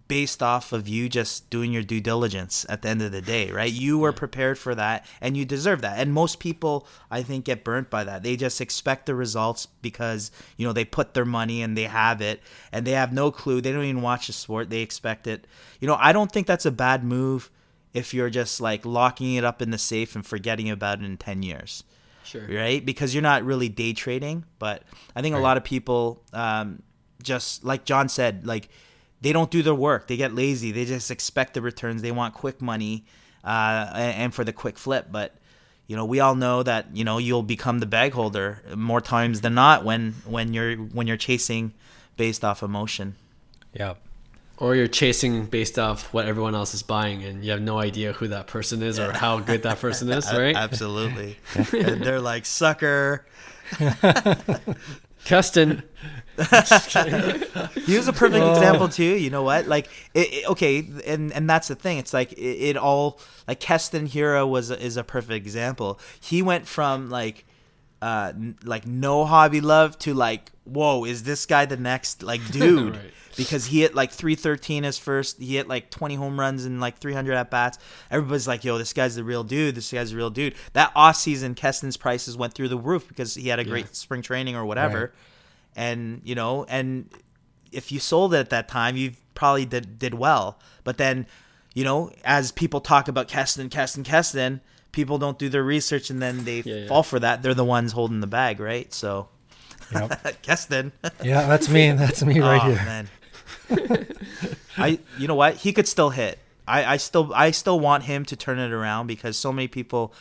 based 0.08 0.42
off 0.42 0.72
of 0.72 0.86
you 0.86 1.08
just 1.08 1.48
doing 1.48 1.72
your 1.72 1.82
due 1.82 2.00
diligence 2.00 2.66
at 2.68 2.82
the 2.82 2.88
end 2.88 3.00
of 3.00 3.12
the 3.12 3.22
day, 3.22 3.50
right? 3.50 3.72
You 3.72 3.98
were 3.98 4.12
prepared 4.12 4.58
for 4.58 4.74
that 4.74 5.06
and 5.22 5.36
you 5.36 5.46
deserve 5.46 5.80
that. 5.80 5.98
And 5.98 6.12
most 6.12 6.38
people, 6.38 6.86
I 7.10 7.22
think, 7.22 7.46
get 7.46 7.64
burnt 7.64 7.88
by 7.88 8.04
that. 8.04 8.22
They 8.22 8.36
just 8.36 8.60
expect 8.60 9.06
the 9.06 9.14
results 9.14 9.66
because, 9.80 10.30
you 10.58 10.66
know, 10.66 10.74
they 10.74 10.84
put 10.84 11.14
their 11.14 11.24
money 11.24 11.62
and 11.62 11.78
they 11.78 11.84
have 11.84 12.20
it 12.20 12.42
and 12.72 12.84
they 12.86 12.90
have 12.90 13.12
no 13.12 13.30
clue. 13.30 13.62
They 13.62 13.72
don't 13.72 13.84
even 13.84 14.02
watch 14.02 14.26
the 14.26 14.34
sport. 14.34 14.68
They 14.68 14.82
expect 14.82 15.26
it. 15.26 15.46
You 15.80 15.88
know, 15.88 15.96
I 15.98 16.12
don't 16.12 16.30
think 16.30 16.46
that's 16.46 16.66
a 16.66 16.72
bad 16.72 17.04
move 17.04 17.50
if 17.94 18.12
you're 18.12 18.30
just 18.30 18.60
like 18.60 18.84
locking 18.84 19.36
it 19.36 19.44
up 19.44 19.62
in 19.62 19.70
the 19.70 19.78
safe 19.78 20.14
and 20.14 20.26
forgetting 20.26 20.68
about 20.68 20.98
it 20.98 21.04
in 21.04 21.16
10 21.16 21.42
years. 21.42 21.84
Sure. 22.24 22.46
Right? 22.46 22.84
Because 22.84 23.14
you're 23.14 23.22
not 23.22 23.44
really 23.44 23.70
day 23.70 23.94
trading. 23.94 24.44
But 24.58 24.82
I 25.16 25.22
think 25.22 25.34
right. 25.34 25.40
a 25.40 25.42
lot 25.42 25.56
of 25.56 25.64
people, 25.64 26.22
um, 26.34 26.82
just 27.22 27.64
like 27.64 27.84
John 27.84 28.08
said, 28.08 28.46
like, 28.46 28.68
they 29.22 29.32
don't 29.32 29.50
do 29.50 29.62
their 29.62 29.74
work. 29.74 30.08
They 30.08 30.16
get 30.16 30.34
lazy. 30.34 30.72
They 30.72 30.84
just 30.84 31.10
expect 31.10 31.54
the 31.54 31.62
returns. 31.62 32.02
They 32.02 32.10
want 32.10 32.34
quick 32.34 32.60
money 32.60 33.04
uh, 33.44 33.90
and 33.94 34.34
for 34.34 34.44
the 34.44 34.52
quick 34.52 34.78
flip. 34.78 35.08
But 35.10 35.34
you 35.86 35.96
know, 35.96 36.04
we 36.04 36.20
all 36.20 36.34
know 36.34 36.62
that 36.62 36.88
you 36.94 37.04
know 37.04 37.18
you'll 37.18 37.42
become 37.42 37.78
the 37.78 37.86
bag 37.86 38.12
holder 38.12 38.62
more 38.74 39.00
times 39.00 39.40
than 39.40 39.54
not 39.54 39.84
when 39.84 40.14
when 40.26 40.52
you're 40.52 40.76
when 40.76 41.06
you're 41.06 41.16
chasing 41.16 41.72
based 42.16 42.44
off 42.44 42.62
emotion. 42.62 43.14
Yeah. 43.72 43.94
Or 44.58 44.76
you're 44.76 44.86
chasing 44.86 45.46
based 45.46 45.78
off 45.78 46.12
what 46.12 46.26
everyone 46.26 46.54
else 46.54 46.72
is 46.74 46.82
buying, 46.82 47.24
and 47.24 47.44
you 47.44 47.50
have 47.50 47.62
no 47.62 47.78
idea 47.78 48.12
who 48.12 48.28
that 48.28 48.46
person 48.46 48.82
is 48.82 48.98
or 48.98 49.12
how 49.12 49.40
good 49.40 49.62
that 49.64 49.80
person 49.80 50.08
is, 50.10 50.32
right? 50.32 50.54
Absolutely. 50.54 51.36
and 51.72 52.02
they're 52.02 52.20
like 52.20 52.46
sucker. 52.46 53.26
Keston, 55.24 55.82
he 57.86 57.96
was 57.96 58.08
a 58.08 58.12
perfect 58.12 58.42
oh. 58.42 58.52
example 58.54 58.88
too. 58.88 59.04
You 59.04 59.30
know 59.30 59.42
what? 59.42 59.66
Like, 59.66 59.88
it, 60.14 60.32
it, 60.32 60.50
okay, 60.50 60.88
and 61.06 61.32
and 61.32 61.48
that's 61.48 61.68
the 61.68 61.74
thing. 61.74 61.98
It's 61.98 62.12
like 62.12 62.32
it, 62.32 62.38
it 62.70 62.76
all 62.76 63.20
like 63.46 63.60
Keston 63.60 64.08
Hiura 64.08 64.48
was 64.48 64.70
is 64.70 64.96
a 64.96 65.04
perfect 65.04 65.44
example. 65.44 66.00
He 66.20 66.42
went 66.42 66.66
from 66.66 67.10
like, 67.10 67.44
uh, 68.02 68.34
like 68.64 68.86
no 68.86 69.24
hobby 69.24 69.62
love 69.62 69.98
to 70.00 70.12
like, 70.12 70.50
whoa, 70.64 71.04
is 71.04 71.22
this 71.22 71.46
guy 71.46 71.64
the 71.64 71.78
next 71.78 72.22
like 72.22 72.46
dude? 72.52 72.96
right. 72.96 73.12
Because 73.34 73.64
he 73.64 73.80
hit 73.80 73.94
like 73.94 74.10
313 74.10 74.82
his 74.82 74.98
first. 74.98 75.40
He 75.40 75.56
hit 75.56 75.66
like 75.66 75.88
20 75.88 76.16
home 76.16 76.38
runs 76.38 76.66
and 76.66 76.82
like 76.82 76.98
300 76.98 77.32
at 77.32 77.50
bats. 77.50 77.78
Everybody's 78.10 78.46
like, 78.46 78.62
yo, 78.62 78.76
this 78.76 78.92
guy's 78.92 79.16
the 79.16 79.24
real 79.24 79.42
dude. 79.42 79.74
This 79.74 79.90
guy's 79.90 80.10
the 80.10 80.18
real 80.18 80.28
dude. 80.28 80.54
That 80.74 80.92
off 80.94 81.16
season, 81.16 81.54
Keston's 81.54 81.96
prices 81.96 82.36
went 82.36 82.52
through 82.52 82.68
the 82.68 82.76
roof 82.76 83.08
because 83.08 83.34
he 83.34 83.48
had 83.48 83.58
a 83.58 83.64
great 83.64 83.86
yeah. 83.86 83.92
spring 83.92 84.20
training 84.20 84.54
or 84.54 84.66
whatever. 84.66 85.00
Right 85.00 85.10
and 85.74 86.20
you 86.24 86.34
know, 86.34 86.64
and 86.68 87.08
if 87.70 87.92
you 87.92 87.98
sold 87.98 88.34
it 88.34 88.38
at 88.38 88.50
that 88.50 88.68
time, 88.68 88.96
you 88.96 89.12
probably 89.34 89.64
did 89.64 89.98
did 89.98 90.14
well. 90.14 90.58
But 90.84 90.98
then, 90.98 91.26
you 91.74 91.84
know, 91.84 92.12
as 92.24 92.52
people 92.52 92.80
talk 92.80 93.08
about 93.08 93.28
Keston, 93.28 93.68
Keston, 93.68 94.04
Keston, 94.04 94.60
people 94.92 95.18
don't 95.18 95.38
do 95.38 95.48
their 95.48 95.64
research, 95.64 96.10
and 96.10 96.22
then 96.22 96.44
they 96.44 96.60
yeah, 96.60 96.74
yeah. 96.74 96.88
fall 96.88 97.02
for 97.02 97.18
that. 97.18 97.42
They're 97.42 97.54
the 97.54 97.64
ones 97.64 97.92
holding 97.92 98.20
the 98.20 98.26
bag, 98.26 98.60
right? 98.60 98.92
So, 98.92 99.28
yep. 99.92 100.42
Keston. 100.42 100.92
yeah, 101.22 101.46
that's 101.46 101.68
me. 101.68 101.90
That's 101.92 102.22
me 102.22 102.40
right 102.40 102.62
oh, 102.62 102.74
here. 102.74 102.76
Man. 102.76 103.08
I, 104.76 104.98
you 105.18 105.26
know 105.26 105.34
what? 105.34 105.56
He 105.56 105.72
could 105.72 105.88
still 105.88 106.10
hit. 106.10 106.38
I, 106.66 106.94
I 106.94 106.96
still, 106.98 107.32
I 107.34 107.50
still 107.50 107.80
want 107.80 108.04
him 108.04 108.24
to 108.26 108.36
turn 108.36 108.58
it 108.58 108.70
around 108.70 109.06
because 109.06 109.36
so 109.36 109.52
many 109.52 109.68
people 109.68 110.14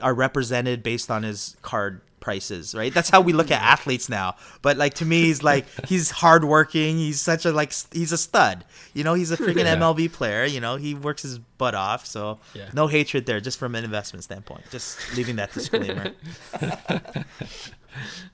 are 0.00 0.14
represented 0.14 0.82
based 0.82 1.10
on 1.10 1.22
his 1.22 1.56
card 1.62 2.00
prices, 2.20 2.74
right? 2.74 2.92
That's 2.92 3.10
how 3.10 3.20
we 3.20 3.32
look 3.32 3.50
at 3.50 3.60
athletes 3.60 4.08
now. 4.08 4.36
But 4.62 4.76
like 4.76 4.94
to 4.94 5.04
me, 5.04 5.22
he's 5.22 5.42
like 5.42 5.66
he's 5.86 6.10
hardworking. 6.10 6.96
He's 6.96 7.20
such 7.20 7.44
a 7.44 7.52
like 7.52 7.72
he's 7.92 8.12
a 8.12 8.18
stud. 8.18 8.64
You 8.94 9.04
know, 9.04 9.14
he's 9.14 9.30
a 9.30 9.36
freaking 9.36 9.64
yeah. 9.64 9.76
MLB 9.76 10.12
player. 10.12 10.44
You 10.44 10.60
know, 10.60 10.76
he 10.76 10.94
works 10.94 11.22
his 11.22 11.38
butt 11.38 11.74
off. 11.74 12.06
So 12.06 12.40
yeah. 12.54 12.70
no 12.72 12.86
hatred 12.86 13.26
there, 13.26 13.40
just 13.40 13.58
from 13.58 13.74
an 13.74 13.84
investment 13.84 14.24
standpoint. 14.24 14.64
Just 14.70 15.16
leaving 15.16 15.36
that 15.36 15.52
disclaimer. 15.52 16.12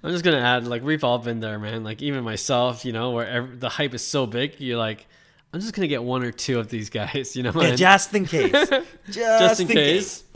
I'm 0.02 0.10
just 0.10 0.24
gonna 0.24 0.38
add, 0.38 0.66
like 0.66 0.82
we've 0.82 1.04
all 1.04 1.18
been 1.18 1.40
there, 1.40 1.58
man. 1.58 1.84
Like 1.84 2.02
even 2.02 2.24
myself, 2.24 2.84
you 2.84 2.92
know, 2.92 3.12
where 3.12 3.26
every, 3.26 3.56
the 3.56 3.68
hype 3.68 3.94
is 3.94 4.06
so 4.06 4.26
big, 4.26 4.60
you're 4.60 4.78
like, 4.78 5.06
I'm 5.52 5.60
just 5.60 5.72
gonna 5.74 5.88
get 5.88 6.02
one 6.02 6.22
or 6.22 6.32
two 6.32 6.58
of 6.58 6.68
these 6.68 6.90
guys, 6.90 7.36
you 7.36 7.42
know. 7.42 7.52
Yeah, 7.54 7.74
just 7.74 8.14
in 8.14 8.26
case. 8.26 8.52
Just, 8.52 8.86
just 9.16 9.60
in, 9.60 9.68
in 9.68 9.72
case. 9.72 10.22
case. 10.22 10.34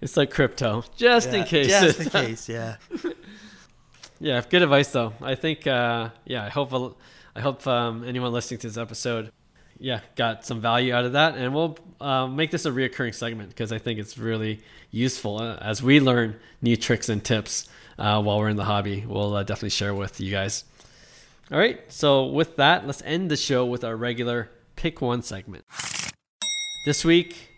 It's 0.00 0.16
like 0.16 0.30
crypto, 0.30 0.84
just 0.96 1.30
yeah, 1.30 1.38
in 1.38 1.44
case. 1.44 1.68
Just 1.68 2.00
in 2.00 2.10
case, 2.10 2.48
yeah. 2.48 2.76
yeah, 4.18 4.42
good 4.48 4.62
advice 4.62 4.90
though. 4.92 5.12
I 5.20 5.34
think, 5.34 5.66
uh, 5.66 6.10
yeah, 6.24 6.44
I 6.44 6.48
hope 6.48 6.96
I 7.34 7.40
hope 7.40 7.66
um, 7.66 8.04
anyone 8.04 8.32
listening 8.32 8.60
to 8.60 8.68
this 8.68 8.76
episode, 8.78 9.30
yeah, 9.78 10.00
got 10.16 10.44
some 10.44 10.60
value 10.60 10.94
out 10.94 11.04
of 11.04 11.12
that, 11.12 11.36
and 11.36 11.54
we'll 11.54 11.78
uh, 12.00 12.26
make 12.26 12.50
this 12.50 12.66
a 12.66 12.70
reoccurring 12.70 13.14
segment 13.14 13.50
because 13.50 13.72
I 13.72 13.78
think 13.78 13.98
it's 13.98 14.18
really 14.18 14.60
useful 14.90 15.40
uh, 15.40 15.56
as 15.56 15.82
we 15.82 16.00
learn 16.00 16.38
new 16.60 16.76
tricks 16.76 17.08
and 17.08 17.22
tips 17.22 17.68
uh, 17.98 18.22
while 18.22 18.38
we're 18.38 18.48
in 18.48 18.56
the 18.56 18.64
hobby. 18.64 19.04
We'll 19.06 19.34
uh, 19.34 19.42
definitely 19.42 19.70
share 19.70 19.94
with 19.94 20.20
you 20.20 20.30
guys. 20.30 20.64
All 21.52 21.58
right, 21.58 21.80
so 21.92 22.26
with 22.26 22.56
that, 22.56 22.86
let's 22.86 23.02
end 23.02 23.30
the 23.30 23.36
show 23.36 23.66
with 23.66 23.84
our 23.84 23.96
regular 23.96 24.50
pick 24.76 25.00
one 25.00 25.22
segment. 25.22 25.64
This 26.86 27.04
week, 27.04 27.49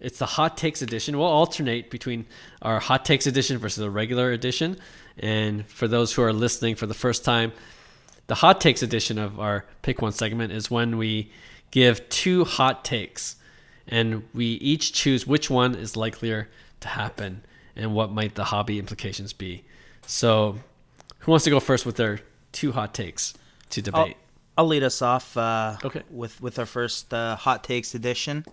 it's 0.00 0.18
the 0.18 0.26
hot 0.26 0.56
takes 0.56 0.82
edition. 0.82 1.18
We'll 1.18 1.26
alternate 1.26 1.90
between 1.90 2.26
our 2.62 2.80
hot 2.80 3.04
takes 3.04 3.26
edition 3.26 3.58
versus 3.58 3.84
a 3.84 3.90
regular 3.90 4.32
edition. 4.32 4.78
And 5.18 5.66
for 5.66 5.86
those 5.86 6.12
who 6.12 6.22
are 6.22 6.32
listening 6.32 6.74
for 6.74 6.86
the 6.86 6.94
first 6.94 7.24
time, 7.24 7.52
the 8.26 8.36
hot 8.36 8.60
takes 8.60 8.82
edition 8.82 9.18
of 9.18 9.38
our 9.38 9.66
pick 9.82 10.00
one 10.00 10.12
segment 10.12 10.52
is 10.52 10.70
when 10.70 10.96
we 10.96 11.30
give 11.70 12.08
two 12.08 12.44
hot 12.44 12.84
takes 12.84 13.36
and 13.86 14.22
we 14.32 14.46
each 14.46 14.92
choose 14.92 15.26
which 15.26 15.50
one 15.50 15.74
is 15.74 15.96
likelier 15.96 16.48
to 16.80 16.88
happen 16.88 17.42
and 17.76 17.94
what 17.94 18.10
might 18.10 18.34
the 18.36 18.44
hobby 18.44 18.78
implications 18.78 19.32
be. 19.32 19.64
So, 20.06 20.58
who 21.20 21.30
wants 21.30 21.44
to 21.44 21.50
go 21.50 21.60
first 21.60 21.84
with 21.84 21.96
their 21.96 22.20
two 22.52 22.72
hot 22.72 22.94
takes 22.94 23.34
to 23.70 23.82
debate? 23.82 24.16
I'll, 24.56 24.64
I'll 24.64 24.66
lead 24.66 24.82
us 24.82 25.02
off 25.02 25.36
uh, 25.36 25.76
okay. 25.84 26.02
with, 26.10 26.40
with 26.40 26.58
our 26.58 26.66
first 26.66 27.12
uh, 27.12 27.36
hot 27.36 27.64
takes 27.64 27.94
edition. 27.94 28.44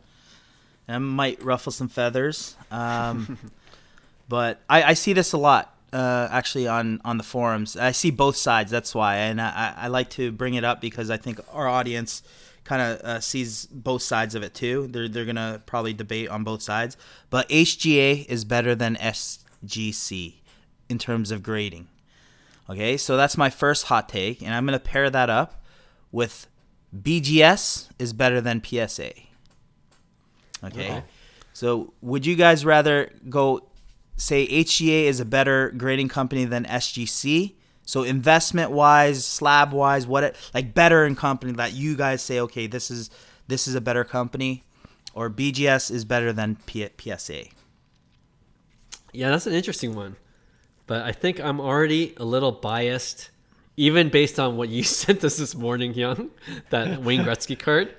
That 0.87 0.99
might 0.99 1.43
ruffle 1.43 1.71
some 1.71 1.89
feathers. 1.89 2.55
Um, 2.71 3.37
but 4.29 4.61
I, 4.69 4.83
I, 4.83 4.93
see 4.93 5.13
this 5.13 5.33
a 5.33 5.37
lot 5.37 5.75
uh, 5.93 6.27
actually 6.31 6.67
on, 6.67 7.01
on 7.03 7.17
the 7.17 7.23
forums. 7.23 7.75
I 7.75 7.91
see 7.91 8.11
both 8.11 8.37
sides. 8.37 8.71
That's 8.71 8.95
why, 8.95 9.17
and 9.17 9.41
I, 9.41 9.73
I 9.77 9.87
like 9.87 10.09
to 10.11 10.31
bring 10.31 10.53
it 10.53 10.63
up 10.63 10.81
because 10.81 11.09
I 11.09 11.17
think 11.17 11.39
our 11.51 11.67
audience 11.67 12.23
kind 12.67 12.81
of 12.81 12.99
uh, 13.01 13.19
sees 13.21 13.65
both 13.67 14.01
sides 14.01 14.35
of 14.35 14.43
it 14.43 14.53
too. 14.53 14.87
They're 14.87 15.07
they're 15.07 15.25
gonna 15.25 15.61
probably 15.65 15.93
debate 15.93 16.29
on 16.29 16.43
both 16.43 16.61
sides. 16.61 16.97
But 17.29 17.47
HGA 17.49 18.25
is 18.27 18.43
better 18.43 18.75
than 18.75 18.95
SGC 18.97 20.35
in 20.89 20.97
terms 20.97 21.31
of 21.31 21.41
grading. 21.41 21.87
Okay, 22.69 22.97
so 22.97 23.15
that's 23.15 23.37
my 23.37 23.49
first 23.49 23.85
hot 23.85 24.09
take, 24.09 24.41
and 24.41 24.53
I'm 24.53 24.67
to 24.67 24.79
pair 24.79 25.09
that 25.09 25.29
up 25.29 25.63
with 26.11 26.47
BGS 26.95 27.87
is 27.97 28.11
better 28.11 28.41
than 28.41 28.61
PSA. 28.63 29.13
Okay. 30.63 30.89
Uh-huh. 30.89 31.01
So 31.53 31.93
would 32.01 32.25
you 32.25 32.35
guys 32.35 32.65
rather 32.65 33.11
go 33.29 33.67
say 34.15 34.47
HGA 34.47 35.05
is 35.05 35.19
a 35.19 35.25
better 35.25 35.71
grading 35.71 36.09
company 36.09 36.45
than 36.45 36.65
SGC? 36.65 37.53
So 37.83 38.03
investment 38.03 38.71
wise, 38.71 39.25
slab 39.25 39.71
wise, 39.71 40.05
what 40.05 40.23
it 40.23 40.35
like 40.53 40.73
better 40.73 41.05
in 41.05 41.15
company 41.15 41.53
that 41.53 41.73
you 41.73 41.95
guys 41.95 42.21
say, 42.21 42.39
okay, 42.41 42.67
this 42.67 42.91
is 42.91 43.09
this 43.47 43.67
is 43.67 43.75
a 43.75 43.81
better 43.81 44.03
company, 44.03 44.63
or 45.13 45.29
BGS 45.29 45.89
is 45.89 46.03
better 46.03 46.33
than 46.33 46.57
P- 46.65 46.89
PSA. 46.99 47.45
Yeah, 49.13 49.29
that's 49.29 49.47
an 49.47 49.53
interesting 49.53 49.95
one, 49.95 50.17
but 50.85 51.03
I 51.03 51.13
think 51.13 51.39
I'm 51.39 51.61
already 51.61 52.13
a 52.17 52.25
little 52.25 52.51
biased, 52.51 53.29
even 53.77 54.09
based 54.09 54.37
on 54.37 54.57
what 54.57 54.67
you 54.69 54.83
sent 54.99 55.23
us 55.23 55.37
this 55.37 55.55
morning, 55.55 55.93
Hyung, 55.93 56.29
that 56.69 57.01
Wayne 57.01 57.21
Gretzky 57.21 57.57
card. 57.57 57.95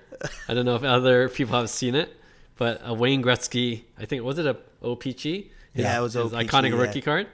I 0.49 0.55
don't 0.55 0.67
know 0.67 0.77
if 0.77 0.85
other 0.85 1.29
people 1.31 1.59
have 1.59 1.71
seen 1.71 1.95
it, 1.95 2.15
but 2.59 2.81
a 2.85 2.93
Wayne 2.93 3.23
Gretzky, 3.23 3.83
I 3.99 4.05
think 4.05 4.23
was 4.23 4.39
it 4.39 4.47
a 4.47 4.57
OPC? 4.83 5.47
Yeah, 5.75 5.99
it 5.99 6.03
was 6.03 6.13
his 6.15 6.33
OPC, 6.33 6.47
iconic 6.49 6.71
yeah. 6.71 6.81
rookie 6.83 7.01
card. 7.01 7.27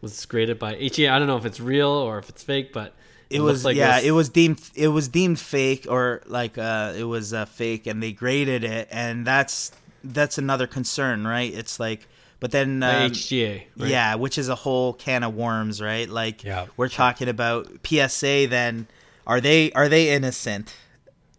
Was 0.00 0.26
graded 0.26 0.58
by 0.58 0.74
HGA. 0.74 1.10
I 1.10 1.18
don't 1.18 1.26
know 1.28 1.36
if 1.36 1.44
it's 1.44 1.60
real 1.60 1.88
or 1.88 2.18
if 2.18 2.28
it's 2.28 2.42
fake, 2.42 2.72
but 2.72 2.94
It, 3.30 3.40
looks 3.40 3.52
was 3.52 3.64
like 3.64 3.76
yeah, 3.76 3.98
it 4.00 4.10
was 4.12 4.28
deemed 4.28 4.60
it 4.74 4.88
was 4.88 5.08
deemed 5.08 5.38
fake 5.40 5.86
or 5.88 6.22
like 6.26 6.58
uh 6.58 6.92
it 6.96 7.04
was 7.04 7.32
uh, 7.32 7.44
fake 7.46 7.86
and 7.86 8.02
they 8.02 8.12
graded 8.12 8.62
it 8.64 8.88
and 8.90 9.26
that's 9.26 9.72
that's 10.04 10.38
another 10.38 10.66
concern, 10.66 11.26
right? 11.26 11.52
It's 11.52 11.80
like 11.80 12.06
but 12.38 12.50
then 12.50 12.82
um, 12.82 13.10
HGA. 13.10 13.62
right? 13.78 13.88
Yeah, 13.88 14.14
which 14.16 14.36
is 14.36 14.48
a 14.50 14.54
whole 14.54 14.92
can 14.92 15.22
of 15.22 15.34
worms, 15.34 15.80
right? 15.80 16.08
Like 16.08 16.44
Yeah. 16.44 16.66
we're 16.76 16.90
talking 16.90 17.28
about 17.28 17.66
PSA 17.86 18.46
then 18.48 18.86
are 19.26 19.40
they 19.40 19.72
are 19.72 19.88
they 19.88 20.10
innocent? 20.14 20.74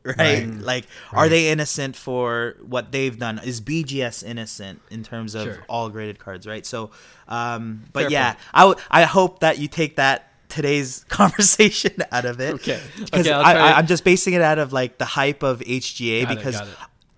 Right? 0.18 0.46
Right. 0.48 0.60
Like 0.60 0.86
are 1.12 1.28
they 1.30 1.50
innocent 1.50 1.96
for 1.96 2.56
what 2.66 2.92
they've 2.92 3.18
done? 3.18 3.40
Is 3.44 3.62
BGS 3.62 4.24
innocent 4.26 4.82
in 4.90 5.04
terms 5.04 5.36
of 5.36 5.44
Sure. 5.44 5.64
all 5.68 5.90
graded 5.90 6.20
cards, 6.20 6.48
right? 6.48 6.66
So 6.66 6.92
um 7.28 7.84
but 7.94 8.04
Fair 8.04 8.12
yeah, 8.12 8.32
point. 8.34 8.46
I 8.54 8.62
w- 8.62 8.86
I 8.92 9.04
hope 9.04 9.40
that 9.40 9.58
you 9.60 9.68
take 9.68 9.98
that 9.98 10.32
today's 10.50 11.04
conversation 11.10 11.94
out 12.12 12.26
of 12.26 12.40
it. 12.40 12.54
Okay. 12.56 12.80
Because 13.00 13.28
Okay, 13.28 13.32
I, 13.32 13.78
I'm 13.78 13.88
just 13.88 14.04
basing 14.04 14.34
it 14.34 14.42
out 14.42 14.60
of 14.60 14.72
like 14.74 14.98
the 14.98 15.06
hype 15.06 15.44
of 15.44 15.60
HGA 15.60 16.24
Got 16.24 16.36
because 16.38 16.60
it. 16.62 16.68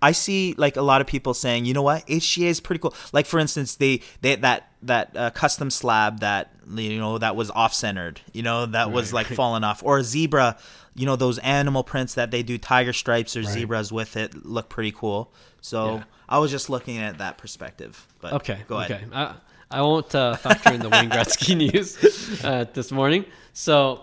I 0.02 0.12
see 0.12 0.54
like 0.56 0.76
a 0.76 0.82
lot 0.82 1.00
of 1.02 1.06
people 1.06 1.34
saying, 1.34 1.66
you 1.66 1.74
know 1.74 1.82
what, 1.82 2.06
HGA 2.06 2.46
is 2.48 2.58
pretty 2.60 2.80
cool. 2.80 2.94
Like 3.12 3.26
for 3.26 3.38
instance, 3.38 3.76
they 3.76 4.00
they 4.22 4.36
that 4.36 4.70
that 4.82 5.14
uh, 5.14 5.30
custom 5.30 5.70
slab 5.70 6.20
that 6.20 6.52
you 6.74 6.98
know 6.98 7.18
that 7.18 7.36
was 7.36 7.50
off 7.50 7.74
centered, 7.74 8.20
you 8.32 8.42
know 8.42 8.64
that 8.64 8.90
was 8.92 9.12
like 9.12 9.26
falling 9.26 9.62
off, 9.62 9.82
or 9.84 9.98
a 9.98 10.02
zebra, 10.04 10.56
you 10.94 11.06
know 11.06 11.16
those 11.16 11.38
animal 11.38 11.82
prints 11.84 12.14
that 12.14 12.30
they 12.30 12.42
do 12.42 12.58
tiger 12.58 12.92
stripes 12.92 13.36
or 13.36 13.40
Right. 13.40 13.48
zebras 13.48 13.92
with 13.92 14.16
it 14.16 14.44
look 14.44 14.68
pretty 14.68 14.92
cool. 14.92 15.32
So 15.60 15.96
Yeah. 15.96 16.04
I 16.28 16.38
was 16.38 16.50
just 16.50 16.68
looking 16.70 16.98
at 16.98 17.18
that 17.18 17.38
perspective. 17.38 18.06
But 18.20 18.32
Okay. 18.34 18.58
go 18.68 18.78
ahead. 18.78 18.92
Okay. 18.92 19.04
I, 19.12 19.34
I 19.70 19.82
won't 19.82 20.12
uh, 20.14 20.34
factor 20.36 20.72
in 20.72 20.80
the 20.80 20.88
Wayne 20.88 21.10
Gretzky 21.10 21.56
news 21.72 22.42
uh, 22.44 22.64
this 22.72 22.90
morning. 22.90 23.24
So 23.52 24.02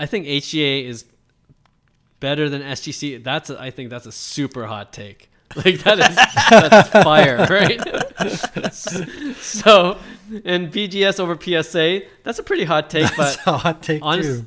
I 0.00 0.06
think 0.06 0.26
HGA 0.26 0.84
is 0.84 1.04
better 2.20 2.48
than 2.48 2.62
SGC. 2.62 3.22
That's 3.22 3.50
a, 3.50 3.60
I 3.60 3.70
think 3.70 3.90
that's 3.90 4.06
a 4.06 4.12
super 4.12 4.66
hot 4.66 4.92
take. 4.92 5.30
Like 5.54 5.78
that 5.84 5.98
is 6.00 6.16
that's 6.50 6.88
fire, 6.90 7.46
right? 7.48 7.80
so 9.40 9.98
and 10.44 10.72
BGS 10.72 11.20
over 11.20 11.38
PSA, 11.40 12.02
that's 12.24 12.38
a 12.38 12.42
pretty 12.42 12.64
hot 12.64 12.90
take, 12.90 13.14
That's 13.16 13.36
but 13.36 13.46
a 13.46 13.56
hot 13.56 13.82
take 13.82 14.02
honest- 14.02 14.40
too. 14.40 14.46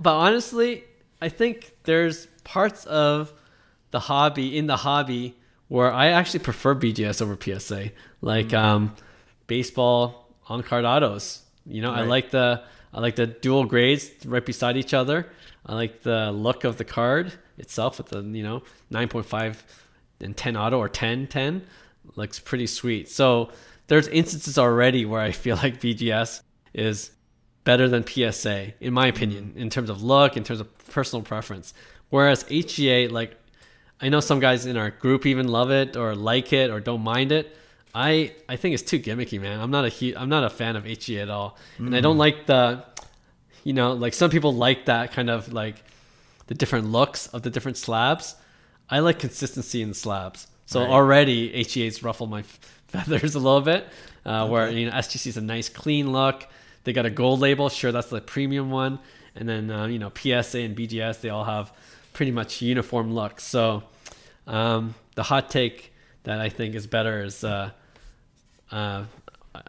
But 0.00 0.14
honestly, 0.14 0.84
I 1.20 1.28
think 1.28 1.74
there's 1.84 2.26
parts 2.44 2.84
of 2.86 3.32
the 3.90 4.00
hobby 4.00 4.56
in 4.56 4.66
the 4.66 4.76
hobby 4.78 5.36
where 5.68 5.92
I 5.92 6.08
actually 6.08 6.40
prefer 6.40 6.74
BGS 6.74 7.22
over 7.22 7.36
PSA, 7.40 7.90
like 8.20 8.48
Mm. 8.48 8.58
um, 8.58 8.94
baseball 9.46 10.28
on 10.48 10.62
card 10.62 10.84
autos. 10.84 11.42
You 11.66 11.82
know, 11.82 11.92
I 11.92 12.02
like 12.02 12.30
the 12.30 12.62
I 12.94 13.00
like 13.00 13.16
the 13.16 13.26
dual 13.26 13.64
grades 13.64 14.10
right 14.26 14.44
beside 14.44 14.76
each 14.76 14.92
other. 14.92 15.28
I 15.64 15.74
like 15.74 16.02
the 16.02 16.30
look 16.32 16.64
of 16.64 16.76
the 16.76 16.84
card 16.84 17.32
itself 17.58 17.98
with 17.98 18.08
the 18.08 18.20
you 18.22 18.42
know 18.42 18.62
9.5 18.90 19.56
and 20.20 20.36
10 20.36 20.56
auto 20.56 20.78
or 20.78 20.88
10 20.88 21.26
10 21.28 21.62
looks 22.16 22.38
pretty 22.38 22.66
sweet. 22.66 23.08
So 23.08 23.50
there's 23.86 24.08
instances 24.08 24.58
already 24.58 25.04
where 25.04 25.20
I 25.20 25.30
feel 25.32 25.56
like 25.62 25.80
BGS 25.80 26.42
is 26.74 27.10
better 27.64 27.88
than 27.88 28.06
PSA, 28.06 28.72
in 28.80 28.92
my 28.92 29.06
opinion, 29.06 29.52
in 29.56 29.70
terms 29.70 29.88
of 29.90 30.02
look, 30.02 30.36
in 30.36 30.44
terms 30.44 30.60
of 30.60 30.68
personal 30.88 31.22
preference. 31.22 31.72
Whereas 32.10 32.44
HGA, 32.44 33.10
like, 33.10 33.36
I 34.00 34.08
know 34.08 34.20
some 34.20 34.40
guys 34.40 34.66
in 34.66 34.76
our 34.76 34.90
group 34.90 35.26
even 35.26 35.48
love 35.48 35.70
it 35.70 35.96
or 35.96 36.14
like 36.14 36.52
it 36.52 36.70
or 36.70 36.80
don't 36.80 37.02
mind 37.02 37.30
it. 37.32 37.56
I 37.94 38.32
I 38.48 38.56
think 38.56 38.74
it's 38.74 38.82
too 38.82 38.98
gimmicky, 38.98 39.40
man. 39.40 39.60
I'm 39.60 39.70
not 39.70 39.84
a 39.84 39.90
hu- 39.90 40.14
I'm 40.16 40.28
not 40.28 40.44
a 40.44 40.50
fan 40.50 40.76
of 40.76 40.84
HGA 40.84 41.22
at 41.22 41.30
all, 41.30 41.56
and 41.78 41.94
I 41.94 42.00
don't 42.00 42.16
like 42.18 42.46
the, 42.46 42.84
you 43.64 43.74
know, 43.74 43.92
like 43.92 44.14
some 44.14 44.30
people 44.30 44.54
like 44.54 44.86
that 44.86 45.12
kind 45.12 45.28
of 45.30 45.52
like 45.52 45.76
the 46.46 46.54
different 46.54 46.86
looks 46.90 47.26
of 47.28 47.42
the 47.42 47.50
different 47.50 47.76
slabs. 47.76 48.34
I 48.90 48.98
like 49.00 49.18
consistency 49.18 49.82
in 49.82 49.94
slabs. 49.94 50.46
So 50.66 50.80
Right. 50.80 50.88
already 50.90 51.50
HGA's 51.64 52.02
ruffled 52.02 52.30
my 52.30 52.40
f- 52.40 52.58
feathers 52.88 53.34
a 53.34 53.38
little 53.38 53.60
bit. 53.60 53.86
Uh, 54.24 54.48
Where 54.48 54.70
you 54.70 54.86
know 54.86 54.92
SGC 54.92 55.26
is 55.28 55.36
a 55.36 55.40
nice 55.42 55.68
clean 55.68 56.12
look. 56.12 56.46
They 56.84 56.92
got 56.92 57.06
a 57.06 57.10
gold 57.10 57.40
label. 57.40 57.68
Sure, 57.68 57.92
that's 57.92 58.10
the 58.10 58.20
premium 58.20 58.70
one. 58.70 58.98
And 59.34 59.48
then 59.48 59.70
uh, 59.70 59.86
you 59.86 59.98
know 59.98 60.10
PSA 60.10 60.58
and 60.58 60.76
BGS 60.76 61.20
they 61.20 61.30
all 61.30 61.44
have 61.44 61.72
pretty 62.12 62.32
much 62.32 62.60
uniform 62.60 63.14
looks. 63.14 63.44
So 63.44 63.84
um, 64.46 64.94
the 65.14 65.22
hot 65.22 65.50
take 65.50 65.92
that 66.24 66.40
I 66.40 66.48
think 66.48 66.74
is 66.74 66.86
better 66.86 67.22
is 67.22 67.44
uh, 67.44 67.70
uh, 68.70 69.04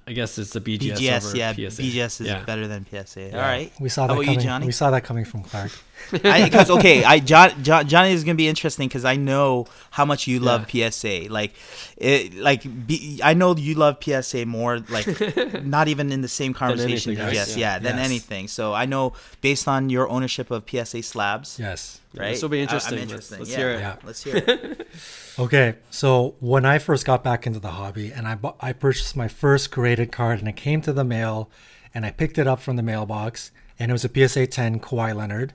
I 0.07 0.13
guess 0.13 0.37
it's 0.37 0.51
the 0.51 0.61
BGS, 0.61 0.97
BGS, 0.97 1.25
over 1.27 1.37
yeah, 1.37 1.53
PSA. 1.53 1.81
BGS 1.81 2.21
is 2.21 2.27
Yeah. 2.27 2.43
better 2.45 2.67
than 2.69 2.85
PSA. 2.89 3.33
All 3.33 3.41
right, 3.41 3.69
We 3.81 3.89
saw 3.89 4.07
that 4.07 4.13
about 4.13 4.23
coming. 4.25 4.39
you, 4.39 4.45
Johnny? 4.45 4.65
We 4.65 4.71
saw 4.71 4.91
that 4.91 5.03
coming 5.03 5.25
from 5.25 5.43
Clark. 5.43 5.71
because 6.11 6.69
okay, 6.69 7.03
I 7.03 7.19
John, 7.19 7.63
John 7.63 7.87
Johnny 7.87 8.11
is 8.13 8.23
gonna 8.23 8.35
be 8.35 8.47
interesting 8.47 8.87
because 8.87 9.03
I 9.05 9.15
know 9.17 9.67
how 9.91 10.05
much 10.05 10.25
you 10.27 10.39
love 10.39 10.69
PSA. 10.69 11.27
Like, 11.29 11.53
it 11.97 12.33
like 12.35 12.63
B, 12.87 13.19
I 13.23 13.33
know 13.33 13.55
you 13.55 13.75
love 13.75 13.97
PSA 14.01 14.45
more. 14.45 14.79
Like, 14.79 15.07
not 15.65 15.87
even 15.89 16.11
in 16.11 16.21
the 16.21 16.27
same 16.29 16.53
conversation. 16.53 17.11
anything 17.17 17.17
as 17.17 17.37
else, 17.37 17.49
yes, 17.49 17.57
yeah. 17.57 17.73
yeah, 17.73 17.79
than 17.79 17.97
Yes. 17.97 18.05
anything. 18.05 18.47
So 18.47 18.73
I 18.73 18.85
know 18.85 19.13
based 19.41 19.67
on 19.67 19.89
your 19.89 20.07
ownership 20.09 20.49
of 20.51 20.63
PSA 20.69 21.03
slabs, 21.03 21.57
Yes. 21.59 21.99
Right? 22.15 22.31
This 22.31 22.41
will 22.41 22.49
be 22.49 22.61
interesting. 22.61 22.99
I'm 22.99 23.07
Let's- 23.07 23.31
let's 23.31 23.49
yeah. 23.51 23.57
hear 23.57 23.69
it. 23.71 23.79
Yeah. 23.79 23.95
Let's 24.03 24.23
hear 24.23 24.37
it. 24.37 24.87
Okay, 25.39 25.73
so 25.89 26.35
when 26.41 26.63
I 26.63 26.77
first 26.77 27.05
got 27.05 27.23
back 27.23 27.47
into 27.47 27.59
the 27.59 27.71
hobby 27.71 28.11
and 28.11 28.27
I 28.27 28.35
bu- 28.35 28.53
I 28.59 28.71
purchased 28.71 29.15
my 29.17 29.27
first 29.27 29.71
graded 29.71 30.11
card 30.11 30.37
and 30.37 30.47
it 30.47 30.55
came 30.55 30.79
to 30.81 30.93
the 30.93 31.03
mail 31.03 31.49
and 31.91 32.05
I 32.05 32.11
picked 32.11 32.37
it 32.37 32.45
up 32.45 32.59
from 32.59 32.75
the 32.75 32.83
mailbox 32.83 33.49
and 33.79 33.89
it 33.89 33.93
was 33.93 34.05
a 34.05 34.09
PSA 34.27 34.45
10 34.45 34.79
Kawhi 34.79 35.15
Leonard. 35.15 35.53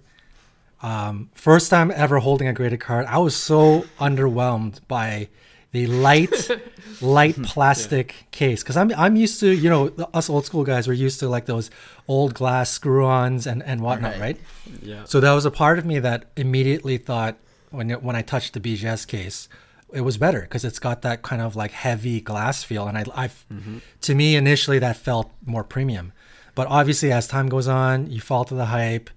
Um, 0.82 1.30
first 1.32 1.70
time 1.70 1.92
ever 1.94 2.18
holding 2.18 2.48
a 2.48 2.52
graded 2.52 2.80
card, 2.80 3.06
I 3.06 3.18
was 3.18 3.36
so 3.36 3.84
underwhelmed 4.00 4.80
by 4.88 5.28
the 5.72 5.86
light, 5.86 6.50
light 7.00 7.40
plastic 7.42 8.14
case 8.30 8.62
because 8.62 8.76
I'm 8.76 8.90
I'm 8.96 9.16
used 9.16 9.38
to 9.40 9.50
you 9.52 9.68
know 9.68 9.88
us 10.14 10.30
old 10.30 10.46
school 10.46 10.64
guys 10.64 10.88
we're 10.88 10.94
used 10.94 11.20
to 11.20 11.28
like 11.28 11.46
those 11.46 11.70
old 12.06 12.34
glass 12.34 12.70
screw-ons 12.70 13.46
and 13.46 13.62
and 13.62 13.80
whatnot, 13.82 14.12
Right. 14.12 14.20
right? 14.20 14.40
Yeah. 14.82 15.04
So 15.04 15.20
that 15.20 15.32
was 15.32 15.44
a 15.44 15.50
part 15.50 15.78
of 15.78 15.84
me 15.84 15.98
that 15.98 16.24
immediately 16.36 16.96
thought 16.96 17.36
when 17.70 17.90
it, 17.90 18.02
when 18.02 18.16
I 18.16 18.22
touched 18.22 18.54
the 18.54 18.60
BGS 18.60 19.06
case, 19.06 19.48
it 19.92 20.00
was 20.00 20.16
better 20.16 20.40
because 20.40 20.64
it's 20.64 20.78
got 20.78 21.02
that 21.02 21.20
kind 21.22 21.42
of 21.42 21.54
like 21.54 21.70
heavy 21.72 22.20
glass 22.20 22.64
feel, 22.64 22.86
and 22.88 22.96
I, 22.96 23.04
I, 23.14 23.28
mm-hmm. 23.28 23.78
to 24.02 24.14
me 24.14 24.36
initially 24.36 24.78
that 24.78 24.96
felt 24.96 25.30
more 25.44 25.64
premium, 25.64 26.12
but 26.54 26.66
obviously 26.68 27.12
as 27.12 27.28
time 27.28 27.48
goes 27.50 27.68
on, 27.68 28.10
you 28.10 28.20
fall 28.20 28.44
to 28.46 28.54
the 28.54 28.66
hype. 28.66 29.10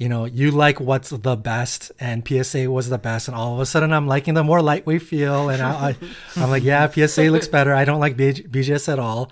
You 0.00 0.08
know, 0.08 0.24
you 0.24 0.50
like 0.50 0.80
what's 0.80 1.10
the 1.10 1.36
best, 1.36 1.92
and 2.00 2.26
PSA 2.26 2.70
was 2.70 2.88
the 2.88 2.96
best, 2.96 3.28
and 3.28 3.36
all 3.36 3.52
of 3.52 3.60
a 3.60 3.66
sudden 3.66 3.92
I'm 3.92 4.06
liking 4.06 4.32
the 4.32 4.42
more 4.42 4.62
lightweight 4.62 5.02
feel, 5.02 5.50
and 5.50 5.60
I, 5.60 5.90
I 5.90 5.96
I'm 6.36 6.48
like, 6.48 6.62
yeah, 6.62 6.88
PSA 6.88 7.24
looks 7.24 7.48
better. 7.56 7.74
I 7.74 7.84
don't 7.84 8.00
like 8.00 8.16
BG, 8.16 8.48
BGS 8.48 8.90
at 8.90 8.98
all, 8.98 9.30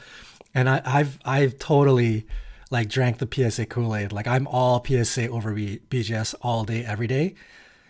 and 0.54 0.68
I, 0.68 0.82
I've 0.84 1.18
I've 1.24 1.58
totally 1.58 2.26
like 2.70 2.90
drank 2.90 3.16
the 3.16 3.26
PSA 3.50 3.64
Kool 3.64 3.96
Aid. 3.96 4.12
Like 4.12 4.26
I'm 4.26 4.46
all 4.46 4.84
PSA 4.84 5.28
over 5.28 5.54
B- 5.54 5.80
BGS 5.88 6.34
all 6.42 6.64
day, 6.64 6.84
every 6.84 7.06
day. 7.06 7.34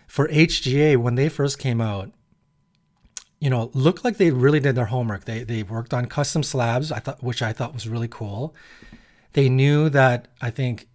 For 0.07 0.29
HGA, 0.29 0.95
when 0.95 1.15
they 1.15 1.27
first 1.27 1.59
came 1.59 1.81
out, 1.81 2.11
you 3.41 3.49
know, 3.49 3.71
looked 3.73 4.05
like 4.05 4.15
they 4.15 4.31
really 4.31 4.61
did 4.61 4.75
their 4.75 4.85
homework. 4.85 5.25
They 5.25 5.43
they 5.43 5.63
worked 5.63 5.93
on 5.93 6.05
custom 6.05 6.43
slabs, 6.43 6.93
I 6.93 6.99
thought, 6.99 7.21
which 7.21 7.41
I 7.41 7.51
thought 7.51 7.73
was 7.73 7.89
really 7.89 8.07
cool. 8.07 8.55
They 9.33 9.49
knew 9.49 9.89
that 9.89 10.29
I 10.41 10.49
think 10.49 10.87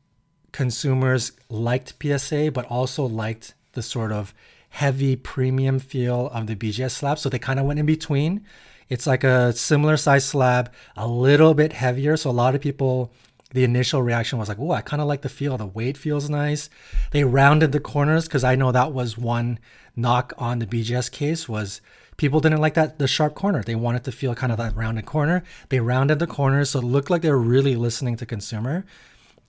consumers 0.54 1.32
liked 1.48 1.94
PSA, 2.00 2.52
but 2.54 2.64
also 2.66 3.04
liked 3.04 3.54
the 3.72 3.82
sort 3.82 4.12
of 4.12 4.32
heavy 4.68 5.16
premium 5.16 5.80
feel 5.80 6.28
of 6.28 6.46
the 6.46 6.54
BGS 6.54 6.92
slab. 6.92 7.18
So 7.18 7.28
they 7.28 7.40
kind 7.40 7.58
of 7.58 7.66
went 7.66 7.80
in 7.80 7.86
between. 7.86 8.46
It's 8.88 9.04
like 9.04 9.24
a 9.24 9.52
similar 9.52 9.96
size 9.96 10.24
slab, 10.24 10.72
a 10.96 11.08
little 11.08 11.54
bit 11.54 11.72
heavier. 11.72 12.16
So 12.16 12.30
a 12.30 12.38
lot 12.44 12.54
of 12.54 12.60
people 12.60 13.12
the 13.50 13.64
initial 13.64 14.02
reaction 14.02 14.38
was 14.38 14.48
like, 14.48 14.58
oh, 14.58 14.72
I 14.72 14.80
kind 14.80 15.00
of 15.00 15.06
like 15.08 15.22
the 15.22 15.28
feel. 15.28 15.56
The 15.56 15.66
weight 15.66 15.96
feels 15.96 16.28
nice. 16.28 16.68
They 17.12 17.22
rounded 17.22 17.70
the 17.70 17.78
corners 17.78 18.26
because 18.26 18.42
I 18.42 18.56
know 18.56 18.72
that 18.72 18.92
was 18.92 19.16
one 19.16 19.60
knock 19.96 20.32
on 20.38 20.58
the 20.58 20.66
BGS 20.66 21.10
case 21.10 21.48
was 21.48 21.80
people 22.16 22.40
didn't 22.40 22.60
like 22.60 22.74
that 22.74 22.98
the 22.98 23.06
sharp 23.08 23.34
corner. 23.34 23.62
They 23.62 23.76
wanted 23.76 24.02
to 24.04 24.12
feel 24.12 24.34
kind 24.34 24.50
of 24.50 24.58
that 24.58 24.76
rounded 24.76 25.06
corner. 25.06 25.44
They 25.68 25.78
rounded 25.78 26.18
the 26.18 26.26
corners 26.26 26.70
so 26.70 26.80
it 26.80 26.84
looked 26.84 27.10
like 27.10 27.22
they 27.22 27.30
were 27.30 27.38
really 27.38 27.76
listening 27.76 28.16
to 28.16 28.26
consumer. 28.26 28.84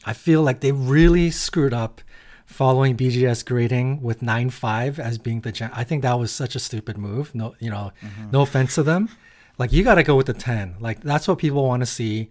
I 0.05 0.13
feel 0.13 0.41
like 0.41 0.59
they 0.59 0.71
really 0.71 1.31
screwed 1.31 1.73
up 1.73 2.01
following 2.45 2.95
BGS 2.95 3.43
grading 3.45 4.01
with 4.01 4.21
9.5 4.21 4.99
as 4.99 5.17
being 5.17 5.41
the 5.41 5.51
gen- 5.51 5.71
I 5.73 5.83
think 5.83 6.03
that 6.03 6.19
was 6.19 6.31
such 6.31 6.55
a 6.55 6.59
stupid 6.59 6.97
move. 6.97 7.33
No, 7.33 7.55
you 7.59 7.71
know, 7.71 7.91
mm-hmm. 8.01 8.31
no 8.31 8.41
offense 8.41 8.75
to 8.75 8.83
them. 8.83 9.09
Like 9.57 9.71
you 9.71 9.83
got 9.83 9.95
to 9.95 10.03
go 10.03 10.15
with 10.15 10.27
the 10.27 10.33
10. 10.33 10.75
Like 10.79 11.01
that's 11.01 11.27
what 11.27 11.39
people 11.39 11.65
want 11.65 11.81
to 11.81 11.87
see. 11.87 12.29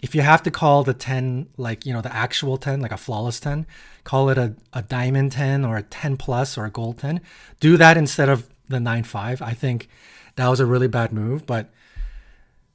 If 0.00 0.14
you 0.14 0.20
have 0.20 0.44
to 0.44 0.50
call 0.52 0.84
the 0.84 0.94
10 0.94 1.48
like, 1.56 1.84
you 1.84 1.92
know, 1.92 2.00
the 2.00 2.14
actual 2.14 2.56
10, 2.56 2.80
like 2.80 2.92
a 2.92 2.96
flawless 2.96 3.40
10, 3.40 3.66
call 4.04 4.30
it 4.30 4.38
a, 4.38 4.54
a 4.72 4.82
diamond 4.82 5.32
10 5.32 5.64
or 5.64 5.76
a 5.76 5.82
10 5.82 6.16
plus 6.16 6.56
or 6.56 6.64
a 6.64 6.70
gold 6.70 6.98
10. 6.98 7.20
Do 7.58 7.76
that 7.78 7.96
instead 7.96 8.28
of 8.28 8.48
the 8.68 8.78
9.5. 8.78 9.42
I 9.42 9.54
think 9.54 9.88
that 10.36 10.46
was 10.46 10.60
a 10.60 10.66
really 10.66 10.88
bad 10.88 11.12
move, 11.12 11.46
but 11.46 11.70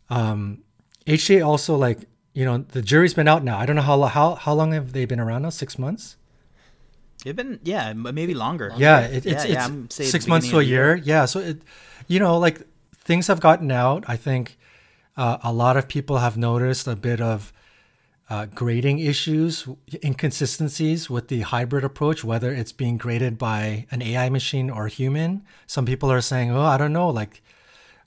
um 0.10 0.64
HGA 1.08 1.46
also 1.46 1.76
like, 1.76 2.00
you 2.34 2.46
know, 2.46 2.58
the 2.60 2.82
jury's 2.82 3.14
been 3.14 3.28
out 3.28 3.44
now. 3.44 3.58
I 3.60 3.66
don't 3.66 3.76
know 3.76 3.82
how 3.84 4.02
how 4.04 4.36
how 4.36 4.54
long 4.54 4.74
have 4.74 4.94
they 4.94 5.06
been 5.06 5.20
around 5.20 5.44
now? 5.44 5.50
6 5.50 5.78
months? 5.78 6.18
It's 7.26 7.36
been 7.36 7.60
yeah, 7.64 7.94
maybe 7.94 8.34
longer. 8.34 8.74
Yeah, 8.76 9.02
it, 9.02 9.26
it's, 9.26 9.46
yeah, 9.46 9.68
it's 9.68 10.00
yeah, 10.00 10.06
six 10.08 10.28
months 10.28 10.50
to 10.50 10.60
a 10.60 10.64
year. 10.64 10.96
year. 10.96 11.04
Yeah, 11.06 11.26
so 11.26 11.40
it, 11.40 11.62
you 12.08 12.20
know, 12.20 12.38
like 12.38 12.62
things 12.96 13.28
have 13.28 13.40
gotten 13.40 13.72
out. 13.72 14.04
I 14.08 14.18
think 14.18 14.58
uh, 15.16 15.38
a 15.44 15.54
lot 15.54 15.78
of 15.78 15.88
people 15.88 16.18
have 16.18 16.38
noticed 16.38 16.88
a 16.88 16.96
bit 16.96 17.22
of 17.22 17.54
uh, 18.30 18.48
grading 18.48 19.00
issues, 19.00 19.68
inconsistencies 20.04 21.10
with 21.10 21.30
the 21.30 21.42
hybrid 21.42 21.84
approach, 21.84 22.24
whether 22.24 22.52
it's 22.52 22.72
being 22.72 22.98
graded 22.98 23.38
by 23.38 23.86
an 23.92 24.02
AI 24.02 24.30
machine 24.30 24.70
or 24.70 24.88
human. 24.88 25.44
Some 25.66 25.86
people 25.86 26.12
are 26.12 26.22
saying, 26.22 26.52
"Oh, 26.52 26.64
I 26.64 26.78
don't 26.78 26.94
know, 26.94 27.10
like." 27.10 27.42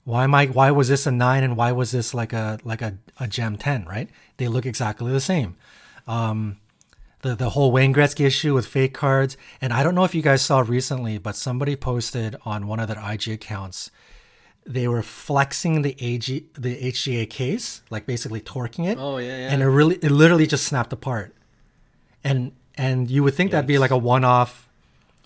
Why 0.03 0.23
am 0.23 0.33
I? 0.33 0.45
Why 0.45 0.71
was 0.71 0.87
this 0.87 1.05
a 1.05 1.11
nine 1.11 1.43
and 1.43 1.57
why 1.57 1.73
was 1.73 1.91
this 1.91 2.13
like 2.13 2.31
a 2.31 2.59
like 2.63 2.81
a, 2.81 2.97
a 3.19 3.27
gem 3.27 3.57
ten? 3.57 3.85
Right? 3.85 4.09
They 4.37 4.47
look 4.47 4.65
exactly 4.65 5.11
the 5.11 5.21
same. 5.21 5.55
Um, 6.07 6.57
the 7.21 7.35
the 7.35 7.51
whole 7.51 7.71
Wayne 7.71 7.93
Gretzky 7.93 8.25
issue 8.25 8.53
with 8.53 8.67
fake 8.67 8.93
cards. 8.93 9.37
And 9.61 9.73
I 9.73 9.83
don't 9.83 9.95
know 9.95 10.03
if 10.03 10.15
you 10.15 10.21
guys 10.21 10.41
saw 10.41 10.59
recently, 10.59 11.17
but 11.17 11.35
somebody 11.35 11.75
posted 11.75 12.35
on 12.45 12.67
one 12.67 12.79
of 12.79 12.87
their 12.87 12.99
IG 12.99 13.29
accounts. 13.29 13.91
They 14.65 14.87
were 14.87 15.01
flexing 15.01 15.81
the 15.81 15.95
AG 15.99 16.45
the 16.53 16.91
HGA 16.91 17.29
case, 17.29 17.81
like 17.89 18.05
basically 18.05 18.41
torquing 18.41 18.87
it. 18.87 18.97
Oh 18.99 19.17
yeah, 19.17 19.37
yeah. 19.37 19.51
And 19.51 19.61
it 19.61 19.67
really 19.67 19.95
it 19.95 20.11
literally 20.11 20.47
just 20.47 20.65
snapped 20.65 20.93
apart. 20.93 21.35
And 22.23 22.51
and 22.75 23.09
you 23.09 23.23
would 23.23 23.33
think 23.33 23.49
yes. 23.49 23.53
that'd 23.53 23.67
be 23.67 23.77
like 23.77 23.91
a 23.91 23.97
one 23.97 24.23
off, 24.23 24.66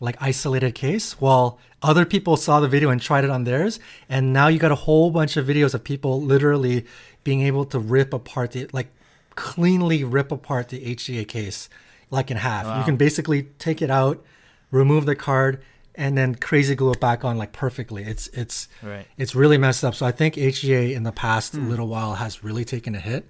like 0.02 0.18
isolated 0.20 0.76
case. 0.76 1.22
Well, 1.22 1.58
other 1.82 2.06
people 2.06 2.36
saw 2.36 2.60
the 2.60 2.68
video 2.68 2.90
and 2.90 3.02
tried 3.02 3.24
it 3.24 3.30
on 3.30 3.46
theirs, 3.46 3.80
and 4.10 4.34
now 4.34 4.48
you 4.48 4.60
got 4.60 4.72
a 4.72 4.76
whole 4.76 5.12
bunch 5.12 5.38
of 5.38 5.46
videos 5.46 5.74
of 5.74 5.86
people 5.86 6.22
literally 6.22 6.86
being 7.24 7.42
able 7.44 7.64
to 7.66 7.80
rip 7.80 8.14
apart 8.14 8.52
the 8.52 8.68
like 8.74 8.88
cleanly 9.36 10.04
rip 10.04 10.32
apart 10.32 10.70
the 10.70 10.96
HGA 10.96 11.26
case 11.28 11.70
like 12.10 12.30
in 12.30 12.38
half. 12.38 12.66
Wow. 12.66 12.80
You 12.80 12.84
can 12.84 12.98
basically 12.98 13.44
take 13.58 13.82
it 13.82 13.90
out, 13.90 14.24
remove 14.72 15.06
the 15.06 15.16
card, 15.16 15.64
and 15.96 16.18
then 16.18 16.36
crazy 16.36 16.76
glue 16.76 16.92
it 16.92 17.00
back 17.00 17.24
on 17.24 17.38
like 17.38 17.54
perfectly. 17.54 18.04
It's 18.04 18.28
it's 18.28 18.68
right. 18.82 19.06
it's 19.18 19.36
really 19.36 19.58
messed 19.58 19.84
up. 19.84 19.96
So 19.96 20.06
I 20.06 20.12
think 20.12 20.36
HGA 20.36 20.94
in 20.94 21.04
the 21.04 21.12
past 21.12 21.54
hmm. 21.54 21.70
little 21.70 21.88
while 21.88 22.16
has 22.16 22.44
really 22.44 22.66
taken 22.66 22.96
a 22.96 23.00
hit. 23.00 23.30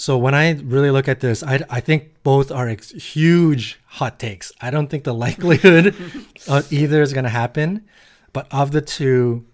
So 0.00 0.16
when 0.16 0.32
I 0.32 0.52
really 0.52 0.92
look 0.92 1.08
at 1.08 1.18
this, 1.18 1.42
I, 1.42 1.58
I 1.68 1.80
think 1.80 2.22
both 2.22 2.52
are 2.52 2.68
ex- 2.68 2.92
huge 2.92 3.80
hot 3.84 4.20
takes. 4.20 4.52
I 4.60 4.70
don't 4.70 4.86
think 4.86 5.02
the 5.02 5.12
likelihood 5.26 5.88
of 6.46 6.72
either 6.72 7.02
is 7.02 7.12
going 7.12 7.24
to 7.24 7.30
happen, 7.30 7.84
but 8.32 8.46
of 8.52 8.70
the 8.70 8.80
two, 8.80 9.44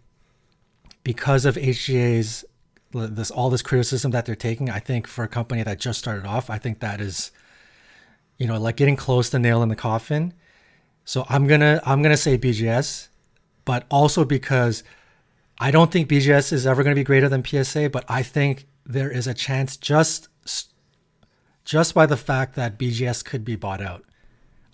because 1.02 1.46
of 1.46 1.56
HGA's 1.56 2.44
this 2.92 3.30
all 3.30 3.48
this 3.48 3.62
criticism 3.62 4.10
that 4.10 4.26
they're 4.26 4.36
taking, 4.36 4.68
I 4.68 4.80
think 4.80 5.06
for 5.06 5.24
a 5.24 5.28
company 5.28 5.62
that 5.62 5.80
just 5.80 5.98
started 5.98 6.26
off, 6.26 6.50
I 6.50 6.58
think 6.58 6.80
that 6.80 7.00
is, 7.00 7.32
you 8.36 8.46
know, 8.46 8.60
like 8.60 8.76
getting 8.76 8.96
close 8.96 9.30
to 9.30 9.38
nail 9.38 9.62
in 9.62 9.70
the 9.70 9.74
coffin. 9.74 10.34
So 11.06 11.24
I'm 11.30 11.46
gonna 11.46 11.80
I'm 11.86 12.02
gonna 12.02 12.18
say 12.18 12.36
BGS, 12.36 13.08
but 13.64 13.86
also 13.90 14.26
because 14.26 14.84
I 15.58 15.70
don't 15.70 15.90
think 15.90 16.10
BGS 16.10 16.52
is 16.52 16.66
ever 16.66 16.82
gonna 16.82 16.94
be 16.94 17.02
greater 17.02 17.30
than 17.30 17.42
PSA, 17.42 17.88
but 17.88 18.04
I 18.08 18.22
think 18.22 18.66
there 18.84 19.10
is 19.10 19.26
a 19.26 19.32
chance 19.32 19.78
just 19.78 20.28
just 21.64 21.94
by 21.94 22.06
the 22.06 22.16
fact 22.16 22.54
that 22.56 22.78
BGS 22.78 23.24
could 23.24 23.44
be 23.44 23.56
bought 23.56 23.80
out. 23.80 24.04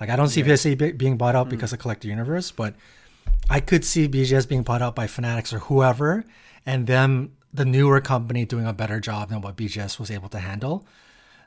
Like 0.01 0.11
I 0.11 0.17
don't 0.17 0.29
see 0.29 0.43
PSA 0.43 0.77
being 0.77 1.17
bought 1.17 1.37
out 1.37 1.47
mm. 1.47 1.51
because 1.51 1.73
of 1.73 1.79
Collector 1.79 2.09
Universe, 2.09 2.51
but 2.51 2.75
I 3.49 3.61
could 3.61 3.85
see 3.85 4.09
BGS 4.09 4.49
being 4.49 4.63
bought 4.63 4.83
out 4.83 4.95
by 4.95 5.07
Fanatics 5.07 5.53
or 5.53 5.59
whoever, 5.61 6.25
and 6.65 6.87
them 6.87 7.37
the 7.53 7.65
newer 7.65 8.01
company 8.01 8.45
doing 8.45 8.67
a 8.67 8.73
better 8.73 9.01
job 9.01 9.29
than 9.29 9.41
what 9.41 9.57
BGS 9.57 9.99
was 9.99 10.11
able 10.11 10.29
to 10.31 10.39
handle. 10.39 10.87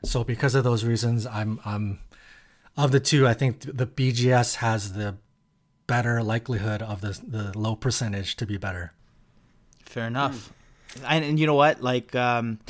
So 0.04 0.22
because 0.22 0.54
of 0.54 0.64
those 0.64 0.84
reasons, 0.84 1.26
I'm 1.26 1.60
I'm 1.64 2.00
of 2.76 2.92
the 2.92 3.00
two, 3.00 3.26
I 3.26 3.34
think 3.34 3.60
the 3.60 3.86
BGS 3.86 4.56
has 4.56 4.92
the 4.92 5.16
better 5.86 6.22
likelihood 6.22 6.82
of 6.82 7.00
the 7.00 7.20
the 7.26 7.58
low 7.58 7.74
percentage 7.74 8.36
to 8.36 8.46
be 8.46 8.56
better. 8.56 8.92
Fair 9.84 10.06
enough. 10.06 10.48
Mm. 10.48 10.52
And, 11.08 11.24
and, 11.24 11.40
you 11.40 11.46
know 11.46 11.54
what? 11.54 11.82
Like 11.82 12.14
um 12.14 12.60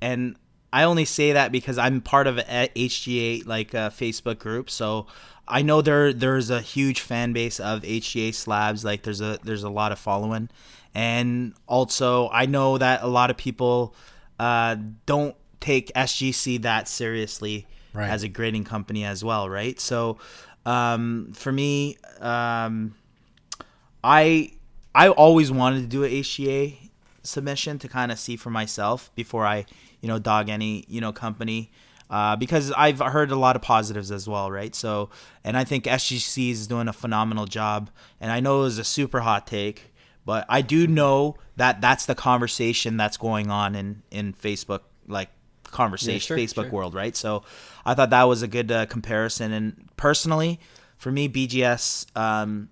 and 0.00 0.36
I 0.72 0.82
only 0.82 1.04
say 1.04 1.32
that 1.32 1.52
because 1.52 1.78
I'm 1.78 2.00
part 2.00 2.26
of 2.26 2.38
a 2.38 2.68
HGA 2.74 3.46
like 3.46 3.72
a 3.74 3.92
Facebook 3.94 4.38
group, 4.38 4.68
so 4.68 5.06
I 5.48 5.62
know 5.62 5.80
there 5.80 6.12
there's 6.12 6.50
a 6.50 6.60
huge 6.60 7.00
fan 7.00 7.32
base 7.32 7.60
of 7.60 7.82
HGA 7.82 8.34
slabs. 8.34 8.84
Like 8.84 9.02
there's 9.02 9.20
a 9.20 9.38
there's 9.42 9.62
a 9.62 9.70
lot 9.70 9.92
of 9.92 9.98
following, 9.98 10.48
and 10.94 11.54
also 11.66 12.28
I 12.30 12.46
know 12.46 12.78
that 12.78 13.02
a 13.02 13.06
lot 13.06 13.30
of 13.30 13.36
people 13.36 13.94
uh, 14.38 14.76
don't 15.06 15.36
take 15.60 15.92
SGC 15.94 16.62
that 16.62 16.88
seriously 16.88 17.66
right. 17.92 18.10
as 18.10 18.22
a 18.22 18.28
grading 18.28 18.64
company 18.64 19.04
as 19.04 19.24
well, 19.24 19.48
right? 19.48 19.80
So 19.80 20.18
um, 20.64 21.32
for 21.32 21.52
me, 21.52 21.96
um, 22.20 22.94
I 24.02 24.52
I 24.94 25.08
always 25.08 25.50
wanted 25.52 25.82
to 25.82 25.86
do 25.86 26.04
a 26.04 26.08
HGA 26.08 26.85
submission 27.26 27.78
to 27.80 27.88
kind 27.88 28.12
of 28.12 28.18
see 28.18 28.36
for 28.36 28.50
myself 28.50 29.10
before 29.14 29.46
I 29.46 29.66
you 30.00 30.08
know 30.08 30.18
dog 30.18 30.48
any 30.48 30.84
you 30.88 31.00
know 31.00 31.12
company. 31.12 31.70
Uh, 32.08 32.36
because 32.36 32.70
I've 32.70 33.00
heard 33.00 33.32
a 33.32 33.36
lot 33.36 33.56
of 33.56 33.62
positives 33.62 34.12
as 34.12 34.28
well, 34.28 34.48
right? 34.48 34.76
So, 34.76 35.10
and 35.42 35.56
I 35.56 35.64
think 35.64 35.86
SGC 35.86 36.52
is 36.52 36.68
doing 36.68 36.86
a 36.86 36.92
phenomenal 36.92 37.46
job, 37.46 37.90
and 38.20 38.30
I 38.30 38.38
know 38.38 38.60
it 38.60 38.62
was 38.62 38.78
a 38.78 38.84
super 38.84 39.22
hot 39.22 39.44
take, 39.44 39.92
but 40.24 40.46
I 40.48 40.62
do 40.62 40.86
know 40.86 41.34
that 41.56 41.80
that's 41.80 42.06
the 42.06 42.14
conversation 42.14 42.96
that's 42.96 43.16
going 43.16 43.50
on 43.50 43.74
in 43.74 44.02
in 44.12 44.34
Facebook, 44.34 44.82
like 45.08 45.30
conversation, 45.76 46.36
yeah, 46.36 46.46
sure, 46.46 46.64
Facebook 46.64 46.70
sure. 46.70 46.72
world, 46.72 46.94
right? 46.94 47.16
So 47.16 47.42
I 47.84 47.94
thought 47.94 48.10
that 48.10 48.24
was 48.24 48.42
a 48.42 48.48
good 48.48 48.70
uh, 48.72 48.86
comparison. 48.86 49.52
And 49.52 49.88
personally, 49.96 50.58
for 50.96 51.12
me, 51.12 51.28
BGS, 51.28 52.06
um, 52.16 52.68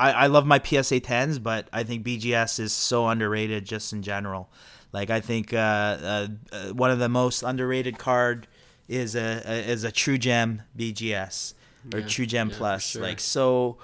I, 0.00 0.12
I 0.12 0.26
love 0.28 0.46
my 0.46 0.58
PSA 0.58 1.00
10s, 1.00 1.42
but 1.42 1.68
I 1.72 1.82
think 1.82 2.04
BGS 2.04 2.58
is 2.60 2.72
so 2.72 3.08
underrated 3.08 3.64
just 3.64 3.92
in 3.92 4.02
general. 4.02 4.48
Like 4.92 5.10
I 5.10 5.20
think 5.20 5.52
uh, 5.52 5.56
uh, 5.56 6.28
uh, 6.52 6.68
one 6.68 6.90
of 6.90 6.98
the 6.98 7.08
most 7.08 7.42
underrated 7.42 7.98
card 7.98 8.46
is 8.88 9.14
a, 9.14 9.42
a 9.46 9.70
is 9.70 9.84
a 9.84 9.92
True 9.92 10.18
Gem 10.18 10.62
BGS 10.76 11.54
or 11.92 12.00
yeah, 12.00 12.06
True 12.06 12.26
Gem 12.26 12.50
yeah, 12.50 12.56
Plus. 12.56 12.82
Sure. 12.82 13.02
Like 13.02 13.20
so 13.20 13.76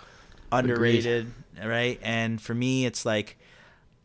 underrated. 0.50 1.26
Agreed 1.26 1.32
right? 1.64 1.98
And 2.02 2.40
for 2.40 2.54
me, 2.54 2.86
it's 2.86 3.06
like 3.06 3.38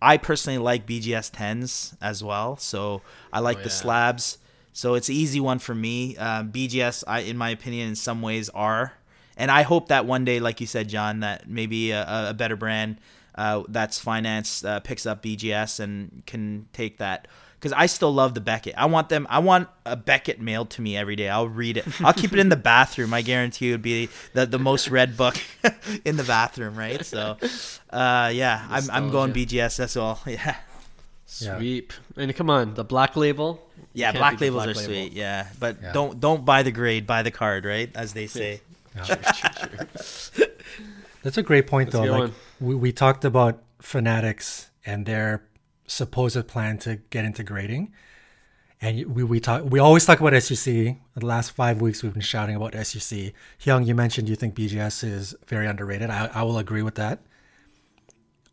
I 0.01 0.17
personally 0.17 0.57
like 0.57 0.85
BGS 0.85 1.31
10s 1.31 1.95
as 2.01 2.23
well. 2.23 2.57
So 2.57 3.01
I 3.31 3.39
like 3.39 3.59
oh, 3.59 3.63
the 3.63 3.69
slabs. 3.69 4.37
So 4.73 4.95
it's 4.95 5.09
an 5.09 5.15
easy 5.15 5.39
one 5.39 5.59
for 5.59 5.75
me. 5.75 6.15
Uh, 6.17 6.43
BGS, 6.43 7.03
I, 7.07 7.21
in 7.21 7.37
my 7.37 7.49
opinion, 7.49 7.89
in 7.89 7.95
some 7.95 8.21
ways 8.21 8.49
are. 8.49 8.93
And 9.41 9.49
I 9.49 9.63
hope 9.63 9.87
that 9.87 10.05
one 10.05 10.23
day, 10.23 10.39
like 10.39 10.61
you 10.61 10.67
said, 10.67 10.87
John, 10.87 11.21
that 11.21 11.49
maybe 11.49 11.89
a, 11.89 12.29
a 12.29 12.33
better 12.35 12.55
brand 12.55 12.97
uh, 13.33 13.63
that's 13.67 13.97
financed 13.97 14.63
uh, 14.63 14.81
picks 14.81 15.07
up 15.07 15.23
BGS 15.23 15.79
and 15.79 16.21
can 16.27 16.67
take 16.73 16.99
that 16.99 17.27
because 17.55 17.73
I 17.73 17.87
still 17.87 18.13
love 18.13 18.35
the 18.35 18.39
Beckett. 18.39 18.75
I 18.77 18.85
want 18.85 19.09
them. 19.09 19.25
I 19.31 19.39
want 19.39 19.67
a 19.83 19.95
Beckett 19.95 20.39
mailed 20.39 20.69
to 20.71 20.83
me 20.83 20.95
every 20.95 21.15
day. 21.15 21.27
I'll 21.27 21.47
read 21.47 21.77
it. 21.77 21.87
I'll 22.01 22.13
keep 22.13 22.33
it 22.33 22.37
in 22.37 22.49
the 22.49 22.55
bathroom. 22.71 23.15
I 23.15 23.23
guarantee 23.23 23.69
it 23.69 23.71
would 23.71 23.81
be 23.81 24.09
the, 24.33 24.45
the 24.45 24.59
most 24.59 24.89
read 24.89 25.17
book 25.17 25.35
in 26.05 26.17
the 26.17 26.23
bathroom, 26.23 26.75
right? 26.75 27.03
So, 27.03 27.37
uh, 27.89 28.29
yeah, 28.31 28.67
I'm 28.69 28.91
I'm 28.91 29.09
going 29.09 29.33
BGS. 29.33 29.77
That's 29.77 29.97
all. 29.97 30.19
Yeah. 30.27 30.55
Sweep. 31.25 31.93
Yeah. 32.15 32.23
And 32.23 32.35
come 32.35 32.51
on, 32.51 32.75
the 32.75 32.83
black 32.83 33.15
label. 33.15 33.67
Yeah, 33.93 34.11
black 34.11 34.39
labels 34.39 34.65
black 34.65 34.75
are 34.75 34.79
label. 34.79 34.93
sweet. 34.93 35.13
Yeah, 35.13 35.47
but 35.59 35.77
yeah. 35.81 35.93
don't 35.93 36.19
don't 36.19 36.45
buy 36.45 36.61
the 36.61 36.71
grade, 36.71 37.07
buy 37.07 37.23
the 37.23 37.31
card, 37.31 37.65
right? 37.65 37.89
As 37.95 38.13
they 38.13 38.27
say. 38.27 38.61
That's 41.23 41.37
a 41.37 41.43
great 41.43 41.67
point, 41.67 41.93
Let's 41.93 42.07
though. 42.07 42.19
Like 42.19 42.31
we, 42.59 42.75
we 42.75 42.91
talked 42.91 43.25
about 43.25 43.61
fanatics 43.79 44.69
and 44.85 45.05
their 45.05 45.43
supposed 45.87 46.47
plan 46.47 46.77
to 46.79 46.97
get 47.09 47.25
into 47.25 47.43
grading. 47.43 47.93
and 48.81 49.05
we 49.13 49.23
we 49.23 49.39
talk 49.39 49.63
we 49.65 49.79
always 49.79 50.05
talk 50.05 50.19
about 50.19 50.33
SGC. 50.33 50.97
The 51.15 51.25
last 51.25 51.51
five 51.51 51.81
weeks 51.81 52.01
we've 52.03 52.13
been 52.13 52.21
shouting 52.21 52.55
about 52.55 52.73
SGC. 52.73 53.33
Hyung, 53.59 53.85
you 53.85 53.95
mentioned 53.95 54.27
you 54.27 54.35
think 54.35 54.55
BGS 54.55 55.03
is 55.03 55.35
very 55.47 55.67
underrated. 55.67 56.09
I, 56.09 56.29
I 56.33 56.43
will 56.43 56.57
agree 56.57 56.81
with 56.81 56.95
that. 56.95 57.19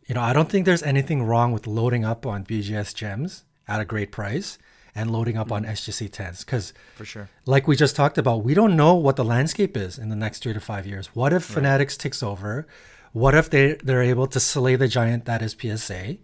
You 0.06 0.14
know, 0.14 0.22
I 0.22 0.32
don't 0.32 0.48
think 0.48 0.64
there's 0.64 0.82
anything 0.82 1.22
wrong 1.22 1.52
with 1.52 1.66
loading 1.66 2.04
up 2.04 2.24
on 2.26 2.44
BGS 2.44 2.94
gems 2.94 3.44
at 3.66 3.80
a 3.80 3.84
great 3.84 4.10
price 4.10 4.58
and 4.98 5.10
loading 5.10 5.36
up 5.36 5.52
on 5.52 5.62
mm-hmm. 5.62 5.72
SGC 5.72 6.10
10s 6.10 6.44
because 6.44 6.74
for 6.96 7.04
sure, 7.04 7.28
like 7.46 7.68
we 7.68 7.76
just 7.76 7.94
talked 7.94 8.18
about, 8.18 8.44
we 8.44 8.54
don't 8.54 8.76
know 8.76 8.94
what 8.94 9.16
the 9.16 9.24
landscape 9.24 9.76
is 9.76 9.98
in 9.98 10.08
the 10.08 10.16
next 10.16 10.42
three 10.42 10.52
to 10.52 10.60
five 10.60 10.86
years. 10.86 11.08
What 11.14 11.32
if 11.32 11.48
right. 11.48 11.54
Fanatics 11.54 11.96
takes 11.96 12.22
over? 12.22 12.66
What 13.12 13.34
if 13.34 13.48
they 13.48 13.74
they're 13.74 14.02
able 14.02 14.26
to 14.26 14.40
slay 14.40 14.76
the 14.76 14.88
giant 14.88 15.24
that 15.24 15.42
is 15.42 15.56
PSA? 15.58 16.18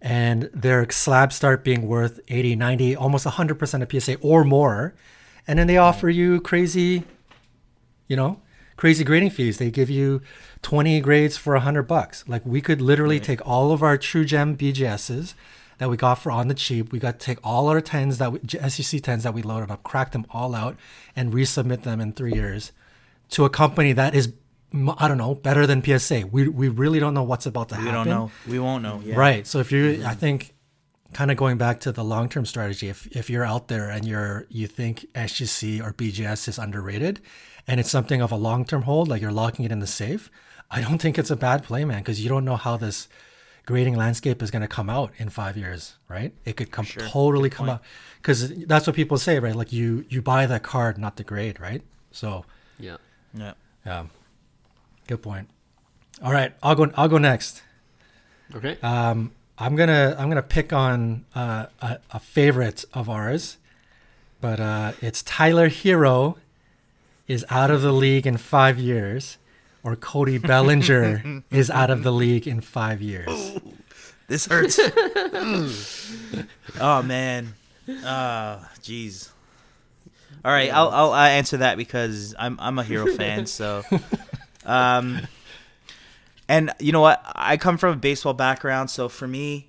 and 0.00 0.48
their 0.54 0.88
slabs 0.90 1.36
start 1.36 1.62
being 1.62 1.86
worth 1.86 2.20
80, 2.28 2.56
90, 2.56 2.96
almost 2.96 3.26
100% 3.26 3.82
of 3.82 4.02
PSA 4.02 4.16
or 4.20 4.44
more. 4.44 4.94
And 5.46 5.58
then 5.58 5.66
they 5.66 5.74
mm-hmm. 5.74 5.84
offer 5.84 6.08
you 6.08 6.40
crazy, 6.40 7.04
you 8.08 8.16
know, 8.16 8.40
crazy 8.76 9.04
grading 9.04 9.30
fees. 9.30 9.58
They 9.58 9.70
give 9.70 9.90
you 9.90 10.22
20 10.62 11.00
grades 11.00 11.36
for 11.36 11.52
100 11.54 11.82
bucks. 11.82 12.24
Like 12.26 12.44
we 12.46 12.60
could 12.60 12.80
literally 12.80 13.16
right. 13.16 13.24
take 13.24 13.46
all 13.46 13.72
of 13.72 13.82
our 13.82 13.98
True 13.98 14.24
Gem 14.24 14.56
BGSs 14.56 15.34
that 15.80 15.88
we 15.88 15.96
got 15.96 16.16
for 16.16 16.30
on 16.30 16.48
the 16.48 16.54
cheap. 16.54 16.92
We 16.92 16.98
got 16.98 17.18
to 17.18 17.24
take 17.24 17.38
all 17.42 17.68
our 17.68 17.80
10s 17.80 18.18
that 18.18 18.32
we, 18.32 18.38
SGC 18.40 19.00
10s 19.00 19.22
that 19.22 19.32
we 19.32 19.40
loaded 19.40 19.70
up, 19.70 19.82
crack 19.82 20.12
them 20.12 20.26
all 20.30 20.54
out, 20.54 20.76
and 21.16 21.32
resubmit 21.32 21.84
them 21.84 22.02
in 22.02 22.12
three 22.12 22.34
years 22.34 22.70
to 23.30 23.46
a 23.46 23.50
company 23.50 23.94
that 23.94 24.14
is 24.14 24.34
I 24.72 25.08
don't 25.08 25.18
know, 25.18 25.34
better 25.34 25.66
than 25.66 25.82
PSA. 25.82 26.28
We 26.30 26.46
we 26.46 26.68
really 26.68 27.00
don't 27.00 27.14
know 27.14 27.24
what's 27.24 27.46
about 27.46 27.70
to 27.70 27.76
we 27.76 27.86
happen. 27.86 28.02
We 28.02 28.04
don't 28.04 28.08
know. 28.08 28.30
We 28.46 28.58
won't 28.60 28.84
know. 28.84 29.02
Yeah. 29.04 29.16
Right. 29.16 29.44
So 29.44 29.58
if 29.58 29.72
you, 29.72 29.94
mm-hmm. 29.94 30.06
I 30.06 30.14
think, 30.14 30.54
kind 31.12 31.32
of 31.32 31.36
going 31.36 31.58
back 31.58 31.80
to 31.80 31.90
the 31.90 32.04
long 32.04 32.28
term 32.28 32.46
strategy, 32.46 32.88
if 32.88 33.08
if 33.16 33.28
you're 33.28 33.44
out 33.44 33.66
there 33.66 33.90
and 33.90 34.06
you're 34.06 34.46
you 34.48 34.68
think 34.68 35.06
SGC 35.14 35.82
or 35.82 35.92
BGS 35.92 36.46
is 36.46 36.56
underrated, 36.56 37.20
and 37.66 37.80
it's 37.80 37.90
something 37.90 38.20
of 38.20 38.30
a 38.30 38.36
long 38.36 38.64
term 38.64 38.82
hold, 38.82 39.08
like 39.08 39.20
you're 39.20 39.32
locking 39.32 39.64
it 39.64 39.72
in 39.72 39.80
the 39.80 39.88
safe, 39.88 40.30
I 40.70 40.82
don't 40.82 40.98
think 40.98 41.18
it's 41.18 41.32
a 41.32 41.36
bad 41.36 41.64
play, 41.64 41.84
man, 41.84 41.98
because 41.98 42.22
you 42.22 42.28
don't 42.28 42.44
know 42.44 42.56
how 42.56 42.76
this 42.76 43.08
grading 43.70 43.94
landscape 43.94 44.42
is 44.42 44.50
going 44.50 44.62
to 44.62 44.68
come 44.68 44.90
out 44.90 45.12
in 45.18 45.28
five 45.30 45.56
years, 45.56 45.94
right? 46.08 46.32
It 46.44 46.56
could 46.56 46.70
come 46.72 46.84
sure. 46.84 47.04
totally 47.06 47.48
Good 47.48 47.56
come 47.56 47.66
point. 47.66 47.78
out 47.78 47.82
because 48.20 48.38
that's 48.66 48.86
what 48.86 48.96
people 48.96 49.16
say, 49.16 49.38
right? 49.38 49.54
Like 49.54 49.72
you 49.72 50.04
you 50.08 50.20
buy 50.22 50.46
that 50.46 50.62
card, 50.62 50.98
not 50.98 51.14
the 51.16 51.24
grade, 51.24 51.60
right? 51.60 51.82
So 52.10 52.44
yeah, 52.78 52.96
yeah, 53.32 53.52
yeah. 53.86 54.06
Good 55.06 55.22
point. 55.22 55.48
All 56.22 56.32
right, 56.32 56.52
I'll 56.62 56.74
go. 56.74 56.90
I'll 56.96 57.08
go 57.08 57.18
next. 57.18 57.62
Okay. 58.56 58.76
Um, 58.82 59.30
I'm 59.56 59.76
gonna 59.76 60.16
I'm 60.18 60.28
gonna 60.28 60.42
pick 60.42 60.72
on 60.72 61.24
uh, 61.34 61.66
a, 61.80 61.98
a 62.10 62.18
favorite 62.18 62.84
of 62.92 63.08
ours, 63.08 63.58
but 64.40 64.58
uh, 64.58 64.92
it's 65.00 65.22
Tyler 65.22 65.68
Herro 65.68 66.36
is 67.28 67.44
out 67.50 67.70
of 67.70 67.82
the 67.82 67.92
league 67.92 68.26
in 68.26 68.36
five 68.36 68.78
years, 68.78 69.38
or 69.82 69.96
Cody 69.96 70.38
Bellinger 70.38 71.42
is 71.50 71.70
out 71.70 71.90
of 71.90 72.02
the 72.02 72.12
league 72.12 72.46
in 72.46 72.60
five 72.60 73.00
years. 73.00 73.28
Ooh, 73.28 73.60
this 74.28 74.46
hurts. 74.46 74.78
oh 76.80 77.02
man. 77.02 77.54
Oh, 77.88 78.64
jeez. 78.82 79.30
All 80.44 80.52
right, 80.52 80.72
I'll, 80.72 80.88
I'll 80.88 81.14
answer 81.14 81.58
that 81.58 81.76
because 81.76 82.34
I'm 82.38 82.58
I'm 82.60 82.78
a 82.78 82.82
Herro 82.82 83.14
fan, 83.14 83.46
so 83.46 83.82
um, 84.64 85.20
and 86.48 86.72
you 86.78 86.92
know 86.92 87.02
what? 87.02 87.22
I 87.34 87.58
come 87.58 87.76
from 87.76 87.92
a 87.92 87.96
baseball 87.96 88.32
background, 88.32 88.90
so 88.90 89.10
for 89.10 89.28
me, 89.28 89.68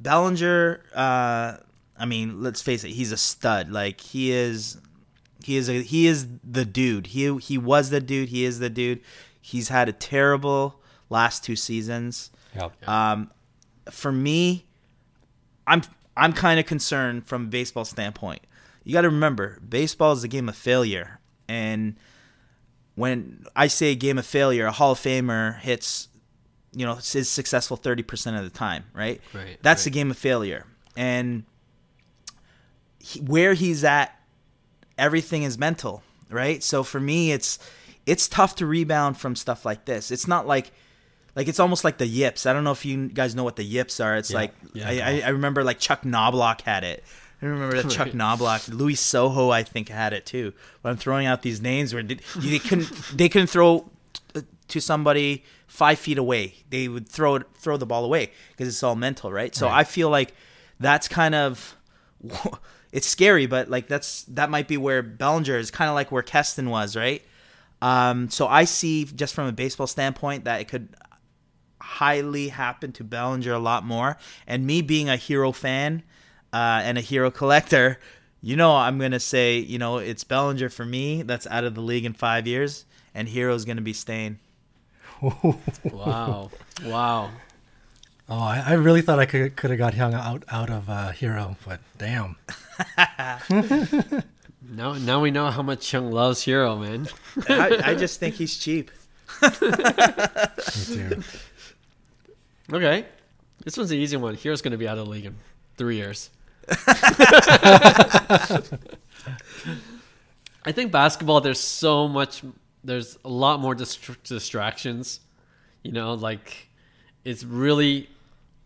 Bellinger. 0.00 0.82
Uh, 0.92 1.58
I 1.96 2.06
mean, 2.06 2.42
let's 2.42 2.62
face 2.62 2.82
it, 2.82 2.90
he's 2.90 3.12
a 3.12 3.16
stud. 3.16 3.70
Like 3.70 4.00
he 4.00 4.32
is, 4.32 4.78
he 5.44 5.56
is 5.56 5.68
a 5.68 5.82
he 5.82 6.08
is 6.08 6.26
the 6.42 6.64
dude. 6.64 7.08
He 7.08 7.36
he 7.38 7.56
was 7.56 7.90
the 7.90 8.00
dude. 8.00 8.30
He 8.30 8.44
is 8.44 8.58
the 8.58 8.70
dude. 8.70 9.00
He's 9.48 9.68
had 9.68 9.88
a 9.88 9.92
terrible 9.92 10.82
last 11.08 11.42
two 11.42 11.56
seasons. 11.56 12.30
Yep. 12.54 12.86
Um, 12.86 13.30
for 13.90 14.12
me, 14.12 14.66
I'm 15.66 15.80
I'm 16.18 16.34
kind 16.34 16.60
of 16.60 16.66
concerned 16.66 17.26
from 17.26 17.44
a 17.44 17.46
baseball 17.46 17.86
standpoint. 17.86 18.42
You 18.84 18.92
got 18.92 19.02
to 19.02 19.08
remember, 19.08 19.58
baseball 19.66 20.12
is 20.12 20.22
a 20.22 20.28
game 20.28 20.50
of 20.50 20.56
failure, 20.56 21.18
and 21.48 21.96
when 22.94 23.46
I 23.56 23.68
say 23.68 23.94
game 23.94 24.18
of 24.18 24.26
failure, 24.26 24.66
a 24.66 24.72
Hall 24.72 24.92
of 24.92 24.98
Famer 24.98 25.58
hits, 25.60 26.08
you 26.74 26.84
know, 26.84 26.98
is 26.98 27.28
successful 27.30 27.78
30% 27.78 28.36
of 28.36 28.44
the 28.44 28.50
time, 28.50 28.84
right? 28.92 29.22
Right. 29.32 29.56
That's 29.62 29.82
right. 29.82 29.86
a 29.86 29.90
game 29.90 30.10
of 30.10 30.18
failure. 30.18 30.66
And 30.94 31.44
he, 32.98 33.20
where 33.20 33.54
he's 33.54 33.82
at, 33.82 34.14
everything 34.98 35.44
is 35.44 35.56
mental, 35.56 36.02
right? 36.28 36.62
So 36.62 36.82
for 36.82 37.00
me, 37.00 37.32
it's 37.32 37.58
it's 38.08 38.26
tough 38.26 38.56
to 38.56 38.66
rebound 38.66 39.18
from 39.18 39.36
stuff 39.36 39.64
like 39.64 39.84
this. 39.84 40.10
It's 40.10 40.26
not 40.26 40.46
like 40.46 40.72
like 41.36 41.46
it's 41.46 41.60
almost 41.60 41.84
like 41.84 41.98
the 41.98 42.06
yips. 42.06 42.46
I 42.46 42.52
don't 42.52 42.64
know 42.64 42.72
if 42.72 42.84
you 42.84 43.08
guys 43.08 43.34
know 43.34 43.44
what 43.44 43.56
the 43.56 43.62
yips 43.62 44.00
are. 44.00 44.16
It's 44.16 44.30
yeah, 44.30 44.36
like 44.36 44.54
yeah, 44.72 44.88
I, 44.88 45.22
I 45.26 45.28
remember 45.28 45.62
like 45.62 45.78
Chuck 45.78 46.02
Knoblauch 46.02 46.62
had 46.62 46.84
it. 46.84 47.04
I 47.40 47.46
remember 47.46 47.80
that 47.80 47.90
Chuck 47.90 48.08
Knoblauch, 48.08 48.72
Louis 48.74 48.96
Soho, 48.96 49.50
I 49.50 49.62
think 49.62 49.90
had 49.90 50.12
it 50.12 50.26
too. 50.26 50.52
But 50.82 50.88
I'm 50.88 50.96
throwing 50.96 51.26
out 51.26 51.42
these 51.42 51.60
names 51.60 51.94
where 51.94 52.02
they 52.02 52.58
couldn't 52.58 52.90
they 53.14 53.28
couldn't 53.28 53.48
throw 53.48 53.90
uh, 54.34 54.40
to 54.68 54.80
somebody 54.80 55.44
five 55.66 55.98
feet 55.98 56.18
away. 56.18 56.54
They 56.70 56.88
would 56.88 57.08
throw 57.08 57.36
it, 57.36 57.46
throw 57.58 57.76
the 57.76 57.86
ball 57.86 58.04
away 58.04 58.32
because 58.52 58.66
it's 58.66 58.82
all 58.82 58.96
mental, 58.96 59.30
right? 59.30 59.54
So 59.54 59.66
right. 59.66 59.80
I 59.80 59.84
feel 59.84 60.08
like 60.08 60.34
that's 60.80 61.08
kind 61.08 61.34
of 61.34 61.76
it's 62.92 63.06
scary, 63.06 63.46
but 63.46 63.68
like 63.68 63.86
that's 63.86 64.22
that 64.24 64.50
might 64.50 64.66
be 64.66 64.78
where 64.78 65.02
Bellinger 65.02 65.58
is 65.58 65.70
kind 65.70 65.90
of 65.90 65.94
like 65.94 66.10
where 66.10 66.22
Keston 66.22 66.70
was, 66.70 66.96
right? 66.96 67.22
Um, 67.80 68.28
so 68.28 68.46
I 68.46 68.64
see 68.64 69.04
just 69.04 69.34
from 69.34 69.46
a 69.46 69.52
baseball 69.52 69.86
standpoint 69.86 70.44
that 70.44 70.60
it 70.60 70.68
could 70.68 70.88
highly 71.80 72.48
happen 72.48 72.92
to 72.92 73.04
Bellinger 73.04 73.52
a 73.52 73.58
lot 73.58 73.84
more. 73.84 74.16
And 74.46 74.66
me 74.66 74.82
being 74.82 75.08
a 75.08 75.14
Herro 75.14 75.54
fan, 75.54 76.02
uh, 76.52 76.80
and 76.82 76.98
a 76.98 77.02
Herro 77.02 77.32
collector, 77.32 77.98
you 78.40 78.56
know 78.56 78.74
I'm 78.74 78.98
gonna 78.98 79.20
say 79.20 79.58
you 79.58 79.78
know 79.78 79.98
it's 79.98 80.24
Bellinger 80.24 80.68
for 80.68 80.84
me. 80.84 81.22
That's 81.22 81.46
out 81.46 81.64
of 81.64 81.74
the 81.74 81.80
league 81.80 82.04
in 82.04 82.14
five 82.14 82.46
years, 82.46 82.84
and 83.14 83.28
Herro's 83.28 83.64
gonna 83.64 83.80
be 83.80 83.92
staying. 83.92 84.38
wow! 85.20 86.50
Wow! 86.84 87.30
Oh, 88.28 88.38
I, 88.38 88.62
I, 88.66 88.72
really 88.74 89.02
thought 89.02 89.18
I 89.18 89.26
could 89.26 89.56
could 89.56 89.70
have 89.70 89.78
got 89.78 89.94
hung 89.94 90.14
out 90.14 90.44
out 90.48 90.70
of 90.70 90.88
uh, 90.88 91.12
Herro, 91.12 91.56
but 91.66 91.80
damn. 91.96 92.36
now, 94.70 94.94
now 94.94 95.20
we 95.20 95.30
know 95.30 95.50
how 95.50 95.62
much 95.62 95.92
Hyung 95.92 96.12
loves 96.12 96.44
Herro, 96.44 96.80
man. 96.80 97.08
I, 97.48 97.92
I 97.92 97.94
just 97.94 98.20
think 98.20 98.34
he's 98.34 98.56
cheap. 98.56 98.90
Okay, 102.70 103.06
this 103.64 103.78
one's 103.78 103.90
an 103.90 103.98
easy 103.98 104.18
one. 104.18 104.36
Herro's 104.36 104.60
going 104.60 104.72
to 104.72 104.78
be 104.78 104.86
out 104.86 104.98
of 104.98 105.06
the 105.06 105.10
league 105.10 105.24
in 105.24 105.36
three 105.78 105.96
years. 105.96 106.28
I 106.68 106.74
think 110.72 110.92
basketball. 110.92 111.40
There's 111.40 111.60
so 111.60 112.08
much. 112.08 112.42
There's 112.84 113.16
a 113.24 113.30
lot 113.30 113.60
more 113.60 113.74
dist- 113.74 114.22
distractions. 114.22 115.20
You 115.82 115.92
know, 115.92 116.12
like 116.12 116.68
it's 117.24 117.42
really 117.42 118.10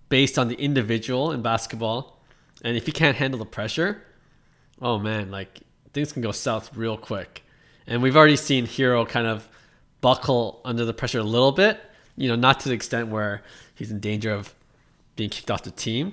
based 0.08 0.36
on 0.36 0.48
the 0.48 0.56
individual 0.56 1.30
in 1.30 1.42
basketball, 1.42 2.18
and 2.64 2.76
if 2.76 2.88
you 2.88 2.92
can't 2.92 3.16
handle 3.16 3.38
the 3.38 3.46
pressure, 3.46 4.02
oh 4.80 4.98
man, 4.98 5.30
like 5.30 5.60
things 5.92 6.12
can 6.12 6.22
go 6.22 6.32
south 6.32 6.76
real 6.76 6.96
quick. 6.96 7.42
And 7.86 8.02
we've 8.02 8.16
already 8.16 8.36
seen 8.36 8.66
Herro 8.66 9.08
kind 9.08 9.26
of 9.26 9.48
buckle 10.00 10.60
under 10.64 10.84
the 10.84 10.94
pressure 10.94 11.18
a 11.18 11.24
little 11.24 11.52
bit. 11.52 11.80
You 12.16 12.28
know, 12.28 12.36
not 12.36 12.60
to 12.60 12.68
the 12.68 12.74
extent 12.74 13.08
where 13.08 13.42
he's 13.74 13.90
in 13.90 14.00
danger 14.00 14.32
of 14.32 14.54
being 15.16 15.30
kicked 15.30 15.50
off 15.50 15.62
the 15.62 15.70
team, 15.70 16.12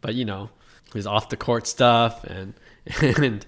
but 0.00 0.14
you 0.14 0.24
know, 0.24 0.50
his 0.96 1.06
off 1.06 1.28
the 1.28 1.36
court 1.36 1.66
stuff 1.66 2.24
and 2.24 2.54
and 3.18 3.46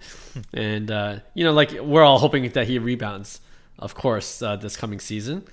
and 0.52 0.90
uh, 0.90 1.18
you 1.34 1.44
know 1.44 1.52
like 1.52 1.72
we're 1.72 2.02
all 2.02 2.18
hoping 2.18 2.48
that 2.50 2.66
he 2.66 2.78
rebounds 2.78 3.40
of 3.78 3.94
course 3.94 4.42
uh, 4.42 4.56
this 4.56 4.76
coming 4.76 4.98
season 4.98 5.44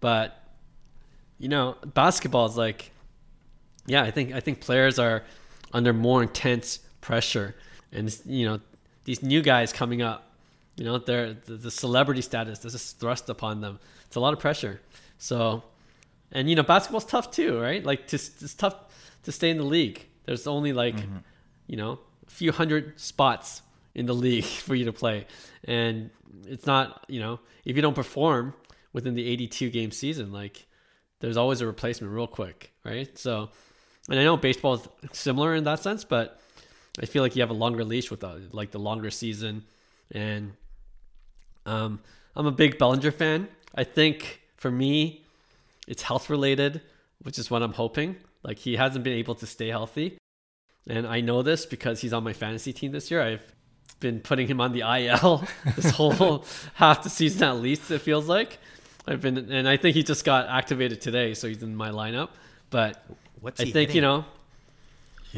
but 0.00 0.42
you 1.38 1.48
know 1.48 1.76
basketball 1.94 2.46
is 2.46 2.56
like 2.56 2.90
yeah 3.86 4.02
i 4.02 4.10
think 4.10 4.32
i 4.32 4.40
think 4.40 4.60
players 4.60 4.98
are 4.98 5.24
under 5.72 5.92
more 5.92 6.22
intense 6.22 6.78
pressure 7.00 7.54
and 7.92 8.16
you 8.24 8.46
know 8.46 8.60
these 9.08 9.22
new 9.22 9.42
guys 9.42 9.72
coming 9.72 10.02
up 10.02 10.20
you 10.76 10.84
know 10.84 10.98
they're 10.98 11.34
the, 11.34 11.54
the 11.54 11.70
celebrity 11.70 12.22
status 12.22 12.58
this 12.60 12.74
is 12.74 12.92
thrust 12.92 13.28
upon 13.28 13.60
them 13.60 13.78
it's 14.06 14.16
a 14.16 14.20
lot 14.20 14.32
of 14.32 14.38
pressure 14.38 14.80
so 15.16 15.62
and 16.30 16.48
you 16.48 16.56
know 16.56 16.62
basketball's 16.62 17.04
tough 17.04 17.30
too 17.30 17.58
right 17.60 17.84
like 17.84 18.06
to, 18.06 18.16
it's 18.16 18.54
tough 18.54 18.76
to 19.22 19.32
stay 19.32 19.50
in 19.50 19.56
the 19.56 19.70
league 19.78 20.08
there's 20.28 20.46
only 20.46 20.74
like, 20.74 20.94
mm-hmm. 20.94 21.16
you 21.66 21.78
know, 21.78 22.00
a 22.26 22.30
few 22.30 22.52
hundred 22.52 23.00
spots 23.00 23.62
in 23.94 24.04
the 24.04 24.12
league 24.26 24.44
for 24.44 24.74
you 24.74 24.84
to 24.84 24.92
play. 24.92 25.26
And 25.64 26.10
it's 26.46 26.66
not, 26.66 27.06
you 27.08 27.18
know, 27.18 27.40
if 27.64 27.76
you 27.76 27.80
don't 27.80 27.94
perform 27.94 28.52
within 28.92 29.14
the 29.14 29.26
82 29.26 29.70
game 29.70 29.90
season, 29.90 30.30
like 30.30 30.66
there's 31.20 31.38
always 31.38 31.62
a 31.62 31.66
replacement 31.66 32.12
real 32.12 32.26
quick, 32.26 32.74
right? 32.84 33.16
So, 33.16 33.48
and 34.10 34.20
I 34.20 34.24
know 34.24 34.36
baseball 34.36 34.74
is 34.74 34.86
similar 35.12 35.54
in 35.54 35.64
that 35.64 35.82
sense, 35.82 36.04
but 36.04 36.38
I 37.00 37.06
feel 37.06 37.22
like 37.22 37.36
you 37.36 37.42
have 37.42 37.50
a 37.50 37.54
longer 37.54 37.84
leash 37.84 38.10
with 38.10 38.20
the, 38.20 38.42
like 38.52 38.70
the 38.70 38.78
longer 38.78 39.10
season, 39.10 39.64
and 40.10 40.52
um, 41.66 42.00
I'm 42.34 42.46
a 42.46 42.52
big 42.52 42.78
Bellinger 42.78 43.10
fan. 43.10 43.48
I 43.74 43.84
think 43.84 44.40
for 44.56 44.70
me, 44.70 45.24
it's 45.86 46.02
health 46.02 46.28
related, 46.30 46.80
which 47.22 47.38
is 47.38 47.50
what 47.50 47.62
I'm 47.62 47.72
hoping. 47.74 48.16
Like 48.42 48.58
he 48.58 48.76
hasn't 48.76 49.04
been 49.04 49.12
able 49.14 49.34
to 49.36 49.46
stay 49.46 49.68
healthy, 49.68 50.18
and 50.88 51.06
I 51.06 51.20
know 51.20 51.42
this 51.42 51.66
because 51.66 52.00
he's 52.00 52.12
on 52.12 52.24
my 52.24 52.32
fantasy 52.32 52.72
team 52.72 52.92
this 52.92 53.10
year. 53.10 53.22
I've 53.22 53.52
been 54.00 54.20
putting 54.20 54.46
him 54.46 54.60
on 54.60 54.72
the 54.72 54.80
IL 54.80 55.44
this 55.76 55.90
whole 55.90 56.44
half 56.74 57.02
the 57.02 57.10
season 57.10 57.42
at 57.44 57.56
least. 57.56 57.90
It 57.90 58.00
feels 58.00 58.28
like 58.28 58.58
I've 59.06 59.20
been, 59.20 59.38
and 59.50 59.68
I 59.68 59.76
think 59.76 59.96
he 59.96 60.02
just 60.02 60.24
got 60.24 60.48
activated 60.48 61.00
today, 61.00 61.34
so 61.34 61.48
he's 61.48 61.62
in 61.62 61.74
my 61.74 61.90
lineup. 61.90 62.30
But 62.70 63.02
What's 63.40 63.60
I 63.60 63.64
think 63.64 63.74
hitting? 63.74 63.96
you 63.96 64.02
know. 64.02 64.24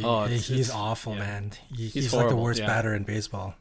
He, 0.01 0.07
oh, 0.07 0.23
it's, 0.25 0.49
he's 0.49 0.69
it's, 0.69 0.71
awful, 0.71 1.15
yeah. 1.15 1.21
man. 1.21 1.53
He, 1.71 1.85
he's, 1.85 1.95
he's 1.95 2.15
like 2.15 2.29
the 2.29 2.37
worst 2.37 2.61
yeah. 2.61 2.67
batter 2.67 2.95
in 2.95 3.05
baseball. 3.05 3.55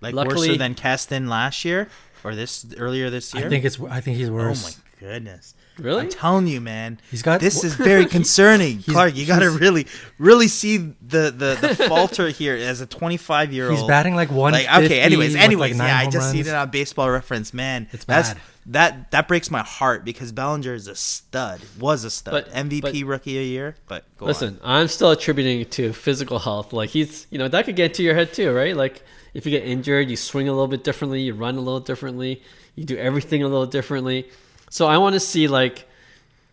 Like 0.00 0.14
Luckily, 0.14 0.50
worse 0.50 0.58
than 0.58 0.74
Keston 0.74 1.28
last 1.28 1.64
year 1.64 1.88
or 2.24 2.34
this 2.34 2.66
earlier 2.76 3.10
this 3.10 3.32
year. 3.34 3.46
I 3.46 3.48
think 3.48 3.64
it's. 3.64 3.80
I 3.80 4.00
think 4.00 4.16
he's 4.16 4.30
worse. 4.30 4.64
Oh 4.64 4.68
my 4.68 5.08
goodness. 5.08 5.54
Really? 5.78 6.02
I'm 6.02 6.08
telling 6.08 6.46
you, 6.46 6.60
man. 6.60 7.00
He's 7.10 7.22
got 7.22 7.40
this 7.40 7.64
is 7.64 7.74
very 7.74 8.06
concerning, 8.18 8.82
Clark. 8.82 9.16
You 9.16 9.26
got 9.26 9.40
to 9.40 9.50
really, 9.50 9.86
really 10.18 10.46
see 10.46 10.76
the 10.76 10.94
the, 11.30 11.58
the 11.60 11.74
falter 11.88 12.28
here 12.30 12.54
as 12.54 12.80
a 12.80 12.86
25 12.86 13.52
year 13.52 13.68
old. 13.68 13.78
He's 13.78 13.88
batting 13.88 14.14
like 14.14 14.30
one. 14.30 14.52
Like 14.52 14.72
okay, 14.72 15.00
anyways, 15.00 15.34
anyways, 15.34 15.76
like 15.78 15.88
yeah, 15.88 15.98
I 15.98 16.08
just 16.08 16.30
seen 16.30 16.46
it 16.46 16.54
on 16.54 16.70
Baseball 16.70 17.10
Reference, 17.10 17.52
man. 17.52 17.88
It's 17.92 18.04
bad. 18.04 18.24
That's, 18.24 18.40
that 18.66 19.10
that 19.10 19.28
breaks 19.28 19.50
my 19.50 19.62
heart 19.62 20.04
because 20.04 20.32
Bellinger 20.32 20.74
is 20.74 20.86
a 20.86 20.94
stud, 20.94 21.60
was 21.78 22.04
a 22.04 22.10
stud, 22.10 22.32
but, 22.32 22.50
MVP 22.50 22.80
but, 22.80 23.02
rookie 23.04 23.38
a 23.38 23.42
year. 23.42 23.76
But 23.88 24.04
listen, 24.20 24.60
on. 24.62 24.82
I'm 24.82 24.88
still 24.88 25.10
attributing 25.10 25.60
it 25.60 25.72
to 25.72 25.92
physical 25.92 26.38
health. 26.38 26.72
Like 26.72 26.90
he's, 26.90 27.26
you 27.30 27.38
know, 27.38 27.48
that 27.48 27.64
could 27.66 27.76
get 27.76 27.94
to 27.94 28.02
your 28.02 28.14
head 28.14 28.32
too, 28.32 28.52
right? 28.52 28.76
Like 28.76 29.02
if 29.34 29.44
you 29.44 29.50
get 29.50 29.64
injured, 29.64 30.08
you 30.08 30.16
swing 30.16 30.48
a 30.48 30.52
little 30.52 30.68
bit 30.68 30.84
differently, 30.84 31.20
you 31.20 31.34
run 31.34 31.56
a 31.56 31.60
little 31.60 31.80
differently, 31.80 32.42
you 32.74 32.84
do 32.84 32.96
everything 32.96 33.42
a 33.42 33.48
little 33.48 33.66
differently 33.66 34.28
so 34.74 34.88
I 34.88 34.98
want 34.98 35.12
to 35.12 35.20
see 35.20 35.46
like, 35.46 35.86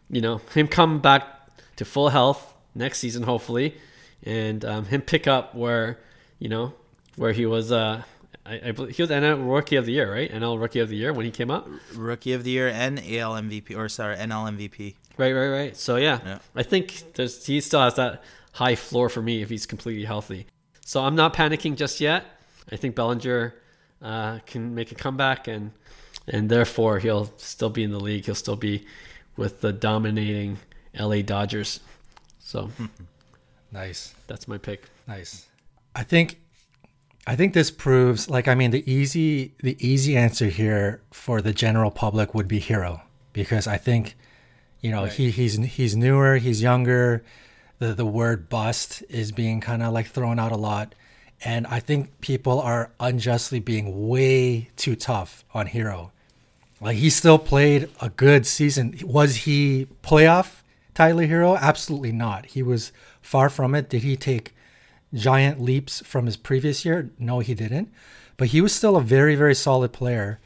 you 0.08 0.22
know, 0.22 0.42
him 0.54 0.68
come 0.68 1.00
back 1.00 1.24
to 1.78 1.86
full 1.86 2.10
health 2.10 2.54
next 2.76 3.00
season, 3.00 3.24
hopefully, 3.24 3.76
and 4.22 4.64
um, 4.64 4.86
him 4.86 5.02
pick 5.02 5.26
up 5.26 5.56
where, 5.56 5.98
you 6.38 6.48
know, 6.48 6.76
where 7.16 7.32
he 7.32 7.48
was. 7.48 7.72
Uh, 7.72 8.04
I, 8.46 8.62
I 8.66 8.72
believe 8.74 8.96
he 8.96 9.02
was 9.02 9.10
NL 9.10 9.52
Rookie 9.52 9.76
of 9.76 9.88
the 9.88 9.94
Year, 9.94 10.14
right? 10.14 10.32
NL 10.32 10.62
Rookie 10.62 10.82
of 10.82 10.90
the 10.90 10.98
Year 10.98 11.14
when 11.14 11.26
he 11.26 11.32
came 11.32 11.50
up. 11.50 11.68
Rookie 11.96 12.34
of 12.34 12.44
the 12.44 12.52
Year 12.52 12.68
and 12.68 13.00
AL 13.00 13.34
MVP, 13.42 13.76
or 13.76 13.90
sorry, 13.90 14.16
NL 14.18 14.56
MVP. 14.56 14.94
Right, 15.18 15.34
right, 15.34 15.50
right. 15.50 15.76
So 15.76 15.96
yeah, 15.96 16.20
yeah. 16.24 16.40
I 16.56 16.62
think 16.62 17.16
there's 17.16 17.44
he 17.44 17.60
still 17.60 17.82
has 17.82 17.96
that 17.96 18.24
high 18.54 18.76
floor 18.76 19.10
for 19.10 19.24
me 19.24 19.42
if 19.42 19.50
he's 19.50 19.66
completely 19.66 20.06
healthy. 20.06 20.46
So 20.86 21.04
I'm 21.04 21.16
not 21.16 21.34
panicking 21.34 21.76
just 21.76 22.00
yet. 22.00 22.26
I 22.72 22.76
think 22.76 22.94
Bellinger 22.94 23.56
uh, 24.00 24.40
can 24.46 24.76
make 24.76 24.92
a 24.92 24.96
comeback 24.96 25.48
and 25.48 25.72
and 26.32 26.50
therefore 26.50 27.00
he'll 27.00 27.32
still 27.38 27.70
be 27.70 27.84
in 27.84 27.92
the 27.92 28.00
league. 28.00 28.26
He'll 28.26 28.36
still 28.36 28.56
be 28.56 28.86
with 29.36 29.62
the 29.62 29.74
dominating 29.74 30.58
LA 30.98 31.22
Dodgers. 31.22 31.82
So 32.40 32.72
nice. 33.72 34.16
That's 34.28 34.48
my 34.48 34.58
pick. 34.58 34.86
Nice. 35.08 35.48
I 35.94 36.04
think 36.04 36.40
I 37.28 37.36
think 37.36 37.54
this 37.54 37.70
proves 37.70 38.30
like 38.30 38.48
I 38.48 38.56
mean 38.56 38.72
the 38.72 38.90
easy 38.92 39.54
the 39.60 39.76
easy 39.86 40.16
answer 40.16 40.48
here 40.48 41.02
for 41.12 41.42
the 41.42 41.54
general 41.54 41.92
public 41.92 42.34
would 42.34 42.48
be 42.48 42.62
Herro 42.62 43.02
because 43.34 43.68
I 43.68 43.78
think 43.78 44.16
you 44.80 44.90
know 44.90 45.04
right. 45.04 45.14
he 45.14 45.32
he's 45.32 45.58
he's 45.58 45.96
newer, 45.96 46.38
he's 46.38 46.62
younger. 46.62 47.24
The 47.80 47.94
the 47.94 48.06
word 48.06 48.48
bust 48.48 49.04
is 49.10 49.32
being 49.32 49.60
kind 49.60 49.84
of 49.84 49.92
like 49.92 50.08
thrown 50.08 50.40
out 50.40 50.52
a 50.52 50.58
lot. 50.58 50.96
And 51.44 51.66
I 51.66 51.80
think 51.80 52.22
people 52.22 52.62
are 52.62 52.92
unjustly 53.00 53.60
being 53.60 54.08
way 54.08 54.70
too 54.76 54.96
tough 54.96 55.44
on 55.56 55.68
Herro. 55.68 56.12
Like 56.82 56.98
he 56.98 57.10
still 57.10 57.38
played 57.38 57.90
a 58.02 58.10
good 58.10 58.46
season. 58.46 59.00
Was 59.04 59.38
he 59.38 59.88
playoff 60.04 60.62
Tyler 60.94 61.28
Herro? 61.28 61.58
Absolutely 61.58 62.12
not. 62.12 62.48
He 62.48 62.64
was 62.64 62.92
far 63.22 63.50
from 63.50 63.76
it. 63.76 63.90
Did 63.90 64.02
he 64.02 64.16
take 64.16 64.56
giant 65.14 65.62
leaps 65.62 66.02
from 66.06 66.26
his 66.26 66.38
previous 66.38 66.84
year? 66.84 67.12
No, 67.20 67.40
he 67.40 67.54
didn't. 67.54 67.92
But 68.38 68.48
he 68.50 68.62
was 68.62 68.74
still 68.74 68.98
a 68.98 69.02
very, 69.02 69.36
very 69.36 69.54
solid 69.54 69.94
player. 69.94 70.40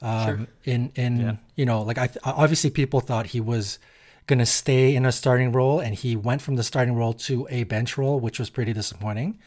Um, 0.00 0.26
sure. 0.26 0.46
In 0.64 0.92
in 0.94 1.20
yeah. 1.20 1.36
you 1.54 1.66
know, 1.66 1.82
like 1.82 1.98
I 1.98 2.06
th- 2.06 2.18
obviously 2.24 2.70
people 2.70 3.00
thought 3.00 3.26
he 3.26 3.40
was 3.40 3.78
gonna 4.26 4.46
stay 4.46 4.96
in 4.96 5.04
a 5.04 5.12
starting 5.12 5.52
role, 5.52 5.78
and 5.78 5.94
he 5.94 6.16
went 6.16 6.40
from 6.42 6.56
the 6.56 6.62
starting 6.62 6.94
role 6.94 7.12
to 7.12 7.46
a 7.50 7.64
bench 7.64 7.98
role, 7.98 8.18
which 8.18 8.38
was 8.38 8.50
pretty 8.50 8.72
disappointing 8.72 9.38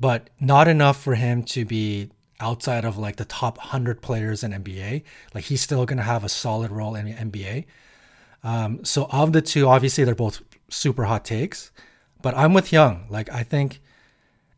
but 0.00 0.30
not 0.40 0.66
enough 0.66 1.00
for 1.00 1.14
him 1.14 1.42
to 1.42 1.64
be 1.66 2.10
outside 2.40 2.84
of 2.84 2.98
like 2.98 3.16
the 3.16 3.24
top 3.24 3.58
100 3.58 4.02
players 4.02 4.42
in 4.42 4.52
NBA. 4.52 5.02
Like 5.34 5.44
he's 5.44 5.60
still 5.60 5.86
going 5.86 5.98
to 5.98 6.02
have 6.04 6.24
a 6.24 6.28
solid 6.28 6.70
role 6.70 6.94
in 6.94 7.06
NBA. 7.06 7.66
Um, 8.42 8.84
so 8.84 9.06
of 9.10 9.32
the 9.32 9.42
two, 9.42 9.68
obviously 9.68 10.04
they're 10.04 10.14
both 10.14 10.42
super 10.68 11.04
hot 11.04 11.24
takes, 11.24 11.70
but 12.22 12.36
I'm 12.36 12.54
with 12.54 12.70
Hyung. 12.70 13.10
Like 13.10 13.30
I 13.30 13.42
think 13.42 13.80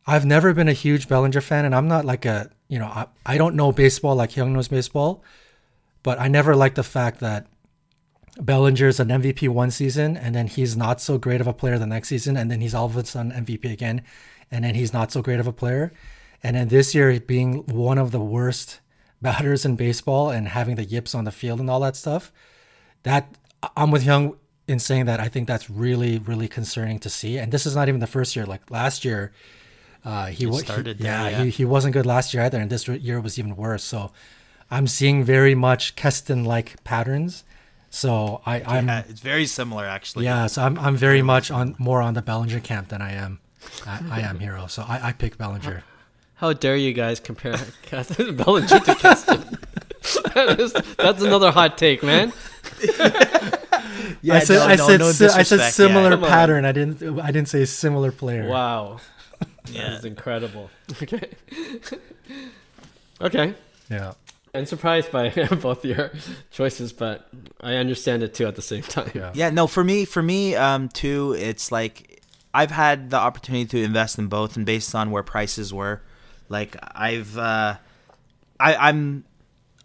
I've 0.05 0.25
never 0.25 0.53
been 0.53 0.67
a 0.67 0.73
huge 0.73 1.07
Bellinger 1.07 1.41
fan, 1.41 1.65
and 1.65 1.75
I'm 1.75 1.87
not 1.87 2.05
like 2.05 2.25
a 2.25 2.49
you 2.67 2.79
know 2.79 2.87
I, 2.87 3.07
I 3.25 3.37
don't 3.37 3.55
know 3.55 3.71
baseball 3.71 4.15
like 4.15 4.31
Hyung 4.31 4.51
knows 4.51 4.67
baseball, 4.67 5.23
but 6.01 6.19
I 6.19 6.27
never 6.27 6.55
liked 6.55 6.75
the 6.75 6.83
fact 6.83 7.19
that 7.19 7.47
Bellinger's 8.39 8.99
an 8.99 9.09
MVP 9.09 9.49
one 9.49 9.71
season, 9.71 10.17
and 10.17 10.33
then 10.33 10.47
he's 10.47 10.75
not 10.75 11.01
so 11.01 11.17
great 11.17 11.41
of 11.41 11.47
a 11.47 11.53
player 11.53 11.77
the 11.77 11.85
next 11.85 12.09
season, 12.09 12.37
and 12.37 12.49
then 12.49 12.61
he's 12.61 12.73
all 12.73 12.85
of 12.85 12.97
a 12.97 13.05
sudden 13.05 13.31
MVP 13.31 13.71
again, 13.71 14.01
and 14.49 14.63
then 14.63 14.75
he's 14.75 14.93
not 14.93 15.11
so 15.11 15.21
great 15.21 15.39
of 15.39 15.47
a 15.47 15.53
player. 15.53 15.91
And 16.43 16.55
then 16.55 16.67
this 16.67 16.93
year, 16.93 17.19
being 17.19 17.65
one 17.65 17.97
of 17.97 18.11
the 18.11 18.19
worst 18.19 18.79
batters 19.21 19.63
in 19.63 19.75
baseball 19.75 20.29
and 20.29 20.49
having 20.49 20.75
the 20.75 20.83
yips 20.83 21.15
on 21.15 21.23
the 21.23 21.31
field 21.31 21.59
and 21.59 21.69
all 21.69 21.79
that 21.79 21.95
stuff, 21.95 22.31
that 23.03 23.33
I'm 23.77 23.91
with 23.91 24.03
Hyung 24.03 24.35
in 24.67 24.79
saying 24.79 25.05
that 25.05 25.19
I 25.19 25.29
think 25.29 25.47
that's 25.47 25.69
really, 25.69 26.19
really 26.19 26.47
concerning 26.47 26.99
to 26.99 27.09
see. 27.09 27.37
And 27.37 27.51
this 27.51 27.65
is 27.65 27.75
not 27.75 27.87
even 27.87 28.01
the 28.01 28.07
first 28.07 28.35
year. 28.35 28.45
Like 28.45 28.69
last 28.69 29.05
year, 29.05 29.31
uh, 30.03 30.27
he, 30.27 30.45
he 30.45 30.57
started. 30.57 30.97
He, 30.97 31.05
yeah, 31.05 31.29
yeah, 31.29 31.43
He, 31.45 31.49
he 31.49 31.65
wasn't 31.65 31.93
good 31.93 32.05
last 32.05 32.33
year 32.33 32.43
either, 32.43 32.59
and 32.59 32.69
this 32.69 32.87
year 32.87 33.21
was 33.21 33.39
even 33.39 33.55
worse. 33.55 33.83
So 33.83 34.11
I'm 34.69 34.87
seeing 34.87 35.23
very 35.23 35.55
much 35.55 35.95
Keston 35.95 36.43
like 36.43 36.83
patterns. 36.83 37.45
So 37.89 38.41
I, 38.45 38.61
I'm. 38.63 38.87
Yeah, 38.87 39.03
it's 39.07 39.21
very 39.21 39.45
similar 39.45 39.85
actually. 39.85 40.25
Yeah, 40.25 40.47
so 40.47 40.63
I'm 40.63 40.77
I'm 40.79 40.97
very 40.97 41.21
much 41.21 41.51
on 41.51 41.75
more 41.77 42.01
on 42.01 42.15
the 42.15 42.21
Bellinger 42.21 42.59
camp 42.59 42.89
than 42.89 43.01
I 43.01 43.13
am 43.13 43.39
I, 43.85 43.99
I 44.11 44.19
am 44.21 44.39
Herro. 44.39 44.69
so 44.69 44.83
I, 44.83 45.09
I 45.09 45.11
pick 45.13 45.37
Bellinger. 45.37 45.83
How 46.43 46.51
dare 46.51 46.75
you 46.75 46.91
guys 46.91 47.21
compare 47.21 47.57
Bellinger 47.89 48.67
to 48.67 48.95
Keston? 48.95 49.57
that 50.33 50.59
is, 50.59 50.73
that's 50.97 51.21
another 51.21 51.51
hot 51.51 51.77
take, 51.77 52.03
man. 52.03 52.33
yeah, 54.21 54.35
I 54.35 54.39
said 54.39 54.57
no, 54.57 54.65
I 54.65 54.75
said 54.75 54.99
no, 54.99 55.11
si- 55.13 55.25
I 55.27 55.43
said 55.43 55.71
similar 55.71 56.17
yeah. 56.17 56.27
pattern. 56.27 56.65
I 56.65 56.73
didn't 56.73 57.21
I 57.21 57.27
didn't 57.27 57.47
say 57.47 57.63
similar 57.63 58.11
player. 58.11 58.49
Wow, 58.49 58.99
yeah. 59.71 59.83
that 59.83 59.99
is 59.99 60.03
incredible. 60.03 60.69
Okay, 61.01 61.29
okay. 63.21 63.53
Yeah. 63.89 64.11
I'm 64.53 64.65
surprised 64.65 65.13
by 65.13 65.29
both 65.61 65.85
your 65.85 66.11
choices, 66.51 66.91
but 66.91 67.25
I 67.61 67.75
understand 67.75 68.21
it 68.21 68.33
too 68.33 68.47
at 68.47 68.57
the 68.57 68.61
same 68.61 68.83
time. 68.83 69.11
Yeah. 69.15 69.31
Yeah. 69.33 69.49
No, 69.49 69.65
for 69.65 69.85
me, 69.85 70.03
for 70.03 70.21
me, 70.21 70.57
um, 70.57 70.89
too, 70.89 71.37
it's 71.39 71.71
like 71.71 72.21
I've 72.53 72.71
had 72.71 73.11
the 73.11 73.17
opportunity 73.17 73.65
to 73.65 73.81
invest 73.81 74.19
in 74.19 74.27
both, 74.27 74.57
and 74.57 74.65
based 74.65 74.93
on 74.93 75.09
where 75.09 75.23
prices 75.23 75.73
were, 75.73 76.01
like 76.49 76.75
I've, 76.81 77.37
uh, 77.37 77.77
I, 78.59 78.75
I'm, 78.75 79.25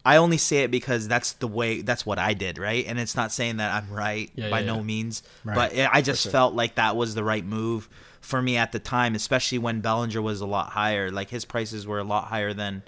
I 0.05 0.17
only 0.17 0.39
say 0.39 0.59
it 0.59 0.71
because 0.71 1.09
that's 1.09 1.33
the 1.33 1.49
way, 1.49 1.83
that's 1.83 2.07
what 2.07 2.19
I 2.19 2.35
did, 2.35 2.59
right? 2.59 2.85
And 2.87 2.99
it's 2.99 3.17
not 3.17 3.33
saying 3.33 3.59
that 3.59 3.73
I'm 3.75 3.93
right 3.93 4.31
yeah, 4.35 4.49
by 4.49 4.61
yeah, 4.61 4.67
no 4.67 4.77
yeah. 4.77 4.83
means, 4.83 5.23
right. 5.45 5.55
but 5.55 5.91
I 5.93 6.01
just 6.01 6.23
sure. 6.23 6.33
felt 6.33 6.55
like 6.55 6.77
that 6.77 6.97
was 6.97 7.15
the 7.15 7.25
right 7.25 7.45
move 7.45 7.89
for 8.21 8.41
me 8.41 8.57
at 8.57 8.73
the 8.73 8.79
time, 8.79 9.15
especially 9.15 9.59
when 9.59 9.81
Bellinger 9.81 10.23
was 10.23 10.41
a 10.41 10.47
lot 10.47 10.71
higher. 10.71 11.11
Like 11.11 11.31
his 11.31 11.45
prices 11.45 11.87
were 11.87 11.99
a 11.99 12.05
lot 12.05 12.25
higher 12.25 12.55
than 12.55 12.83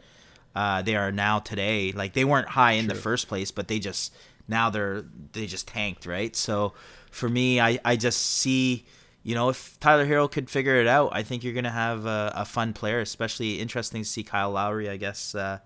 uh, 0.55 0.83
they 0.83 0.97
are 0.97 1.13
now 1.13 1.39
today. 1.39 1.93
Like 1.93 2.13
they 2.13 2.25
weren't 2.25 2.49
high 2.49 2.73
in 2.73 2.87
True. 2.87 2.95
the 2.95 3.01
first 3.01 3.29
place, 3.29 3.51
but 3.51 3.69
they 3.69 3.79
just 3.79 4.15
now 4.49 4.71
they're 4.71 5.05
they 5.33 5.47
just 5.47 5.69
tanked, 5.69 6.07
right? 6.07 6.35
So 6.35 6.75
for 7.11 7.29
me, 7.29 7.61
I 7.61 7.79
I 7.85 7.97
just 7.97 8.21
see 8.21 8.85
you 9.23 9.35
know, 9.35 9.51
if 9.51 9.79
Tyler 9.81 10.07
Herro 10.07 10.31
could 10.31 10.49
figure 10.49 10.77
it 10.77 10.87
out, 10.87 11.11
I 11.13 11.23
think 11.23 11.45
you're 11.45 11.53
going 11.53 11.65
to 11.65 11.71
have 11.71 12.07
a, 12.07 12.33
a, 12.37 12.45
fun 12.45 12.73
player, 12.73 13.01
especially 13.01 13.61
interesting 13.61 14.03
to 14.03 14.09
see 14.09 14.23
Kyle 14.23 14.53
Lowry, 14.53 14.89
I 14.89 14.97
guess, 14.97 15.35
uh, 15.35 15.59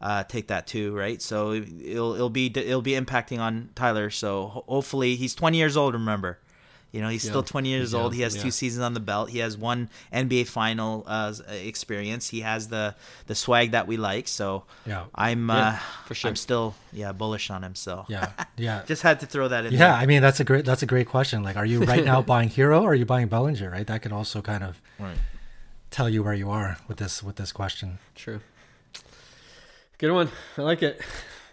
uh, 0.00 0.24
take 0.24 0.48
that 0.48 0.66
too, 0.66 0.94
right? 0.94 1.22
So 1.22 1.52
it'll, 1.52 2.14
it'll 2.14 2.30
be 2.30 2.46
it'll 2.54 2.82
be 2.82 2.92
impacting 2.92 3.38
on 3.38 3.70
Tyler. 3.74 4.10
So 4.10 4.64
hopefully 4.68 5.16
he's 5.16 5.34
20 5.34 5.56
years 5.56 5.76
old, 5.76 5.94
remember. 5.94 6.40
You 6.92 7.00
know, 7.00 7.08
he's 7.08 7.24
yeah. 7.24 7.30
still 7.30 7.42
20 7.42 7.70
years 7.70 7.94
old. 7.94 8.14
He 8.14 8.20
has 8.20 8.36
yeah. 8.36 8.42
two 8.42 8.50
seasons 8.50 8.84
on 8.84 8.92
the 8.92 9.00
belt. 9.00 9.30
He 9.30 9.38
has 9.38 9.56
one 9.56 9.88
NBA 10.12 10.46
final 10.46 11.04
uh, 11.06 11.32
experience. 11.48 12.28
He 12.28 12.42
has 12.42 12.68
the 12.68 12.94
the 13.26 13.34
swag 13.34 13.70
that 13.70 13.86
we 13.86 13.96
like. 13.96 14.28
So 14.28 14.64
yeah, 14.84 15.04
I'm 15.14 15.48
uh, 15.48 15.78
for 16.04 16.14
sure. 16.14 16.28
I'm 16.28 16.36
still 16.36 16.74
yeah 16.92 17.12
bullish 17.12 17.48
on 17.48 17.64
him. 17.64 17.74
So 17.74 18.04
yeah, 18.08 18.32
yeah. 18.58 18.82
Just 18.86 19.02
had 19.02 19.20
to 19.20 19.26
throw 19.26 19.48
that 19.48 19.64
in. 19.64 19.72
Yeah, 19.72 19.78
there. 19.78 19.92
I 19.92 20.04
mean 20.04 20.20
that's 20.20 20.40
a 20.40 20.44
great 20.44 20.66
that's 20.66 20.82
a 20.82 20.86
great 20.86 21.08
question. 21.08 21.42
Like, 21.42 21.56
are 21.56 21.64
you 21.64 21.82
right 21.82 22.04
now 22.04 22.20
buying 22.34 22.50
Herro 22.50 22.82
or 22.82 22.90
are 22.90 22.94
you 22.94 23.06
buying 23.06 23.28
Bellinger? 23.28 23.70
Right, 23.70 23.86
that 23.86 24.02
could 24.02 24.12
also 24.12 24.42
kind 24.42 24.62
of 24.62 24.82
right. 24.98 25.16
tell 25.90 26.10
you 26.10 26.22
where 26.22 26.34
you 26.34 26.50
are 26.50 26.76
with 26.88 26.98
this 26.98 27.22
with 27.22 27.36
this 27.36 27.52
question. 27.52 28.00
True. 28.14 28.40
Good 29.96 30.12
one. 30.12 30.28
I 30.58 30.62
like 30.62 30.82
it. 30.82 31.00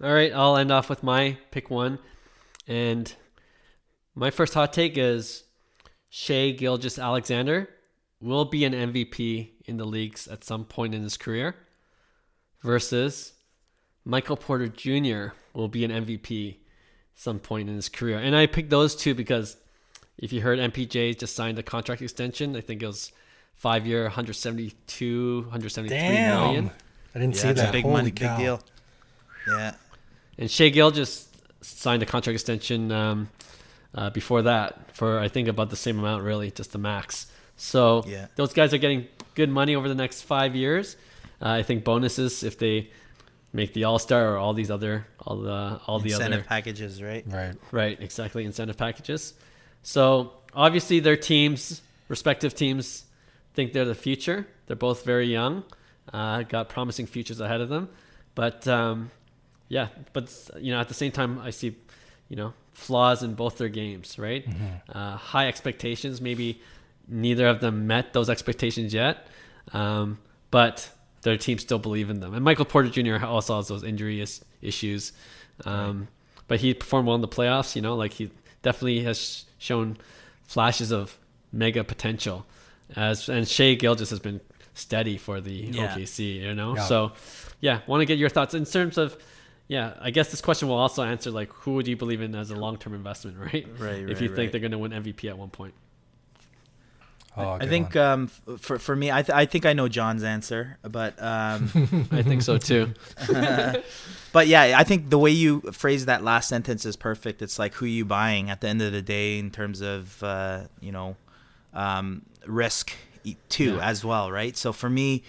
All 0.03 0.13
right, 0.13 0.33
I'll 0.33 0.57
end 0.57 0.71
off 0.71 0.89
with 0.89 1.01
my 1.01 1.37
pick 1.51 1.69
one, 1.69 1.99
and 2.67 3.13
my 4.19 4.29
first 4.29 4.53
hot 4.53 4.73
take 4.73 4.97
is 4.97 5.45
Shai 6.09 6.51
Gilgeous-Alexander 6.51 7.69
will 8.19 8.43
be 8.43 8.65
an 8.65 8.73
MVP 8.73 9.51
in 9.63 9.77
the 9.77 9.85
leagues 9.85 10.27
at 10.27 10.43
some 10.43 10.65
point 10.65 10.93
in 10.93 11.03
his 11.03 11.15
career, 11.15 11.55
versus 12.61 13.31
Michael 14.03 14.35
Porter 14.35 14.67
Jr. 14.67 15.33
will 15.53 15.69
be 15.69 15.85
an 15.85 15.91
MVP 15.91 16.57
some 17.15 17.39
point 17.39 17.69
in 17.69 17.75
his 17.75 17.87
career. 17.87 18.17
And 18.17 18.35
I 18.35 18.45
picked 18.45 18.69
those 18.69 18.93
two 18.93 19.15
because 19.15 19.55
if 20.17 20.33
you 20.33 20.41
heard 20.41 20.59
MPJ 20.59 21.17
just 21.17 21.33
signed 21.33 21.57
a 21.57 21.63
contract 21.63 22.01
extension, 22.01 22.57
I 22.57 22.61
think 22.61 22.83
it 22.83 22.87
was 22.87 23.13
five 23.55 23.87
year, 23.87 24.03
172, 24.03 25.35
173 25.43 25.97
Damn. 25.97 26.41
million. 26.41 26.71
I 27.15 27.19
didn't 27.19 27.35
yeah, 27.35 27.41
see 27.41 27.51
that. 27.53 27.71
big 27.71 27.83
Holy 27.83 27.93
money, 27.93 28.11
cow. 28.11 28.35
big 28.35 28.43
deal. 28.43 28.61
Yeah. 29.47 29.75
And 30.37 30.51
Shai 30.51 30.67
Gill 30.69 30.91
just 30.91 31.29
signed 31.63 32.03
a 32.03 32.05
contract 32.05 32.35
extension 32.35 32.91
um, 32.91 33.29
uh, 33.93 34.09
before 34.09 34.43
that 34.43 34.95
for 34.95 35.19
I 35.19 35.27
think 35.27 35.47
about 35.47 35.69
the 35.69 35.75
same 35.75 35.99
amount, 35.99 36.23
really, 36.23 36.51
just 36.51 36.71
the 36.71 36.77
max. 36.77 37.27
So 37.55 38.03
yeah. 38.07 38.27
those 38.35 38.53
guys 38.53 38.73
are 38.73 38.77
getting 38.77 39.07
good 39.35 39.49
money 39.49 39.75
over 39.75 39.87
the 39.87 39.95
next 39.95 40.21
five 40.21 40.55
years. 40.55 40.95
Uh, 41.41 41.49
I 41.49 41.63
think 41.63 41.83
bonuses 41.83 42.43
if 42.43 42.57
they 42.57 42.89
make 43.53 43.73
the 43.73 43.85
All 43.85 43.99
Star 43.99 44.33
or 44.33 44.37
all 44.37 44.53
these 44.53 44.71
other 44.71 45.07
all 45.19 45.37
the 45.37 45.79
all 45.87 45.99
the 45.99 46.11
incentive 46.11 46.39
other 46.39 46.47
packages, 46.47 47.01
right? 47.01 47.23
Right. 47.27 47.55
Right. 47.71 48.01
Exactly. 48.01 48.45
Incentive 48.45 48.77
packages. 48.77 49.33
So 49.83 50.33
obviously 50.53 50.99
their 50.99 51.17
teams, 51.17 51.81
respective 52.07 52.53
teams, 52.53 53.05
think 53.53 53.73
they're 53.73 53.85
the 53.85 53.95
future. 53.95 54.47
They're 54.67 54.75
both 54.75 55.03
very 55.03 55.27
young, 55.27 55.63
uh, 56.13 56.43
got 56.43 56.69
promising 56.69 57.07
futures 57.07 57.39
ahead 57.39 57.61
of 57.61 57.69
them, 57.69 57.89
but 58.35 58.67
um, 58.67 59.11
yeah, 59.67 59.87
but 60.13 60.31
you 60.59 60.71
know 60.71 60.79
at 60.79 60.87
the 60.87 60.93
same 60.93 61.11
time 61.11 61.39
I 61.39 61.49
see, 61.49 61.75
you 62.29 62.35
know, 62.35 62.53
flaws 62.79 63.21
in 63.21 63.33
both 63.35 63.57
their 63.57 63.69
games. 63.69 64.17
Right. 64.17 64.47
Mm-hmm. 64.47 64.97
Uh, 64.97 65.17
high 65.17 65.47
expectations. 65.47 66.21
Maybe 66.21 66.61
neither 67.07 67.47
of 67.47 67.59
them 67.59 67.87
met 67.87 68.13
those 68.13 68.29
expectations 68.29 68.93
yet, 68.93 69.27
um, 69.73 70.19
but 70.51 70.89
their 71.21 71.37
team 71.37 71.57
still 71.57 71.79
believe 71.79 72.09
in 72.09 72.19
them. 72.19 72.33
And 72.33 72.43
Michael 72.43 72.65
Porter 72.65 72.89
Jr. 72.89 73.23
also 73.25 73.57
has 73.57 73.67
those 73.67 73.83
injury 73.83 74.21
is- 74.21 74.43
issues, 74.61 75.11
um, 75.65 75.99
right. 75.99 76.07
but 76.47 76.59
he 76.59 76.73
performed 76.73 77.07
well 77.07 77.15
in 77.15 77.21
the 77.21 77.27
playoffs. 77.27 77.75
You 77.75 77.81
know, 77.81 77.95
like 77.95 78.13
he 78.13 78.31
definitely 78.61 79.03
has 79.03 79.45
shown 79.57 79.97
flashes 80.43 80.91
of 80.91 81.17
mega 81.51 81.83
potential. 81.83 82.45
As 82.95 83.29
and 83.29 83.47
Shai 83.47 83.73
Gilgeous 83.75 84.09
has 84.09 84.19
been 84.19 84.41
steady 84.73 85.17
for 85.17 85.41
the 85.41 85.51
yeah. 85.51 85.95
OKC. 85.95 86.35
You 86.41 86.55
know, 86.55 86.75
yeah. 86.75 86.83
so 86.83 87.11
yeah, 87.59 87.81
want 87.87 88.01
to 88.01 88.05
get 88.05 88.17
your 88.17 88.29
thoughts 88.29 88.53
in 88.53 88.65
terms 88.65 88.97
of. 88.97 89.17
Yeah, 89.69 89.93
I 90.01 90.09
guess 90.09 90.31
this 90.31 90.41
question 90.41 90.67
will 90.67 90.77
also 90.77 91.03
answer 91.03 91.29
like 91.29 91.53
who 91.53 91.75
would 91.75 91.87
you 91.87 91.95
believe 91.95 92.21
in 92.21 92.33
as 92.33 92.49
a 92.49 92.55
long 92.55 92.77
term 92.77 92.93
investment, 92.93 93.37
right? 93.53 93.67
Right. 93.77 94.09
If 94.09 94.19
you 94.19 94.27
right, 94.27 94.35
think 94.35 94.51
they're 94.51 94.59
going 94.59 94.71
to 94.71 94.79
win 94.79 94.91
MVP 94.91 95.29
at 95.29 95.37
one 95.37 95.49
point. 95.49 95.75
Oh, 97.37 97.51
I 97.51 97.67
think 97.67 97.95
um, 97.95 98.27
for 98.27 98.79
for 98.79 98.95
me, 98.95 99.11
I 99.11 99.21
th- 99.21 99.35
I 99.35 99.45
think 99.45 99.65
I 99.67 99.73
know 99.73 99.87
John's 99.87 100.23
answer, 100.23 100.79
but 100.81 101.13
um, 101.21 101.69
I 102.11 102.23
think 102.23 102.41
so 102.41 102.57
too. 102.57 102.93
but 104.33 104.47
yeah, 104.47 104.73
I 104.75 104.83
think 104.83 105.11
the 105.11 105.19
way 105.19 105.29
you 105.29 105.61
phrase 105.71 106.07
that 106.07 106.23
last 106.23 106.49
sentence 106.49 106.83
is 106.85 106.95
perfect. 106.95 107.43
It's 107.43 107.59
like 107.59 107.75
who 107.75 107.85
are 107.85 107.89
you 107.89 108.03
buying 108.03 108.49
at 108.49 108.61
the 108.61 108.67
end 108.67 108.81
of 108.81 108.91
the 108.91 109.03
day 109.03 109.37
in 109.37 109.51
terms 109.51 109.81
of 109.81 110.21
uh, 110.23 110.63
you 110.81 110.91
know 110.91 111.15
um, 111.73 112.23
risk 112.47 112.93
too 113.47 113.75
yeah. 113.75 113.87
as 113.87 114.03
well, 114.03 114.31
right? 114.31 114.57
So 114.57 114.73
for 114.73 114.89
me, 114.89 115.23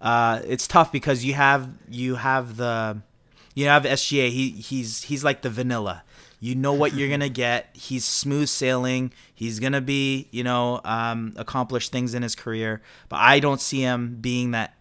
uh, 0.00 0.40
it's 0.46 0.68
tough 0.68 0.92
because 0.92 1.24
you 1.24 1.34
have 1.34 1.68
you 1.88 2.14
have 2.14 2.56
the 2.56 3.02
you 3.54 3.66
have 3.66 3.84
SGA. 3.84 4.30
He 4.30 4.50
he's 4.50 5.04
he's 5.04 5.24
like 5.24 5.42
the 5.42 5.50
vanilla. 5.50 6.04
You 6.38 6.54
know 6.54 6.72
what 6.72 6.94
you're 6.94 7.10
gonna 7.10 7.28
get. 7.46 7.68
He's 7.72 8.04
smooth 8.04 8.48
sailing. 8.48 9.12
He's 9.34 9.60
gonna 9.60 9.80
be, 9.80 10.28
you 10.30 10.42
know, 10.42 10.80
um, 10.84 11.34
accomplish 11.36 11.88
things 11.88 12.14
in 12.14 12.22
his 12.22 12.34
career. 12.34 12.80
But 13.08 13.16
I 13.16 13.40
don't 13.40 13.60
see 13.60 13.80
him 13.80 14.18
being 14.20 14.52
that 14.52 14.74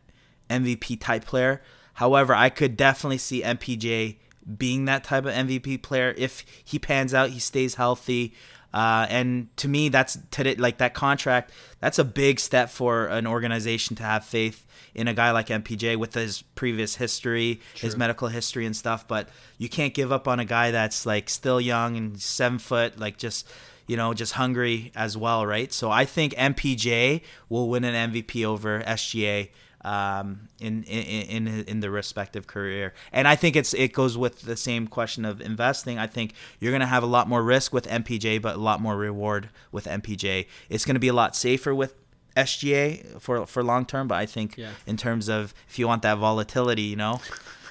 MVP 0.50 1.00
type 1.00 1.26
player. 1.26 1.62
However, 1.96 2.34
I 2.34 2.50
could 2.50 2.78
definitely 2.78 3.18
see 3.18 3.42
MPJ 3.42 4.18
being 4.58 4.86
that 4.86 5.04
type 5.04 5.26
of 5.26 5.34
MVP 5.34 5.82
player 5.82 6.14
if 6.18 6.46
he 6.64 6.80
pans 6.80 7.14
out, 7.14 7.30
he 7.30 7.40
stays 7.40 7.76
healthy. 7.76 8.34
Uh, 8.74 9.08
and 9.10 9.56
to 9.58 9.68
me, 9.68 9.90
that's 9.90 10.18
today 10.32 10.56
like 10.56 10.78
that 10.78 10.94
contract. 10.94 11.52
That's 11.80 12.00
a 12.00 12.04
big 12.04 12.40
step 12.40 12.70
for 12.70 13.08
an 13.08 13.26
organization 13.26 13.96
to 13.98 14.04
have 14.04 14.24
faith 14.24 14.66
in 14.94 15.08
a 15.08 15.14
guy 15.14 15.32
like 15.32 15.48
MPJ 15.48 15.98
with 15.98 16.14
his 16.14 16.42
previous 16.42 16.96
history, 16.96 17.62
True. 17.76 17.88
his 17.88 17.98
medical 17.98 18.28
history 18.28 18.66
and 18.66 18.76
stuff. 18.76 19.08
But 19.08 19.30
you 19.58 19.70
can't 19.70 19.94
give 19.94 20.12
up 20.12 20.28
on 20.28 20.40
a 20.40 20.46
guy 20.46 20.72
that's 20.72 21.06
like 21.06 21.30
still 21.30 21.60
young 21.60 21.98
and 21.98 22.22
seven 22.22 22.60
foot, 22.60 23.00
like 23.00 23.18
just 23.18 23.48
you 23.88 23.98
know, 23.98 24.14
just 24.14 24.34
hungry 24.34 24.92
as 24.96 25.18
well, 25.18 25.48
right? 25.48 25.74
So 25.74 25.90
I 25.90 26.06
think 26.06 26.34
MPJ 26.34 27.22
will 27.50 27.70
win 27.70 27.84
an 27.84 28.12
MVP 28.12 28.46
over 28.46 28.82
SGA 28.84 29.50
um, 29.90 30.48
in, 30.60 30.84
in 30.84 31.48
in 31.48 31.64
in 31.64 31.80
the 31.80 31.90
respective 31.90 32.46
career. 32.46 32.94
And 33.12 33.28
I 33.28 33.36
think 33.36 33.56
it's 33.56 33.74
it 33.74 33.92
goes 33.92 34.20
with 34.20 34.44
the 34.44 34.56
same 34.56 34.88
question 34.88 35.26
of 35.26 35.42
investing. 35.42 35.98
I 35.98 36.06
think 36.06 36.36
you're 36.60 36.72
going 36.72 36.82
to 36.82 36.86
have 36.86 37.02
a 37.02 37.08
lot 37.08 37.28
more 37.28 37.42
risk 37.42 37.74
with 37.74 37.88
MPJ, 37.88 38.40
but 38.40 38.56
a 38.56 38.60
lot 38.60 38.82
more 38.82 38.96
reward 38.96 39.50
with 39.72 39.86
MPJ. 39.86 40.46
It's 40.70 40.86
going 40.86 40.94
to 40.94 41.00
be 41.00 41.08
a 41.08 41.14
lot 41.14 41.36
safer 41.36 41.74
with 41.74 41.96
SGA 42.38 43.20
for 43.20 43.48
for 43.48 43.64
long 43.64 43.84
term, 43.84 44.08
but 44.08 44.20
I 44.20 44.28
think 44.28 44.58
yeah. 44.58 44.70
in 44.86 44.96
terms 44.96 45.28
of 45.28 45.56
if 45.68 45.80
you 45.80 45.88
want 45.88 46.04
that 46.04 46.20
volatility, 46.20 46.84
you 46.84 46.96
know, 46.96 47.20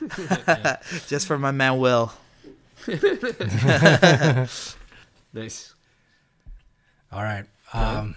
just 1.07 1.29
for 1.29 1.39
my 1.39 1.53
man 1.53 1.79
Will. 1.79 2.13
nice. 5.33 5.75
All 7.13 7.23
right. 7.23 7.45
Um, 7.73 8.17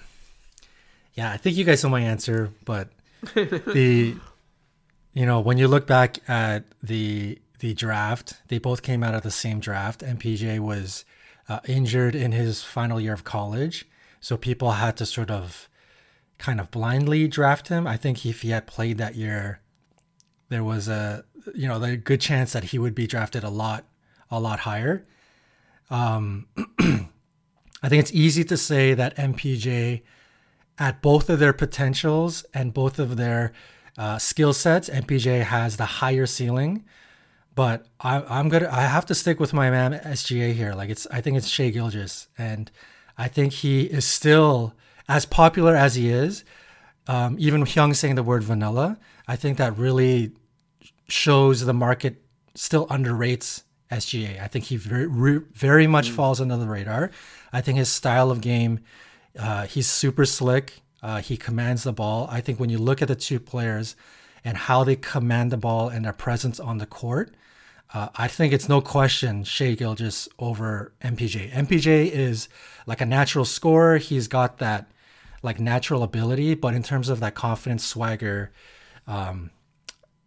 yeah, 1.13 1.31
I 1.31 1.37
think 1.37 1.55
you 1.55 1.65
guys 1.65 1.83
know 1.83 1.89
my 1.89 2.01
answer, 2.01 2.49
but 2.65 2.89
the 3.35 4.15
you 5.13 5.25
know 5.25 5.39
when 5.39 5.57
you 5.57 5.67
look 5.67 5.87
back 5.87 6.17
at 6.29 6.65
the 6.81 7.39
the 7.59 7.73
draft, 7.73 8.41
they 8.47 8.57
both 8.57 8.81
came 8.81 9.03
out 9.03 9.13
of 9.13 9.21
the 9.21 9.31
same 9.31 9.59
draft. 9.59 10.01
MPJ 10.01 10.59
was 10.59 11.05
uh, 11.47 11.59
injured 11.67 12.15
in 12.15 12.31
his 12.31 12.63
final 12.63 12.99
year 12.99 13.13
of 13.13 13.23
college, 13.23 13.85
so 14.19 14.37
people 14.37 14.71
had 14.71 14.97
to 14.97 15.05
sort 15.05 15.29
of 15.29 15.69
kind 16.37 16.59
of 16.59 16.71
blindly 16.71 17.27
draft 17.27 17.67
him. 17.67 17.85
I 17.85 17.97
think 17.97 18.25
if 18.25 18.41
he 18.41 18.49
had 18.49 18.65
played 18.65 18.97
that 18.97 19.15
year, 19.15 19.61
there 20.49 20.63
was 20.63 20.87
a 20.87 21.23
you 21.53 21.67
know 21.67 21.81
a 21.81 21.95
good 21.95 22.21
chance 22.21 22.53
that 22.53 22.65
he 22.65 22.79
would 22.79 22.95
be 22.95 23.07
drafted 23.07 23.43
a 23.43 23.49
lot 23.49 23.85
a 24.29 24.39
lot 24.39 24.61
higher. 24.61 25.05
Um, 25.89 26.47
I 27.83 27.89
think 27.89 27.99
it's 28.01 28.13
easy 28.13 28.43
to 28.45 28.57
say 28.57 28.93
that 28.93 29.17
MPJ, 29.17 30.01
at 30.77 31.01
both 31.01 31.29
of 31.29 31.39
their 31.39 31.53
potentials 31.53 32.45
and 32.53 32.73
both 32.73 32.99
of 32.99 33.17
their 33.17 33.53
uh, 33.97 34.17
skill 34.17 34.53
sets, 34.53 34.89
MPJ 34.89 35.43
has 35.43 35.77
the 35.77 35.85
higher 35.85 36.25
ceiling. 36.25 36.83
But 37.53 37.85
I, 37.99 38.21
I'm 38.21 38.49
gonna 38.49 38.69
I 38.71 38.81
have 38.81 39.05
to 39.07 39.15
stick 39.15 39.39
with 39.39 39.53
my 39.53 39.69
man 39.69 39.93
SGA 39.93 40.53
here. 40.53 40.73
Like 40.73 40.89
it's 40.89 41.05
I 41.11 41.19
think 41.19 41.37
it's 41.37 41.47
Shai 41.47 41.69
Gilgeous, 41.69 42.27
and 42.37 42.71
I 43.17 43.27
think 43.27 43.51
he 43.53 43.83
is 43.83 44.05
still 44.05 44.73
as 45.07 45.25
popular 45.25 45.75
as 45.75 45.95
he 45.95 46.09
is, 46.09 46.45
um, 47.07 47.35
even 47.37 47.63
Hyung 47.63 47.93
saying 47.93 48.15
the 48.15 48.23
word 48.23 48.43
vanilla, 48.43 48.97
I 49.27 49.35
think 49.35 49.57
that 49.57 49.77
really 49.77 50.31
shows 51.07 51.65
the 51.65 51.73
market 51.73 52.23
still 52.55 52.87
underrates 52.87 53.63
SGA. 53.91 54.41
I 54.41 54.47
think 54.47 54.65
he 54.65 54.77
very, 54.77 55.41
very 55.53 55.87
much 55.87 56.09
mm. 56.09 56.15
falls 56.15 56.39
under 56.39 56.55
the 56.55 56.67
radar. 56.67 57.11
I 57.51 57.59
think 57.59 57.77
his 57.77 57.89
style 57.89 58.31
of 58.31 58.39
game, 58.39 58.79
uh, 59.37 59.65
he's 59.65 59.87
super 59.87 60.25
slick. 60.25 60.81
Uh, 61.01 61.21
he 61.21 61.37
commands 61.37 61.83
the 61.83 61.93
ball. 61.93 62.27
I 62.29 62.41
think 62.41 62.59
when 62.59 62.69
you 62.69 62.77
look 62.77 63.01
at 63.01 63.07
the 63.07 63.15
two 63.15 63.39
players 63.39 63.95
and 64.43 64.55
how 64.55 64.83
they 64.83 64.95
command 64.95 65.51
the 65.51 65.57
ball 65.57 65.89
and 65.89 66.05
their 66.05 66.13
presence 66.13 66.59
on 66.59 66.77
the 66.77 66.85
court, 66.85 67.33
uh, 67.93 68.09
I 68.15 68.27
think 68.27 68.53
it's 68.53 68.69
no 68.69 68.81
question 68.81 69.43
Shai 69.43 69.73
Gilgeous 69.73 70.29
over 70.39 70.93
MPJ. 71.01 71.51
MPJ 71.51 72.11
is 72.11 72.47
like 72.85 73.01
a 73.01 73.05
natural 73.05 73.45
scorer. 73.45 73.97
He's 73.97 74.27
got 74.27 74.59
that 74.59 74.89
like 75.43 75.59
natural 75.59 76.03
ability, 76.03 76.55
but 76.55 76.73
in 76.73 76.83
terms 76.83 77.09
of 77.09 77.19
that 77.19 77.35
confidence, 77.35 77.83
swagger, 77.83 78.51
um, 79.07 79.49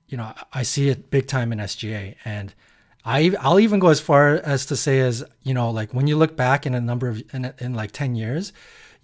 you 0.09 0.17
know, 0.17 0.33
I 0.53 0.63
see 0.63 0.89
it 0.89 1.11
big 1.11 1.27
time 1.27 1.53
in 1.53 1.59
SGA, 1.59 2.17
and 2.25 2.53
I 3.05 3.35
I'll 3.41 3.61
even 3.61 3.81
go 3.81 3.89
as 3.89 4.01
far 4.01 4.35
as 4.35 4.67
to 4.67 4.77
say 4.77 5.01
as 5.01 5.25
you 5.43 5.55
know, 5.55 5.71
like 5.71 5.95
when 5.95 6.07
you 6.07 6.17
look 6.17 6.37
back 6.37 6.67
in 6.67 6.75
a 6.75 6.81
number 6.81 7.09
of 7.09 7.23
in, 7.33 7.55
in 7.59 7.75
like 7.75 7.93
ten 7.93 8.15
years, 8.15 8.53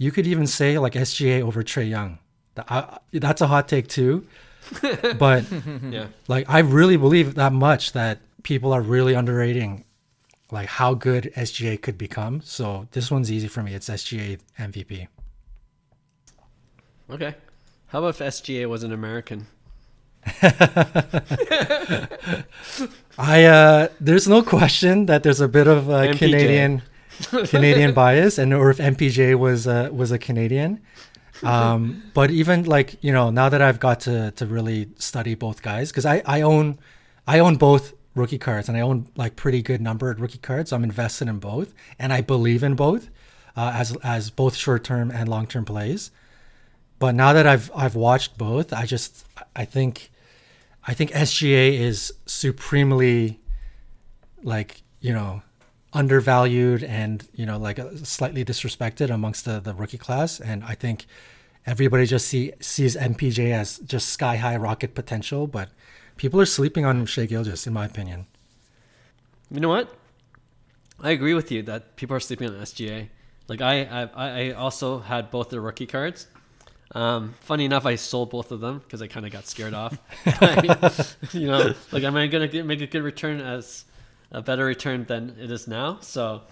you 0.01 0.11
could 0.11 0.27
even 0.27 0.47
say 0.47 0.79
like 0.79 0.95
SGA 0.95 1.43
over 1.43 1.63
Trae 1.63 1.89
Young. 1.89 2.19
I, 2.57 2.99
that's 3.13 3.43
a 3.43 3.47
hot 3.47 3.69
take 3.69 3.87
too, 3.87 4.27
but 5.19 5.45
yeah, 5.83 6.07
like 6.27 6.49
I 6.49 6.61
really 6.61 6.97
believe 6.97 7.35
that 7.35 7.53
much 7.53 7.93
that 7.93 8.19
people 8.43 8.73
are 8.73 8.81
really 8.81 9.13
underrating 9.13 9.85
like 10.51 10.69
how 10.69 10.95
good 10.95 11.31
SGA 11.37 11.81
could 11.81 11.99
become. 11.99 12.41
So 12.41 12.89
this 12.93 13.11
one's 13.11 13.31
easy 13.31 13.47
for 13.47 13.63
me. 13.63 13.75
It's 13.75 13.91
SGA 13.91 14.41
MVP. 14.59 15.07
Okay. 17.11 17.35
How 17.89 17.99
about 17.99 18.09
if 18.09 18.19
SGA 18.21 18.67
was 18.67 18.83
an 18.83 18.93
American? 18.93 19.49
I 23.19 23.45
uh, 23.45 23.89
there's 24.01 24.27
no 24.27 24.43
question 24.43 25.07
that 25.07 25.23
there's 25.23 25.41
a 25.43 25.49
bit 25.49 25.67
of 25.67 25.91
uh, 25.91 26.15
Canadian 26.15 26.83
Canadian 27.49 27.93
bias, 27.95 28.39
and 28.39 28.53
or 28.55 28.71
if 28.71 28.79
MPJ 28.79 29.39
was 29.39 29.67
uh, 29.67 29.91
was 29.93 30.13
a 30.13 30.19
Canadian. 30.19 30.81
Um, 31.43 32.03
but 32.15 32.31
even 32.31 32.65
like 32.65 33.03
you 33.03 33.13
know, 33.13 33.31
now 33.31 33.49
that 33.49 33.63
I've 33.63 33.81
got 33.81 34.01
to 34.01 34.31
to 34.33 34.47
really 34.47 34.89
study 34.97 35.35
both 35.35 35.63
guys, 35.63 35.91
because 35.91 36.07
I 36.07 36.23
I 36.27 36.43
own 36.43 36.79
I 37.27 37.39
own 37.39 37.57
both 37.57 37.95
rookie 38.15 38.39
cards, 38.39 38.69
and 38.69 38.77
I 38.77 38.81
own 38.81 39.09
like 39.17 39.37
pretty 39.37 39.63
good 39.63 39.81
numbered 39.81 40.21
rookie 40.21 40.39
cards. 40.39 40.71
So 40.71 40.77
I'm 40.77 40.85
invested 40.85 41.29
in 41.29 41.39
both, 41.39 41.73
and 41.99 42.13
I 42.13 42.21
believe 42.21 42.63
in 42.63 42.75
both 42.75 43.11
uh, 43.57 43.73
as 43.75 43.97
as 44.03 44.31
both 44.31 44.57
short 44.57 44.85
term 44.85 45.11
and 45.11 45.29
long 45.29 45.47
term 45.47 45.65
plays. 45.65 46.11
But 46.99 47.15
now 47.15 47.33
that 47.33 47.47
I've 47.47 47.71
I've 47.75 47.95
watched 47.95 48.37
both, 48.39 48.73
I 48.73 48.87
just 48.87 49.25
I 49.57 49.65
think 49.65 50.11
I 50.87 50.95
think 50.95 51.11
SGA 51.11 51.79
is 51.79 52.13
supremely 52.27 53.41
like 54.43 54.83
you 55.01 55.13
know 55.13 55.43
undervalued 55.93 56.85
and 56.85 57.27
you 57.35 57.45
know 57.45 57.59
like 57.59 57.81
slightly 58.05 58.45
disrespected 58.45 59.11
amongst 59.11 59.45
the 59.45 59.61
the 59.61 59.75
rookie 59.75 59.99
class, 59.99 60.41
and 60.41 60.65
I 60.65 60.75
think 60.75 61.07
everybody 61.67 62.07
just 62.07 62.27
see 62.27 62.53
sees 62.61 62.97
MPJ 62.97 63.53
as 63.53 63.79
just 63.79 64.09
sky 64.09 64.37
high 64.37 64.57
rocket 64.57 64.95
potential, 64.95 65.47
but 65.47 65.71
people 66.17 66.41
are 66.41 66.47
sleeping 66.47 66.85
on 66.85 67.07
Shai 67.07 67.27
Gilgeous, 67.27 67.67
in 67.67 67.73
my 67.73 67.87
opinion. 67.87 68.27
You 69.51 69.61
know 69.61 69.69
what? 69.69 69.93
I 71.01 71.11
agree 71.11 71.35
with 71.35 71.51
you 71.51 71.63
that 71.63 71.97
people 71.97 72.15
are 72.15 72.21
sleeping 72.21 72.49
on 72.49 72.55
SGA. 72.55 73.09
Like 73.49 73.61
I, 73.61 73.83
I, 73.83 74.09
I 74.15 74.51
also 74.53 75.01
had 75.01 75.31
both 75.31 75.49
the 75.49 75.61
rookie 75.61 75.87
cards. 75.87 76.29
Um, 76.93 77.35
funny 77.41 77.65
enough, 77.65 77.87
I 77.87 77.97
sold 77.97 78.31
both 78.31 78.53
of 78.53 78.61
them 78.61 78.79
because 78.81 79.01
I 79.01 79.07
kind 79.07 79.25
of 79.25 79.33
got 79.33 79.47
scared 79.47 79.75
off. 79.75 79.97
you 81.33 81.47
know, 81.47 81.75
like 81.91 82.03
am 82.03 82.17
I 82.17 82.27
gonna 82.27 82.49
get, 82.49 82.67
make 82.67 82.81
a 82.81 82.87
good 82.87 83.03
return 83.03 83.41
as 83.41 83.85
a 84.33 84.43
better 84.43 84.65
return 84.65 85.05
than 85.05 85.37
it 85.41 85.51
is 85.51 85.67
now? 85.67 85.99
So, 86.01 86.43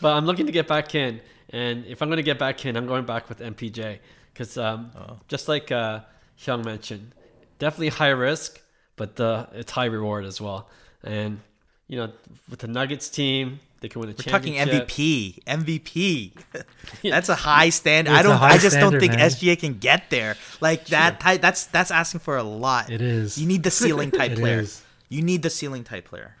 but 0.00 0.14
I'm 0.16 0.26
looking 0.26 0.46
to 0.46 0.52
get 0.52 0.68
back 0.68 0.94
in, 0.94 1.20
and 1.50 1.84
if 1.86 2.02
I'm 2.02 2.08
gonna 2.08 2.22
get 2.22 2.38
back 2.38 2.64
in, 2.64 2.76
I'm 2.76 2.86
going 2.86 3.04
back 3.04 3.28
with 3.28 3.40
MPJ 3.40 3.98
because 4.32 4.56
um, 4.58 4.90
oh. 4.96 5.18
just 5.28 5.48
like 5.48 5.70
uh, 5.70 6.00
Hyung 6.38 6.64
mentioned, 6.64 7.12
definitely 7.58 7.88
high 7.88 8.08
risk, 8.08 8.60
but 8.96 9.16
the 9.16 9.48
it's 9.52 9.72
high 9.72 9.86
reward 9.86 10.24
as 10.24 10.40
well. 10.40 10.68
And 11.04 11.40
you 11.88 11.96
know, 11.98 12.12
with 12.48 12.60
the 12.60 12.68
Nuggets 12.68 13.08
team, 13.08 13.60
they 13.80 13.88
can 13.88 14.00
win 14.00 14.10
a 14.10 14.14
championship. 14.14 14.68
We're 14.68 14.74
championship. 14.74 15.44
talking 15.44 16.32
MVP, 16.54 16.64
MVP. 17.02 17.10
that's 17.10 17.28
a 17.28 17.34
high 17.34 17.68
standard. 17.68 18.14
I 18.14 18.22
don't. 18.22 18.40
I 18.40 18.56
just 18.58 18.76
standard, 18.76 18.92
don't 18.92 19.00
think 19.00 19.12
man. 19.14 19.28
SGA 19.28 19.58
can 19.58 19.78
get 19.78 20.08
there. 20.08 20.36
Like 20.60 20.86
that. 20.86 21.20
Sure. 21.22 21.38
that's 21.38 21.66
that's 21.66 21.90
asking 21.90 22.20
for 22.20 22.36
a 22.36 22.42
lot. 22.42 22.90
It 22.90 23.02
is. 23.02 23.36
You 23.38 23.46
need 23.46 23.64
the 23.64 23.70
ceiling 23.70 24.10
type 24.10 24.34
player. 24.36 24.60
Is. 24.60 24.82
You 25.08 25.22
need 25.22 25.42
the 25.42 25.50
ceiling 25.50 25.84
type 25.84 26.06
player. 26.06 26.36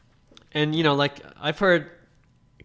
And 0.54 0.74
you 0.74 0.82
know, 0.82 0.94
like 0.94 1.20
I've 1.40 1.58
heard 1.58 1.90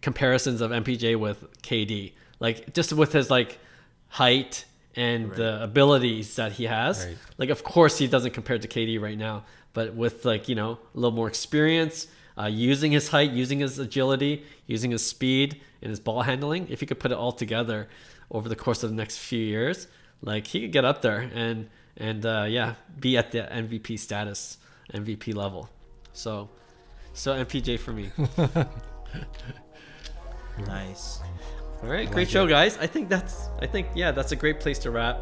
comparisons 0.02 0.60
of 0.60 0.70
MPJ 0.70 1.16
with 1.16 1.44
KD, 1.62 2.12
like 2.40 2.74
just 2.74 2.92
with 2.92 3.12
his 3.12 3.30
like 3.30 3.58
height 4.08 4.64
and 4.94 5.28
right. 5.28 5.36
the 5.36 5.62
abilities 5.62 6.36
that 6.36 6.52
he 6.52 6.64
has. 6.64 7.06
Right. 7.06 7.16
Like, 7.38 7.50
of 7.50 7.62
course, 7.62 7.98
he 7.98 8.06
doesn't 8.06 8.32
compare 8.32 8.58
to 8.58 8.68
KD 8.68 9.00
right 9.00 9.16
now, 9.18 9.44
but 9.72 9.94
with 9.94 10.24
like 10.24 10.48
you 10.48 10.54
know 10.54 10.72
a 10.72 10.98
little 10.98 11.16
more 11.16 11.28
experience, 11.28 12.08
uh, 12.38 12.46
using 12.46 12.92
his 12.92 13.08
height, 13.08 13.30
using 13.30 13.60
his 13.60 13.78
agility, 13.78 14.44
using 14.66 14.90
his 14.90 15.04
speed 15.06 15.60
and 15.82 15.90
his 15.90 16.00
ball 16.00 16.22
handling, 16.22 16.68
if 16.68 16.80
he 16.80 16.86
could 16.86 16.98
put 16.98 17.12
it 17.12 17.16
all 17.16 17.32
together 17.32 17.88
over 18.30 18.48
the 18.48 18.56
course 18.56 18.82
of 18.82 18.90
the 18.90 18.96
next 18.96 19.18
few 19.18 19.40
years, 19.40 19.86
like 20.20 20.48
he 20.48 20.60
could 20.60 20.72
get 20.72 20.84
up 20.84 21.02
there 21.02 21.30
and 21.34 21.68
and 21.96 22.24
uh, 22.24 22.46
yeah, 22.48 22.74
be 22.98 23.16
at 23.16 23.32
the 23.32 23.40
MVP 23.40 23.98
status, 23.98 24.58
MVP 24.92 25.34
level. 25.34 25.68
So, 26.12 26.48
so 27.18 27.32
MPJ 27.32 27.78
for 27.78 27.92
me. 27.92 28.10
nice. 30.66 31.20
All 31.82 31.88
right, 31.88 32.10
great 32.10 32.28
show, 32.28 32.46
guys. 32.46 32.76
I 32.78 32.86
think 32.86 33.08
that's 33.08 33.48
I 33.60 33.66
think 33.66 33.88
yeah, 33.94 34.12
that's 34.12 34.32
a 34.32 34.36
great 34.36 34.60
place 34.60 34.78
to 34.80 34.90
wrap. 34.90 35.20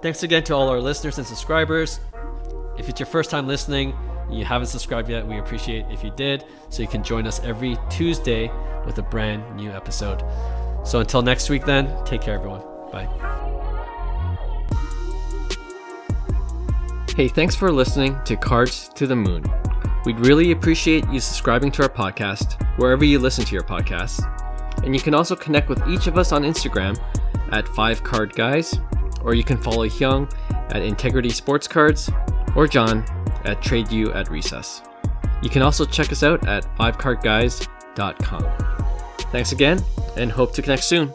Thanks 0.00 0.22
again 0.22 0.42
to 0.44 0.54
all 0.54 0.68
our 0.68 0.80
listeners 0.80 1.18
and 1.18 1.26
subscribers. 1.26 2.00
If 2.78 2.88
it's 2.88 2.98
your 2.98 3.06
first 3.06 3.30
time 3.30 3.46
listening, 3.46 3.94
and 4.28 4.38
you 4.38 4.44
haven't 4.44 4.68
subscribed 4.68 5.08
yet, 5.08 5.26
we 5.26 5.38
appreciate 5.38 5.84
if 5.90 6.02
you 6.02 6.10
did, 6.10 6.44
so 6.70 6.82
you 6.82 6.88
can 6.88 7.04
join 7.04 7.26
us 7.26 7.40
every 7.40 7.76
Tuesday 7.90 8.50
with 8.84 8.98
a 8.98 9.02
brand 9.02 9.56
new 9.56 9.70
episode. 9.70 10.24
So 10.84 11.00
until 11.00 11.22
next 11.22 11.50
week, 11.50 11.64
then, 11.64 12.04
take 12.04 12.20
care, 12.20 12.34
everyone. 12.34 12.62
Bye. 12.90 13.08
Hey, 17.14 17.28
thanks 17.28 17.54
for 17.54 17.70
listening 17.70 18.18
to 18.24 18.36
Cards 18.36 18.88
to 18.94 19.06
the 19.06 19.14
Moon. 19.14 19.44
We'd 20.04 20.20
really 20.20 20.50
appreciate 20.50 21.08
you 21.08 21.20
subscribing 21.20 21.70
to 21.72 21.82
our 21.82 21.88
podcast 21.88 22.60
wherever 22.78 23.04
you 23.04 23.18
listen 23.18 23.44
to 23.44 23.54
your 23.54 23.62
podcasts. 23.62 24.20
And 24.84 24.94
you 24.94 25.00
can 25.00 25.14
also 25.14 25.36
connect 25.36 25.68
with 25.68 25.86
each 25.88 26.06
of 26.06 26.18
us 26.18 26.32
on 26.32 26.42
Instagram 26.42 26.98
at 27.52 27.68
5 27.68 28.02
Card 28.02 28.34
Guys, 28.34 28.78
or 29.22 29.34
you 29.34 29.44
can 29.44 29.56
follow 29.56 29.86
Hyung 29.86 30.32
at 30.74 30.82
Integrity 30.82 31.30
Sports 31.30 31.68
Cards, 31.68 32.10
or 32.56 32.66
John 32.66 33.04
at 33.44 33.60
TradeU 33.60 34.14
at 34.14 34.30
Recess. 34.30 34.82
You 35.42 35.50
can 35.50 35.62
also 35.62 35.84
check 35.84 36.10
us 36.10 36.22
out 36.22 36.46
at 36.46 36.64
5cardguys.com. 36.76 38.44
Thanks 39.30 39.52
again, 39.52 39.82
and 40.16 40.30
hope 40.30 40.52
to 40.54 40.62
connect 40.62 40.84
soon. 40.84 41.12